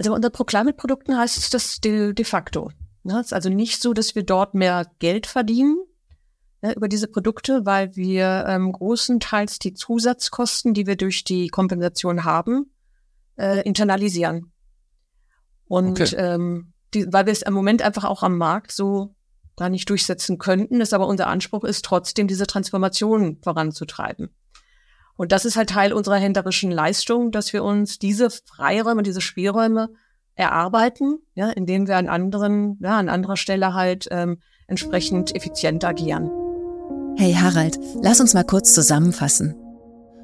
Also 0.00 0.14
unter 0.14 0.30
Proclimate-Produkten 0.30 1.14
heißt 1.14 1.36
es 1.36 1.50
das 1.50 1.78
de, 1.82 2.14
de 2.14 2.24
facto. 2.24 2.70
Ne? 3.02 3.20
Es 3.20 3.26
ist 3.26 3.32
also 3.34 3.50
nicht 3.50 3.82
so, 3.82 3.92
dass 3.92 4.14
wir 4.14 4.22
dort 4.22 4.54
mehr 4.54 4.90
Geld 4.98 5.26
verdienen, 5.26 5.76
ja, 6.62 6.72
über 6.72 6.88
diese 6.88 7.06
Produkte, 7.06 7.66
weil 7.66 7.94
wir 7.96 8.46
ähm, 8.48 8.72
großenteils 8.72 9.58
die 9.58 9.74
Zusatzkosten, 9.74 10.72
die 10.72 10.86
wir 10.86 10.96
durch 10.96 11.22
die 11.24 11.48
Kompensation 11.48 12.24
haben, 12.24 12.72
äh, 13.36 13.60
internalisieren. 13.60 14.50
Und 15.66 16.00
okay. 16.00 16.16
ähm, 16.16 16.72
die, 16.94 17.12
weil 17.12 17.26
wir 17.26 17.34
es 17.34 17.42
im 17.42 17.52
Moment 17.52 17.82
einfach 17.82 18.04
auch 18.04 18.22
am 18.22 18.38
Markt 18.38 18.72
so 18.72 19.14
gar 19.56 19.68
nicht 19.68 19.90
durchsetzen 19.90 20.38
könnten, 20.38 20.80
ist 20.80 20.94
aber 20.94 21.08
unser 21.08 21.26
Anspruch 21.26 21.64
ist 21.64 21.84
trotzdem 21.84 22.26
diese 22.26 22.46
Transformation 22.46 23.36
voranzutreiben. 23.42 24.30
Und 25.20 25.32
das 25.32 25.44
ist 25.44 25.56
halt 25.56 25.68
Teil 25.68 25.92
unserer 25.92 26.16
händlerischen 26.16 26.70
Leistung, 26.70 27.30
dass 27.30 27.52
wir 27.52 27.62
uns 27.62 27.98
diese 27.98 28.30
Freiräume, 28.30 29.02
diese 29.02 29.20
Spielräume 29.20 29.90
erarbeiten, 30.34 31.18
ja, 31.34 31.50
indem 31.50 31.86
wir 31.86 31.98
an 31.98 32.08
anderen, 32.08 32.78
ja, 32.80 32.98
an 32.98 33.10
anderer 33.10 33.36
Stelle 33.36 33.74
halt 33.74 34.08
ähm, 34.10 34.38
entsprechend 34.66 35.36
effizient 35.36 35.84
agieren. 35.84 36.30
Hey 37.18 37.34
Harald, 37.34 37.78
lass 38.00 38.18
uns 38.20 38.32
mal 38.32 38.44
kurz 38.44 38.72
zusammenfassen. 38.72 39.56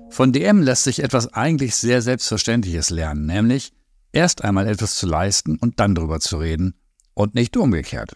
Von 0.08 0.32
DM 0.32 0.62
lässt 0.62 0.84
sich 0.84 1.02
etwas 1.02 1.30
eigentlich 1.30 1.76
sehr 1.76 2.00
Selbstverständliches 2.00 2.88
lernen, 2.88 3.26
nämlich 3.26 3.74
erst 4.12 4.44
einmal 4.44 4.66
etwas 4.66 4.94
zu 4.94 5.06
leisten 5.06 5.58
und 5.58 5.78
dann 5.78 5.94
darüber 5.94 6.20
zu 6.20 6.38
reden 6.38 6.72
und 7.12 7.34
nicht 7.34 7.58
umgekehrt. 7.58 8.14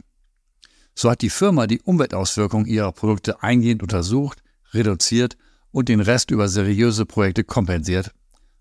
So 0.95 1.11
hat 1.11 1.21
die 1.21 1.29
Firma 1.29 1.66
die 1.66 1.83
Umweltauswirkungen 1.83 2.64
ihrer 2.64 2.93
Produkte 2.93 3.43
eingehend 3.43 3.83
untersucht, 3.83 4.43
reduziert 4.73 5.37
und 5.73 5.89
den 5.89 6.01
Rest 6.01 6.31
über 6.31 6.49
seriöse 6.49 7.07
Projekte 7.07 7.45
kompensiert 7.45 8.13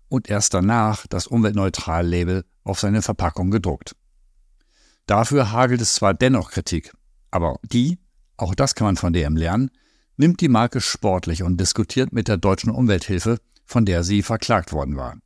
und 0.08 0.28
erst 0.28 0.54
danach 0.54 1.06
das 1.06 1.26
Umweltneutral-Label 1.26 2.44
auf 2.64 2.80
seine 2.80 3.02
Verpackung 3.02 3.50
gedruckt. 3.50 3.96
Dafür 5.06 5.52
hagelt 5.52 5.80
es 5.80 5.94
zwar 5.94 6.14
dennoch 6.14 6.50
Kritik, 6.50 6.92
aber 7.30 7.58
die, 7.62 7.98
auch 8.36 8.54
das 8.54 8.74
kann 8.74 8.86
man 8.86 8.96
von 8.96 9.12
DM 9.12 9.36
lernen, 9.36 9.70
nimmt 10.16 10.40
die 10.40 10.48
Marke 10.48 10.80
sportlich 10.80 11.42
und 11.42 11.58
diskutiert 11.58 12.12
mit 12.12 12.28
der 12.28 12.36
deutschen 12.36 12.70
Umwelthilfe, 12.70 13.38
von 13.64 13.86
der 13.86 14.04
sie 14.04 14.22
verklagt 14.22 14.72
worden 14.72 14.96
war. 14.96 15.16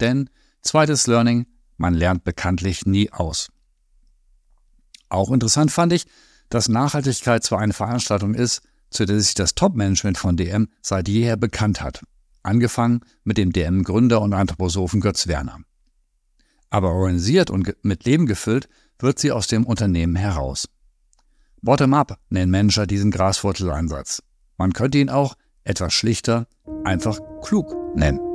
Denn 0.00 0.28
zweites 0.60 1.06
Learning, 1.06 1.46
man 1.76 1.94
lernt 1.94 2.24
bekanntlich 2.24 2.84
nie 2.84 3.10
aus. 3.10 3.48
Auch 5.08 5.30
interessant 5.30 5.70
fand 5.70 5.92
ich, 5.92 6.06
dass 6.48 6.68
Nachhaltigkeit 6.68 7.42
zwar 7.42 7.60
eine 7.60 7.72
Veranstaltung 7.72 8.34
ist, 8.34 8.62
zu 8.92 9.06
der 9.06 9.20
sich 9.20 9.34
das 9.34 9.54
Top-Management 9.54 10.18
von 10.18 10.36
DM 10.36 10.68
seit 10.80 11.08
jeher 11.08 11.36
bekannt 11.36 11.80
hat. 11.80 12.02
Angefangen 12.42 13.00
mit 13.24 13.38
dem 13.38 13.52
DM-Gründer 13.52 14.20
und 14.20 14.32
Anthroposophen 14.32 15.00
Götz 15.00 15.26
Werner. 15.28 15.58
Aber 16.70 16.90
organisiert 16.90 17.50
und 17.50 17.74
mit 17.82 18.04
Leben 18.04 18.26
gefüllt 18.26 18.68
wird 18.98 19.18
sie 19.18 19.32
aus 19.32 19.46
dem 19.46 19.64
Unternehmen 19.64 20.16
heraus. 20.16 20.68
Bottom-up 21.60 22.18
nennen 22.30 22.50
Manager 22.50 22.86
diesen 22.86 23.10
Graswurzel-Ansatz. 23.10 24.22
Man 24.56 24.72
könnte 24.72 24.98
ihn 24.98 25.10
auch 25.10 25.36
etwas 25.64 25.92
schlichter, 25.92 26.46
einfach 26.84 27.20
klug 27.42 27.74
nennen. 27.94 28.31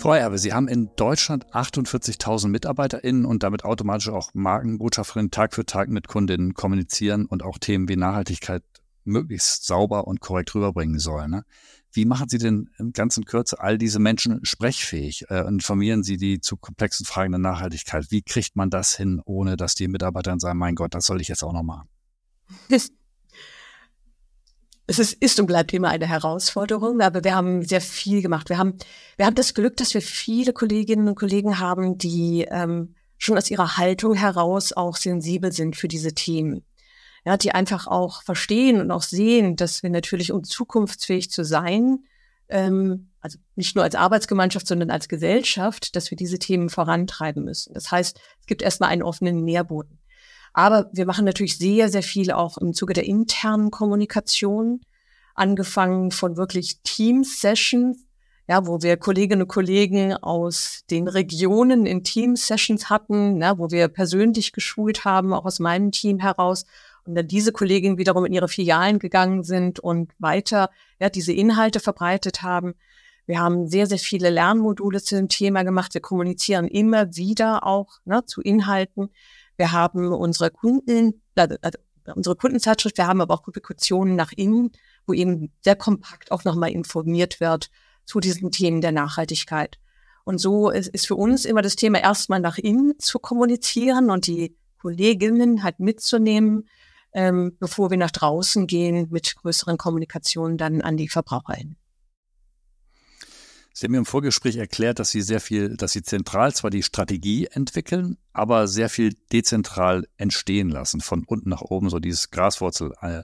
Frau 0.00 0.14
Erbe, 0.14 0.38
Sie 0.38 0.54
haben 0.54 0.66
in 0.66 0.88
Deutschland 0.96 1.44
48.000 1.52 2.48
MitarbeiterInnen 2.48 3.26
und 3.26 3.42
damit 3.42 3.64
automatisch 3.66 4.08
auch 4.08 4.30
Markenbotschafterinnen 4.32 5.30
Tag 5.30 5.54
für 5.54 5.66
Tag 5.66 5.90
mit 5.90 6.08
Kundinnen 6.08 6.54
kommunizieren 6.54 7.26
und 7.26 7.42
auch 7.42 7.58
Themen 7.58 7.86
wie 7.86 7.96
Nachhaltigkeit 7.96 8.62
möglichst 9.04 9.66
sauber 9.66 10.06
und 10.06 10.20
korrekt 10.20 10.54
rüberbringen 10.54 10.98
sollen. 10.98 11.30
Ne? 11.32 11.44
Wie 11.92 12.06
machen 12.06 12.30
Sie 12.30 12.38
denn 12.38 12.70
in 12.78 12.92
ganzen 12.92 13.26
Kürze 13.26 13.60
all 13.60 13.76
diese 13.76 13.98
Menschen 13.98 14.40
sprechfähig? 14.42 15.26
Äh, 15.28 15.46
informieren 15.46 16.02
Sie 16.02 16.16
die 16.16 16.40
zu 16.40 16.56
komplexen 16.56 17.04
Fragen 17.04 17.32
der 17.32 17.38
Nachhaltigkeit? 17.38 18.06
Wie 18.10 18.22
kriegt 18.22 18.56
man 18.56 18.70
das 18.70 18.96
hin, 18.96 19.20
ohne 19.26 19.58
dass 19.58 19.74
die 19.74 19.86
Mitarbeiter 19.86 20.34
sagen, 20.38 20.58
mein 20.58 20.76
Gott, 20.76 20.94
das 20.94 21.04
soll 21.04 21.20
ich 21.20 21.28
jetzt 21.28 21.44
auch 21.44 21.52
noch 21.52 21.62
machen? 21.62 21.90
Es 24.90 24.98
ist, 24.98 25.12
ist 25.22 25.38
und 25.38 25.46
bleibt 25.46 25.72
immer 25.72 25.90
eine 25.90 26.08
Herausforderung, 26.08 27.00
aber 27.00 27.22
wir 27.22 27.36
haben 27.36 27.62
sehr 27.62 27.80
viel 27.80 28.22
gemacht. 28.22 28.48
Wir 28.48 28.58
haben, 28.58 28.74
wir 29.16 29.24
haben 29.24 29.36
das 29.36 29.54
Glück, 29.54 29.76
dass 29.76 29.94
wir 29.94 30.02
viele 30.02 30.52
Kolleginnen 30.52 31.06
und 31.06 31.14
Kollegen 31.14 31.60
haben, 31.60 31.96
die 31.96 32.44
ähm, 32.50 32.96
schon 33.16 33.38
aus 33.38 33.52
ihrer 33.52 33.76
Haltung 33.76 34.14
heraus 34.14 34.72
auch 34.72 34.96
sensibel 34.96 35.52
sind 35.52 35.76
für 35.76 35.86
diese 35.86 36.12
Themen. 36.12 36.64
Ja, 37.24 37.36
die 37.36 37.52
einfach 37.52 37.86
auch 37.86 38.24
verstehen 38.24 38.80
und 38.80 38.90
auch 38.90 39.02
sehen, 39.02 39.54
dass 39.54 39.84
wir 39.84 39.90
natürlich, 39.90 40.32
um 40.32 40.42
zukunftsfähig 40.42 41.30
zu 41.30 41.44
sein, 41.44 42.00
ähm, 42.48 43.10
also 43.20 43.38
nicht 43.54 43.76
nur 43.76 43.84
als 43.84 43.94
Arbeitsgemeinschaft, 43.94 44.66
sondern 44.66 44.90
als 44.90 45.06
Gesellschaft, 45.06 45.94
dass 45.94 46.10
wir 46.10 46.16
diese 46.16 46.40
Themen 46.40 46.68
vorantreiben 46.68 47.44
müssen. 47.44 47.74
Das 47.74 47.92
heißt, 47.92 48.18
es 48.40 48.46
gibt 48.46 48.60
erstmal 48.60 48.90
einen 48.90 49.04
offenen 49.04 49.44
Nährboden. 49.44 49.99
Aber 50.60 50.90
wir 50.92 51.06
machen 51.06 51.24
natürlich 51.24 51.56
sehr, 51.56 51.88
sehr 51.88 52.02
viel 52.02 52.30
auch 52.30 52.58
im 52.58 52.74
Zuge 52.74 52.92
der 52.92 53.06
internen 53.06 53.70
Kommunikation, 53.70 54.82
angefangen 55.34 56.10
von 56.10 56.36
wirklich 56.36 56.82
Team-Sessions, 56.82 58.04
ja, 58.46 58.66
wo 58.66 58.82
wir 58.82 58.98
Kolleginnen 58.98 59.40
und 59.40 59.48
Kollegen 59.48 60.12
aus 60.12 60.82
den 60.90 61.08
Regionen 61.08 61.86
in 61.86 62.04
Team-Sessions 62.04 62.90
hatten, 62.90 63.40
ja, 63.40 63.56
wo 63.56 63.70
wir 63.70 63.88
persönlich 63.88 64.52
geschult 64.52 65.06
haben, 65.06 65.32
auch 65.32 65.46
aus 65.46 65.60
meinem 65.60 65.92
Team 65.92 66.18
heraus. 66.18 66.66
Und 67.06 67.14
dann 67.14 67.26
diese 67.26 67.52
Kolleginnen 67.52 67.96
wiederum 67.96 68.26
in 68.26 68.34
ihre 68.34 68.48
Filialen 68.48 68.98
gegangen 68.98 69.44
sind 69.44 69.80
und 69.80 70.12
weiter 70.18 70.68
ja, 71.00 71.08
diese 71.08 71.32
Inhalte 71.32 71.80
verbreitet 71.80 72.42
haben. 72.42 72.74
Wir 73.24 73.40
haben 73.40 73.66
sehr, 73.66 73.86
sehr 73.86 73.98
viele 73.98 74.28
Lernmodule 74.28 75.00
zu 75.00 75.16
dem 75.16 75.28
Thema 75.28 75.62
gemacht. 75.62 75.94
Wir 75.94 76.02
kommunizieren 76.02 76.68
immer 76.68 77.16
wieder 77.16 77.66
auch 77.66 78.00
ne, 78.04 78.26
zu 78.26 78.42
Inhalten. 78.42 79.08
Wir 79.60 79.72
haben 79.72 80.10
unsere 80.10 80.50
Kunden, 80.50 81.20
also, 81.34 81.54
also 81.60 81.78
unsere 82.14 82.34
Kundenzeitschrift, 82.34 82.96
wir 82.96 83.06
haben 83.06 83.20
aber 83.20 83.34
auch 83.34 83.42
Publikationen 83.42 84.16
nach 84.16 84.32
innen, 84.32 84.72
wo 85.06 85.12
eben 85.12 85.52
sehr 85.60 85.76
kompakt 85.76 86.32
auch 86.32 86.44
nochmal 86.44 86.70
informiert 86.70 87.40
wird, 87.40 87.68
zu 88.06 88.20
diesen 88.20 88.50
Themen 88.52 88.80
der 88.80 88.92
Nachhaltigkeit. 88.92 89.78
Und 90.24 90.38
so 90.38 90.70
ist, 90.70 90.88
ist 90.88 91.06
für 91.06 91.14
uns 91.14 91.44
immer 91.44 91.60
das 91.60 91.76
Thema 91.76 92.00
erstmal 92.00 92.40
nach 92.40 92.56
innen 92.56 92.98
zu 92.98 93.18
kommunizieren 93.18 94.08
und 94.08 94.26
die 94.26 94.56
Kolleginnen 94.80 95.62
halt 95.62 95.78
mitzunehmen, 95.78 96.66
ähm, 97.12 97.58
bevor 97.60 97.90
wir 97.90 97.98
nach 97.98 98.12
draußen 98.12 98.66
gehen 98.66 99.08
mit 99.10 99.36
größeren 99.36 99.76
Kommunikationen 99.76 100.56
dann 100.56 100.80
an 100.80 100.96
die 100.96 101.10
VerbraucherInnen. 101.10 101.76
Sie 103.80 103.86
haben 103.86 103.92
mir 103.92 103.98
im 103.98 104.04
Vorgespräch 104.04 104.56
erklärt, 104.56 104.98
dass 104.98 105.08
Sie 105.08 105.22
sehr 105.22 105.40
viel, 105.40 105.74
dass 105.74 105.92
Sie 105.92 106.02
zentral 106.02 106.52
zwar 106.52 106.68
die 106.68 106.82
Strategie 106.82 107.46
entwickeln, 107.46 108.18
aber 108.34 108.68
sehr 108.68 108.90
viel 108.90 109.14
dezentral 109.32 110.06
entstehen 110.18 110.68
lassen, 110.68 111.00
von 111.00 111.24
unten 111.24 111.48
nach 111.48 111.62
oben, 111.62 111.88
so 111.88 111.98
dieses 111.98 112.30
Graswurzel, 112.30 112.92
äh, 113.00 113.22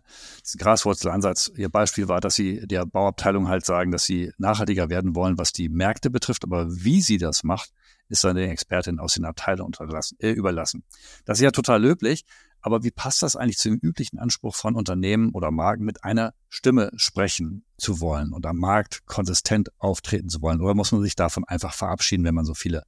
Graswurzelansatz. 0.56 1.52
Ihr 1.54 1.68
Beispiel 1.68 2.08
war, 2.08 2.22
dass 2.22 2.36
Sie 2.36 2.66
der 2.66 2.86
Bauabteilung 2.86 3.48
halt 3.48 3.66
sagen, 3.66 3.90
dass 3.90 4.04
Sie 4.04 4.32
nachhaltiger 4.38 4.88
werden 4.88 5.14
wollen, 5.14 5.36
was 5.36 5.52
die 5.52 5.68
Märkte 5.68 6.08
betrifft, 6.08 6.42
aber 6.42 6.66
wie 6.70 7.02
sie 7.02 7.18
das 7.18 7.44
macht, 7.44 7.74
ist 8.08 8.24
dann 8.24 8.36
den 8.36 8.48
Expertin 8.48 8.98
aus 8.98 9.12
den 9.12 9.26
Abteilungen 9.26 9.74
äh, 10.20 10.30
überlassen. 10.30 10.84
Das 11.26 11.36
ist 11.36 11.42
ja 11.42 11.50
total 11.50 11.82
löblich, 11.82 12.24
aber 12.60 12.82
wie 12.82 12.90
passt 12.90 13.22
das 13.22 13.36
eigentlich 13.36 13.58
zu 13.58 13.68
dem 13.70 13.78
üblichen 13.78 14.18
Anspruch 14.18 14.54
von 14.54 14.74
Unternehmen 14.74 15.30
oder 15.32 15.50
Marken, 15.50 15.84
mit 15.84 16.04
einer 16.04 16.34
Stimme 16.48 16.90
sprechen 16.96 17.64
zu 17.78 18.00
wollen 18.00 18.32
und 18.32 18.46
am 18.46 18.56
Markt 18.56 19.06
konsistent 19.06 19.68
auftreten 19.78 20.28
zu 20.28 20.42
wollen? 20.42 20.60
Oder 20.60 20.74
muss 20.74 20.92
man 20.92 21.02
sich 21.02 21.14
davon 21.14 21.44
einfach 21.44 21.72
verabschieden, 21.72 22.24
wenn 22.24 22.34
man 22.34 22.44
so 22.44 22.54
viele 22.54 22.82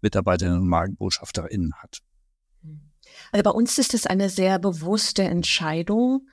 Mitarbeiterinnen 0.00 0.60
und 0.60 0.68
Markenbotschafterinnen 0.68 1.74
hat? 1.82 1.98
Also 3.32 3.42
bei 3.42 3.50
uns 3.50 3.78
ist 3.78 3.94
es 3.94 4.06
eine 4.06 4.30
sehr 4.30 4.58
bewusste 4.58 5.22
Entscheidung 5.22 6.28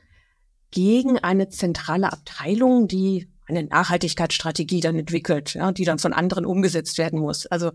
gegen 0.72 1.18
eine 1.18 1.50
zentrale 1.50 2.12
Abteilung, 2.12 2.88
die 2.88 3.32
eine 3.48 3.64
Nachhaltigkeitsstrategie 3.64 4.82
dann 4.82 4.98
entwickelt, 4.98 5.54
ja, 5.54 5.72
die 5.72 5.86
dann 5.86 6.00
von 6.00 6.14
anderen 6.14 6.46
umgesetzt 6.46 6.98
werden 6.98 7.20
muss. 7.20 7.46
Also 7.46 7.72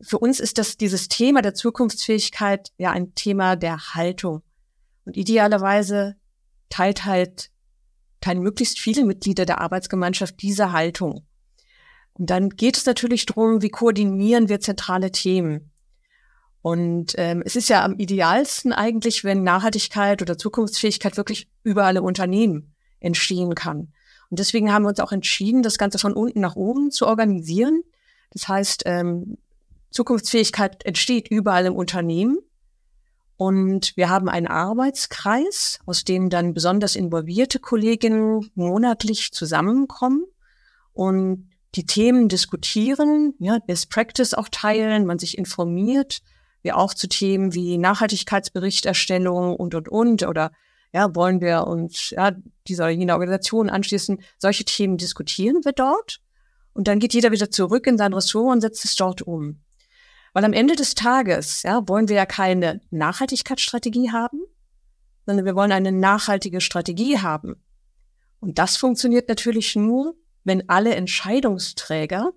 für 0.00 0.18
uns 0.18 0.40
ist 0.40 0.58
das 0.58 0.76
dieses 0.76 1.08
Thema 1.08 1.42
der 1.42 1.54
Zukunftsfähigkeit 1.54 2.72
ja 2.76 2.90
ein 2.90 3.14
Thema 3.14 3.56
der 3.56 3.94
Haltung. 3.94 4.42
Und 5.04 5.16
idealerweise 5.16 6.16
teilt 6.68 7.04
halt, 7.04 7.50
teilen 8.20 8.40
möglichst 8.42 8.78
viele 8.78 9.04
Mitglieder 9.04 9.44
der 9.44 9.60
Arbeitsgemeinschaft 9.60 10.40
diese 10.40 10.72
Haltung. 10.72 11.26
Und 12.14 12.30
dann 12.30 12.50
geht 12.50 12.76
es 12.76 12.86
natürlich 12.86 13.26
darum, 13.26 13.62
wie 13.62 13.70
koordinieren 13.70 14.48
wir 14.48 14.60
zentrale 14.60 15.12
Themen. 15.12 15.70
Und 16.60 17.14
ähm, 17.16 17.42
es 17.44 17.56
ist 17.56 17.68
ja 17.68 17.84
am 17.84 17.98
idealsten 17.98 18.72
eigentlich, 18.72 19.24
wenn 19.24 19.42
Nachhaltigkeit 19.42 20.22
oder 20.22 20.38
Zukunftsfähigkeit 20.38 21.16
wirklich 21.16 21.50
überall 21.64 21.96
im 21.96 22.04
Unternehmen 22.04 22.74
entstehen 23.00 23.54
kann. 23.54 23.92
Und 24.30 24.38
deswegen 24.38 24.72
haben 24.72 24.84
wir 24.84 24.90
uns 24.90 25.00
auch 25.00 25.12
entschieden, 25.12 25.62
das 25.62 25.76
Ganze 25.76 25.98
von 25.98 26.12
unten 26.12 26.40
nach 26.40 26.54
oben 26.54 26.90
zu 26.90 27.06
organisieren. 27.06 27.82
Das 28.30 28.48
heißt, 28.48 28.84
ähm, 28.86 29.38
Zukunftsfähigkeit 29.92 30.84
entsteht 30.84 31.28
überall 31.28 31.66
im 31.66 31.76
Unternehmen. 31.76 32.38
Und 33.36 33.96
wir 33.96 34.08
haben 34.08 34.28
einen 34.28 34.46
Arbeitskreis, 34.46 35.80
aus 35.86 36.04
dem 36.04 36.30
dann 36.30 36.54
besonders 36.54 36.96
involvierte 36.96 37.58
Kolleginnen 37.58 38.50
monatlich 38.54 39.32
zusammenkommen 39.32 40.24
und 40.92 41.48
die 41.74 41.86
Themen 41.86 42.28
diskutieren, 42.28 43.34
ja, 43.38 43.58
Best 43.58 43.90
Practice 43.90 44.34
auch 44.34 44.48
teilen, 44.50 45.06
man 45.06 45.18
sich 45.18 45.38
informiert, 45.38 46.20
wir 46.60 46.76
auch 46.76 46.94
zu 46.94 47.08
Themen 47.08 47.54
wie 47.54 47.78
Nachhaltigkeitsberichterstellung 47.78 49.56
und, 49.56 49.74
und, 49.74 49.88
und, 49.88 50.22
oder 50.22 50.52
ja, 50.92 51.14
wollen 51.14 51.40
wir 51.40 51.66
uns 51.66 52.10
ja, 52.10 52.32
dieser 52.68 52.90
jener 52.90 53.14
Organisation 53.14 53.70
anschließen. 53.70 54.20
Solche 54.38 54.64
Themen 54.64 54.98
diskutieren 54.98 55.64
wir 55.64 55.72
dort. 55.72 56.20
Und 56.74 56.88
dann 56.88 57.00
geht 57.00 57.14
jeder 57.14 57.32
wieder 57.32 57.50
zurück 57.50 57.86
in 57.86 57.98
sein 57.98 58.12
Ressort 58.12 58.52
und 58.52 58.60
setzt 58.60 58.84
es 58.84 58.94
dort 58.94 59.22
um. 59.22 59.60
Weil 60.32 60.44
am 60.44 60.52
Ende 60.52 60.76
des 60.76 60.94
Tages 60.94 61.62
ja, 61.62 61.86
wollen 61.88 62.08
wir 62.08 62.16
ja 62.16 62.26
keine 62.26 62.80
Nachhaltigkeitsstrategie 62.90 64.12
haben, 64.12 64.40
sondern 65.26 65.44
wir 65.44 65.54
wollen 65.54 65.72
eine 65.72 65.92
nachhaltige 65.92 66.60
Strategie 66.60 67.18
haben. 67.18 67.56
Und 68.40 68.58
das 68.58 68.76
funktioniert 68.76 69.28
natürlich 69.28 69.76
nur, 69.76 70.16
wenn 70.44 70.68
alle 70.68 70.94
Entscheidungsträger 70.94 72.32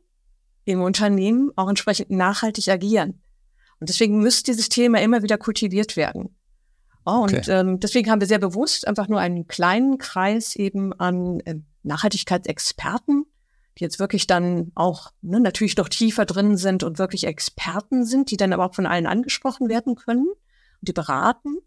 im 0.65 0.81
Unternehmen 0.81 1.51
auch 1.55 1.69
entsprechend 1.69 2.11
nachhaltig 2.11 2.67
agieren. 2.69 3.21
Und 3.79 3.89
deswegen 3.89 4.19
müsste 4.19 4.51
dieses 4.51 4.69
Thema 4.69 5.01
immer 5.01 5.23
wieder 5.23 5.37
kultiviert 5.37 5.95
werden. 5.95 6.35
Oh, 7.05 7.19
und 7.21 7.35
okay. 7.35 7.51
ähm, 7.51 7.79
deswegen 7.79 8.09
haben 8.09 8.19
wir 8.19 8.27
sehr 8.27 8.39
bewusst 8.39 8.87
einfach 8.87 9.07
nur 9.07 9.19
einen 9.19 9.47
kleinen 9.47 9.99
Kreis 9.99 10.55
eben 10.55 10.91
an 10.93 11.39
äh, 11.41 11.55
Nachhaltigkeitsexperten, 11.83 13.25
die 13.77 13.83
jetzt 13.83 13.99
wirklich 13.99 14.27
dann 14.27 14.71
auch 14.75 15.11
ne, 15.21 15.39
natürlich 15.39 15.77
noch 15.77 15.89
tiefer 15.89 16.25
drin 16.25 16.57
sind 16.57 16.83
und 16.83 16.97
wirklich 16.97 17.25
Experten 17.25 18.05
sind, 18.05 18.31
die 18.31 18.37
dann 18.37 18.53
aber 18.53 18.65
auch 18.65 18.75
von 18.75 18.85
allen 18.85 19.05
angesprochen 19.05 19.69
werden 19.69 19.95
können 19.95 20.27
und 20.27 20.87
die 20.87 20.93
beraten, 20.93 21.57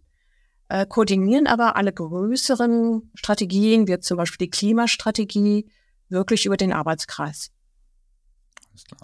äh, 0.68 0.86
koordinieren 0.86 1.46
aber 1.46 1.76
alle 1.76 1.92
größeren 1.92 3.10
Strategien, 3.14 3.88
wie 3.88 3.98
zum 4.00 4.16
Beispiel 4.16 4.46
die 4.46 4.50
Klimastrategie, 4.50 5.70
wirklich 6.08 6.46
über 6.46 6.56
den 6.56 6.72
Arbeitskreis. 6.72 7.50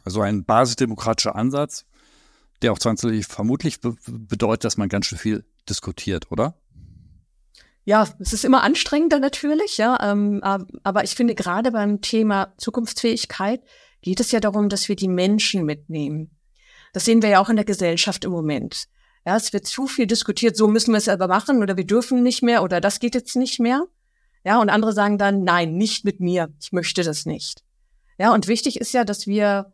Also 0.05 0.20
ein 0.20 0.44
basisdemokratischer 0.44 1.34
Ansatz, 1.34 1.84
der 2.62 2.72
auch 2.72 2.78
zwangsläufig 2.78 3.26
vermutlich 3.26 3.80
be 3.80 3.96
bedeutet, 4.07 4.64
dass 4.64 4.76
man 4.76 4.88
ganz 4.88 5.07
schön 5.07 5.18
viel 5.18 5.44
diskutiert, 5.68 6.30
oder? 6.30 6.59
Ja, 7.85 8.09
es 8.18 8.32
ist 8.32 8.45
immer 8.45 8.62
anstrengender 8.62 9.18
natürlich, 9.18 9.76
ja. 9.76 9.99
Ähm, 10.01 10.41
aber 10.43 11.05
ich 11.05 11.14
finde, 11.14 11.35
gerade 11.35 11.70
beim 11.70 12.01
Thema 12.01 12.55
Zukunftsfähigkeit 12.57 13.61
geht 14.01 14.20
es 14.20 14.32
ja 14.32 14.41
darum, 14.41 14.68
dass 14.68 14.89
wir 14.89 14.97
die 14.97 15.09
Menschen 15.09 15.64
mitnehmen. 15.64 16.30
Das 16.93 17.05
sehen 17.05 17.22
wir 17.22 17.28
ja 17.28 17.41
auch 17.41 17.51
in 17.51 17.57
der 17.57 17.64
Gesellschaft 17.64 18.24
im 18.24 18.30
Moment. 18.30 18.87
Ja, 19.26 19.37
es 19.37 19.53
wird 19.53 19.66
zu 19.66 19.87
viel 19.87 20.07
diskutiert, 20.07 20.57
so 20.57 20.68
müssen 20.68 20.93
wir 20.93 20.99
es 20.99 21.09
aber 21.09 21.28
machen 21.28 21.62
oder 21.62 21.76
wir 21.76 21.87
dürfen 21.87 22.22
nicht 22.22 22.43
mehr 22.43 22.62
oder 22.62 22.80
das 22.80 23.01
geht 23.01 23.14
jetzt 23.14 23.37
nicht 23.37 23.59
mehr. 23.59 23.85
Ja, 24.45 24.61
und 24.61 24.68
andere 24.68 24.93
sagen 24.93 25.16
dann, 25.16 25.43
nein, 25.43 25.74
nicht 25.76 26.05
mit 26.05 26.20
mir, 26.20 26.53
ich 26.61 26.72
möchte 26.72 27.03
das 27.03 27.24
nicht. 27.24 27.64
Ja, 28.18 28.32
und 28.32 28.47
wichtig 28.47 28.80
ist 28.80 28.93
ja, 28.93 29.05
dass 29.05 29.26
wir 29.26 29.72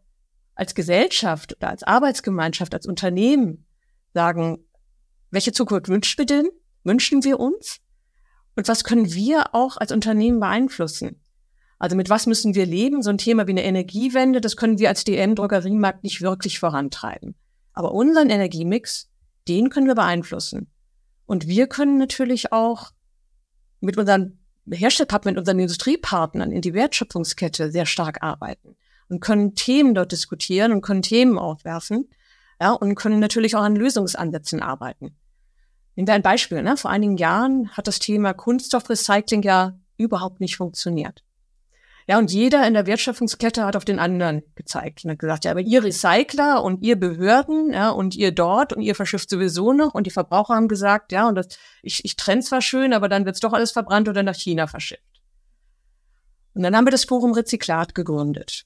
als 0.55 0.75
Gesellschaft 0.75 1.57
oder 1.57 1.69
als 1.69 1.83
Arbeitsgemeinschaft, 1.83 2.75
als 2.75 2.87
Unternehmen 2.87 3.67
sagen, 4.15 4.65
welche 5.31 5.53
Zukunft 5.53 5.89
wünschen 5.89 6.19
wir 6.19 6.27
denn? 6.27 6.49
Wünschen 6.85 7.25
wir 7.25 7.41
uns? 7.41 7.81
Und 8.61 8.69
was 8.69 8.85
können 8.85 9.15
wir 9.15 9.55
auch 9.55 9.79
als 9.79 9.91
Unternehmen 9.91 10.39
beeinflussen? 10.39 11.19
Also 11.79 11.97
mit 11.97 12.11
was 12.11 12.27
müssen 12.27 12.55
wir 12.55 12.67
leben? 12.67 13.03
So 13.03 13.09
ein 13.09 13.17
Thema 13.17 13.47
wie 13.47 13.53
eine 13.53 13.65
Energiewende, 13.65 14.43
das 14.43 14.55
können 14.55 14.79
wir 14.79 14.91
als 14.91 15.05
DM-Drogeriemarkt 15.05 16.05
nicht 16.05 16.21
wirklich 16.21 16.59
vorantreiben. 16.59 17.37
Aber 17.73 17.95
unseren 17.95 18.29
Energiemix, 18.29 19.09
den 19.49 19.71
können 19.71 19.87
wir 19.87 19.95
beeinflussen. 19.95 20.71
Und 21.25 21.47
wir 21.47 21.69
können 21.69 21.97
natürlich 21.97 22.53
auch 22.53 22.91
mit 23.81 23.97
unseren 23.97 24.39
Herstellerpartnern, 24.71 25.37
mit 25.37 25.39
unseren 25.39 25.59
Industriepartnern 25.61 26.53
in 26.53 26.61
die 26.61 26.75
Wertschöpfungskette 26.75 27.73
sehr 27.73 27.87
stark 27.87 28.23
arbeiten 28.23 28.77
und 29.09 29.21
können 29.21 29.55
Themen 29.55 29.95
dort 29.95 30.13
diskutieren 30.13 30.73
und 30.73 30.83
können 30.83 31.01
Themen 31.01 31.39
aufwerfen, 31.39 32.11
ja, 32.61 32.73
und 32.73 32.95
können 32.95 33.21
natürlich 33.21 33.57
auch 33.57 33.63
an 33.63 33.75
Lösungsansätzen 33.75 34.61
arbeiten. 34.61 35.17
Nehmen 36.01 36.09
wir 36.09 36.15
ein 36.15 36.23
Beispiel. 36.23 36.63
Ne? 36.63 36.79
Vor 36.79 36.91
einigen 36.91 37.19
Jahren 37.19 37.69
hat 37.73 37.87
das 37.87 37.99
Thema 37.99 38.33
Kunststoffrecycling 38.33 39.43
ja 39.43 39.79
überhaupt 39.99 40.41
nicht 40.41 40.57
funktioniert. 40.57 41.23
Ja, 42.09 42.17
und 42.17 42.33
jeder 42.33 42.67
in 42.67 42.73
der 42.73 42.87
Wertschöpfungskette 42.87 43.67
hat 43.67 43.77
auf 43.77 43.85
den 43.85 43.99
anderen 43.99 44.43
gezeigt 44.55 45.05
und 45.05 45.11
hat 45.11 45.19
gesagt, 45.19 45.45
ja, 45.45 45.51
aber 45.51 45.61
ihr 45.61 45.85
Recycler 45.85 46.65
und 46.65 46.83
ihr 46.83 46.97
Behörden, 46.97 47.75
ja, 47.75 47.91
und 47.91 48.17
ihr 48.17 48.33
dort 48.33 48.73
und 48.73 48.81
ihr 48.81 48.95
verschifft 48.95 49.29
sowieso 49.29 49.75
noch 49.75 49.93
und 49.93 50.07
die 50.07 50.11
Verbraucher 50.11 50.55
haben 50.55 50.69
gesagt, 50.69 51.13
ja, 51.13 51.29
und 51.29 51.35
das, 51.35 51.49
ich, 51.83 52.03
ich 52.03 52.17
trenne 52.17 52.41
zwar 52.41 52.63
schön, 52.63 52.95
aber 52.95 53.11
dann 53.11 53.27
wird's 53.27 53.41
doch 53.41 53.53
alles 53.53 53.71
verbrannt 53.71 54.09
oder 54.09 54.23
nach 54.23 54.35
China 54.35 54.69
verschifft. 54.69 55.21
Und 56.55 56.63
dann 56.63 56.75
haben 56.75 56.87
wir 56.87 56.93
das 56.93 57.05
Forum 57.05 57.33
Rezyklat 57.33 57.95
gegründet. 57.95 58.65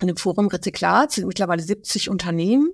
in 0.00 0.08
dem 0.08 0.16
Forum 0.16 0.48
Rezyklat 0.48 1.12
sind 1.12 1.28
mittlerweile 1.28 1.62
70 1.62 2.10
Unternehmen. 2.10 2.72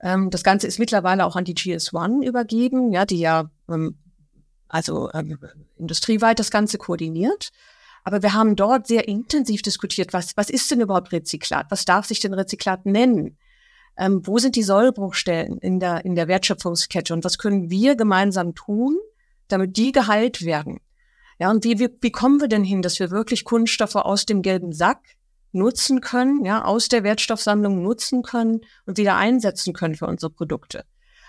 Ähm, 0.00 0.30
das 0.30 0.42
Ganze 0.42 0.66
ist 0.66 0.78
mittlerweile 0.78 1.24
auch 1.24 1.36
an 1.36 1.44
die 1.44 1.54
GS1 1.54 2.24
übergeben, 2.24 2.92
ja, 2.92 3.04
die 3.04 3.18
ja 3.18 3.50
ähm, 3.68 3.98
also 4.68 5.10
ähm, 5.12 5.38
industrieweit 5.76 6.38
das 6.38 6.50
Ganze 6.50 6.78
koordiniert. 6.78 7.50
Aber 8.04 8.22
wir 8.22 8.34
haben 8.34 8.54
dort 8.54 8.86
sehr 8.86 9.08
intensiv 9.08 9.62
diskutiert, 9.62 10.12
was, 10.12 10.36
was 10.36 10.50
ist 10.50 10.70
denn 10.70 10.80
überhaupt 10.80 11.12
Rezyklat? 11.12 11.66
Was 11.70 11.84
darf 11.84 12.06
sich 12.06 12.20
denn 12.20 12.34
Rezyklat 12.34 12.86
nennen? 12.86 13.36
Ähm, 13.96 14.24
wo 14.24 14.38
sind 14.38 14.56
die 14.56 14.62
Sollbruchstellen 14.62 15.58
in 15.58 15.80
der, 15.80 16.04
in 16.04 16.14
der 16.14 16.28
Wertschöpfungskette 16.28 17.14
und 17.14 17.24
was 17.24 17.38
können 17.38 17.70
wir 17.70 17.96
gemeinsam 17.96 18.54
tun, 18.54 18.96
damit 19.48 19.76
die 19.76 19.92
geheilt 19.92 20.44
werden? 20.44 20.80
Ja, 21.38 21.50
und 21.50 21.64
wie, 21.64 21.78
wie, 21.78 21.88
wie 22.00 22.12
kommen 22.12 22.40
wir 22.40 22.48
denn 22.48 22.64
hin, 22.64 22.82
dass 22.82 23.00
wir 23.00 23.10
wirklich 23.10 23.44
Kunststoffe 23.44 23.96
aus 23.96 24.24
dem 24.26 24.42
gelben 24.42 24.72
Sack 24.72 25.15
nutzen 25.56 26.00
können, 26.00 26.44
ja, 26.44 26.64
aus 26.64 26.88
der 26.88 27.02
Wertstoffsammlung 27.02 27.82
nutzen 27.82 28.22
können 28.22 28.60
und 28.86 28.98
wieder 28.98 29.16
einsetzen 29.16 29.72
können 29.72 29.94
für 29.94 30.06
unsere 30.06 30.30
Produkte? 30.30 30.84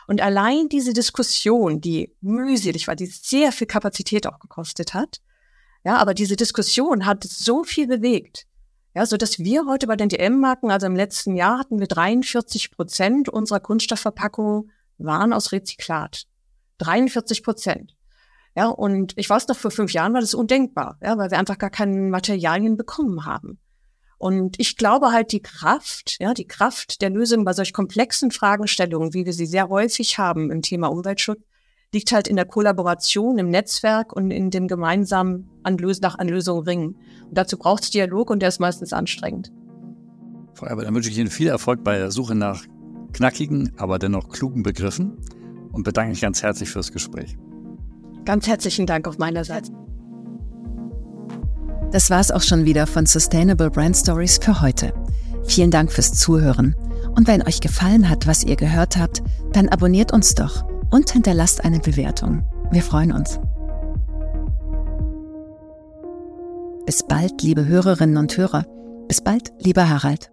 Und 0.08 0.22
allein 0.22 0.70
diese 0.70 0.94
Diskussion, 0.94 1.82
die 1.82 2.16
mühselig 2.22 2.88
war, 2.88 2.96
die 2.96 3.08
sehr 3.08 3.52
viel 3.52 3.68
Kapazität 3.68 4.28
auch 4.28 4.40
gekostet 4.40 4.94
hat, 4.94 5.22
ja, 5.84 5.98
aber 5.98 6.14
diese 6.14 6.36
Diskussion 6.36 7.06
hat 7.06 7.24
so 7.24 7.64
viel 7.64 7.88
bewegt, 7.88 8.46
ja, 8.98 9.06
so 9.06 9.16
dass 9.16 9.38
wir 9.38 9.66
heute 9.68 9.86
bei 9.86 9.96
den 9.96 10.10
DM-Marken, 10.10 10.72
also 10.72 10.88
im 10.88 10.96
letzten 10.96 11.36
Jahr 11.36 11.60
hatten 11.60 11.80
wir 11.80 11.88
43 11.88 12.72
Prozent 12.72 13.30
unserer 13.30 13.60
Kunststoffverpackungen 13.60 14.72
waren 14.98 15.34
aus 15.34 15.52
Rezyklat. 15.52 16.24
43 16.80 17.44
Prozent. 17.44 17.96
Ja, 18.56 18.70
und 18.70 19.14
ich 19.16 19.30
weiß 19.30 19.48
noch, 19.50 19.56
vor 19.56 19.70
fünf 19.70 19.94
Jahren 19.94 20.14
war 20.14 20.22
das 20.22 20.34
undenkbar, 20.34 20.98
ja, 21.04 21.16
weil 21.18 21.30
wir 21.30 21.38
einfach 21.38 21.60
gar 21.60 21.70
keine 21.70 21.96
Materialien 22.10 22.76
bekommen 22.76 23.26
haben. 23.26 23.60
Und 24.18 24.60
ich 24.60 24.78
glaube 24.78 25.12
halt 25.12 25.32
die 25.32 25.42
Kraft, 25.42 26.18
ja, 26.20 26.34
die 26.34 26.48
Kraft 26.48 27.02
der 27.02 27.10
Lösung 27.10 27.46
bei 27.46 27.54
solch 27.54 27.74
komplexen 27.74 28.32
Fragestellungen, 28.32 29.14
wie 29.14 29.26
wir 29.26 29.34
sie 29.34 29.46
sehr 29.46 29.70
häufig 29.70 30.18
haben 30.18 30.50
im 30.50 30.62
Thema 30.62 30.88
Umweltschutz, 30.88 31.40
liegt 31.94 32.12
halt 32.12 32.28
in 32.28 32.36
der 32.36 32.46
Kollaboration, 32.46 33.38
im 33.38 33.50
Netzwerk 33.50 34.14
und 34.14 34.32
in 34.32 34.50
dem 34.50 34.68
gemeinsamen 34.68 35.50
Anlös 35.64 36.02
nach 36.02 36.18
Anlösung 36.18 36.60
ringen. 36.64 36.98
Und 37.26 37.38
dazu 37.38 37.58
braucht 37.58 37.84
es 37.84 37.92
Dialog 37.92 38.30
und 38.30 38.42
der 38.42 38.50
ist 38.50 38.60
meistens 38.60 38.92
anstrengend. 38.92 39.52
Frau 40.54 40.66
Erber, 40.66 40.84
dann 40.84 40.96
wünsche 40.96 41.10
ich 41.10 41.18
Ihnen 41.18 41.30
viel 41.30 41.48
Erfolg 41.48 41.84
bei 41.84 41.98
der 41.98 42.12
Suche 42.12 42.34
nach 42.34 42.66
knackigen, 43.14 43.74
aber 43.78 44.00
dennoch 44.00 44.30
klugen 44.30 44.64
Begriffen 44.64 45.18
und 45.72 45.84
bedanke 45.84 46.10
mich 46.10 46.22
ganz 46.22 46.42
herzlich 46.42 46.70
fürs 46.70 46.92
Gespräch. 46.92 47.38
Ganz 48.26 48.48
herzlichen 48.48 48.88
Dank 48.88 49.08
auf 49.08 49.20
meiner 49.20 49.46
Seite. 49.46 49.72
Das 51.92 52.10
war 52.10 52.20
es 52.20 52.32
auch 52.32 52.42
schon 52.42 52.66
wieder 52.66 52.86
von 52.86 53.06
Sustainable 53.06 53.70
Brand 53.70 53.96
Stories 53.96 54.40
für 54.42 54.62
heute. 54.62 54.94
Vielen 55.46 55.72
Dank 55.72 55.92
fürs 55.92 56.14
Zuhören. 56.14 56.76
Und 57.16 57.28
wenn 57.28 57.42
euch 57.42 57.62
gefallen 57.62 58.10
hat, 58.10 58.28
was 58.28 58.44
ihr 58.44 58.58
gehört 58.58 58.98
habt, 58.98 59.24
dann 59.54 59.70
abonniert 59.70 60.12
uns 60.12 60.36
doch 60.36 60.66
und 60.92 61.10
hinterlasst 61.10 61.64
eine 61.64 61.80
Bewertung. 61.80 62.44
Wir 62.72 62.84
freuen 62.84 63.12
uns. 63.12 63.40
Bis 66.86 67.04
bald, 67.04 67.42
liebe 67.42 67.66
Hörerinnen 67.66 68.18
und 68.18 68.38
Hörer. 68.38 68.66
Bis 69.08 69.22
bald, 69.22 69.54
lieber 69.60 69.90
Harald. 69.90 70.30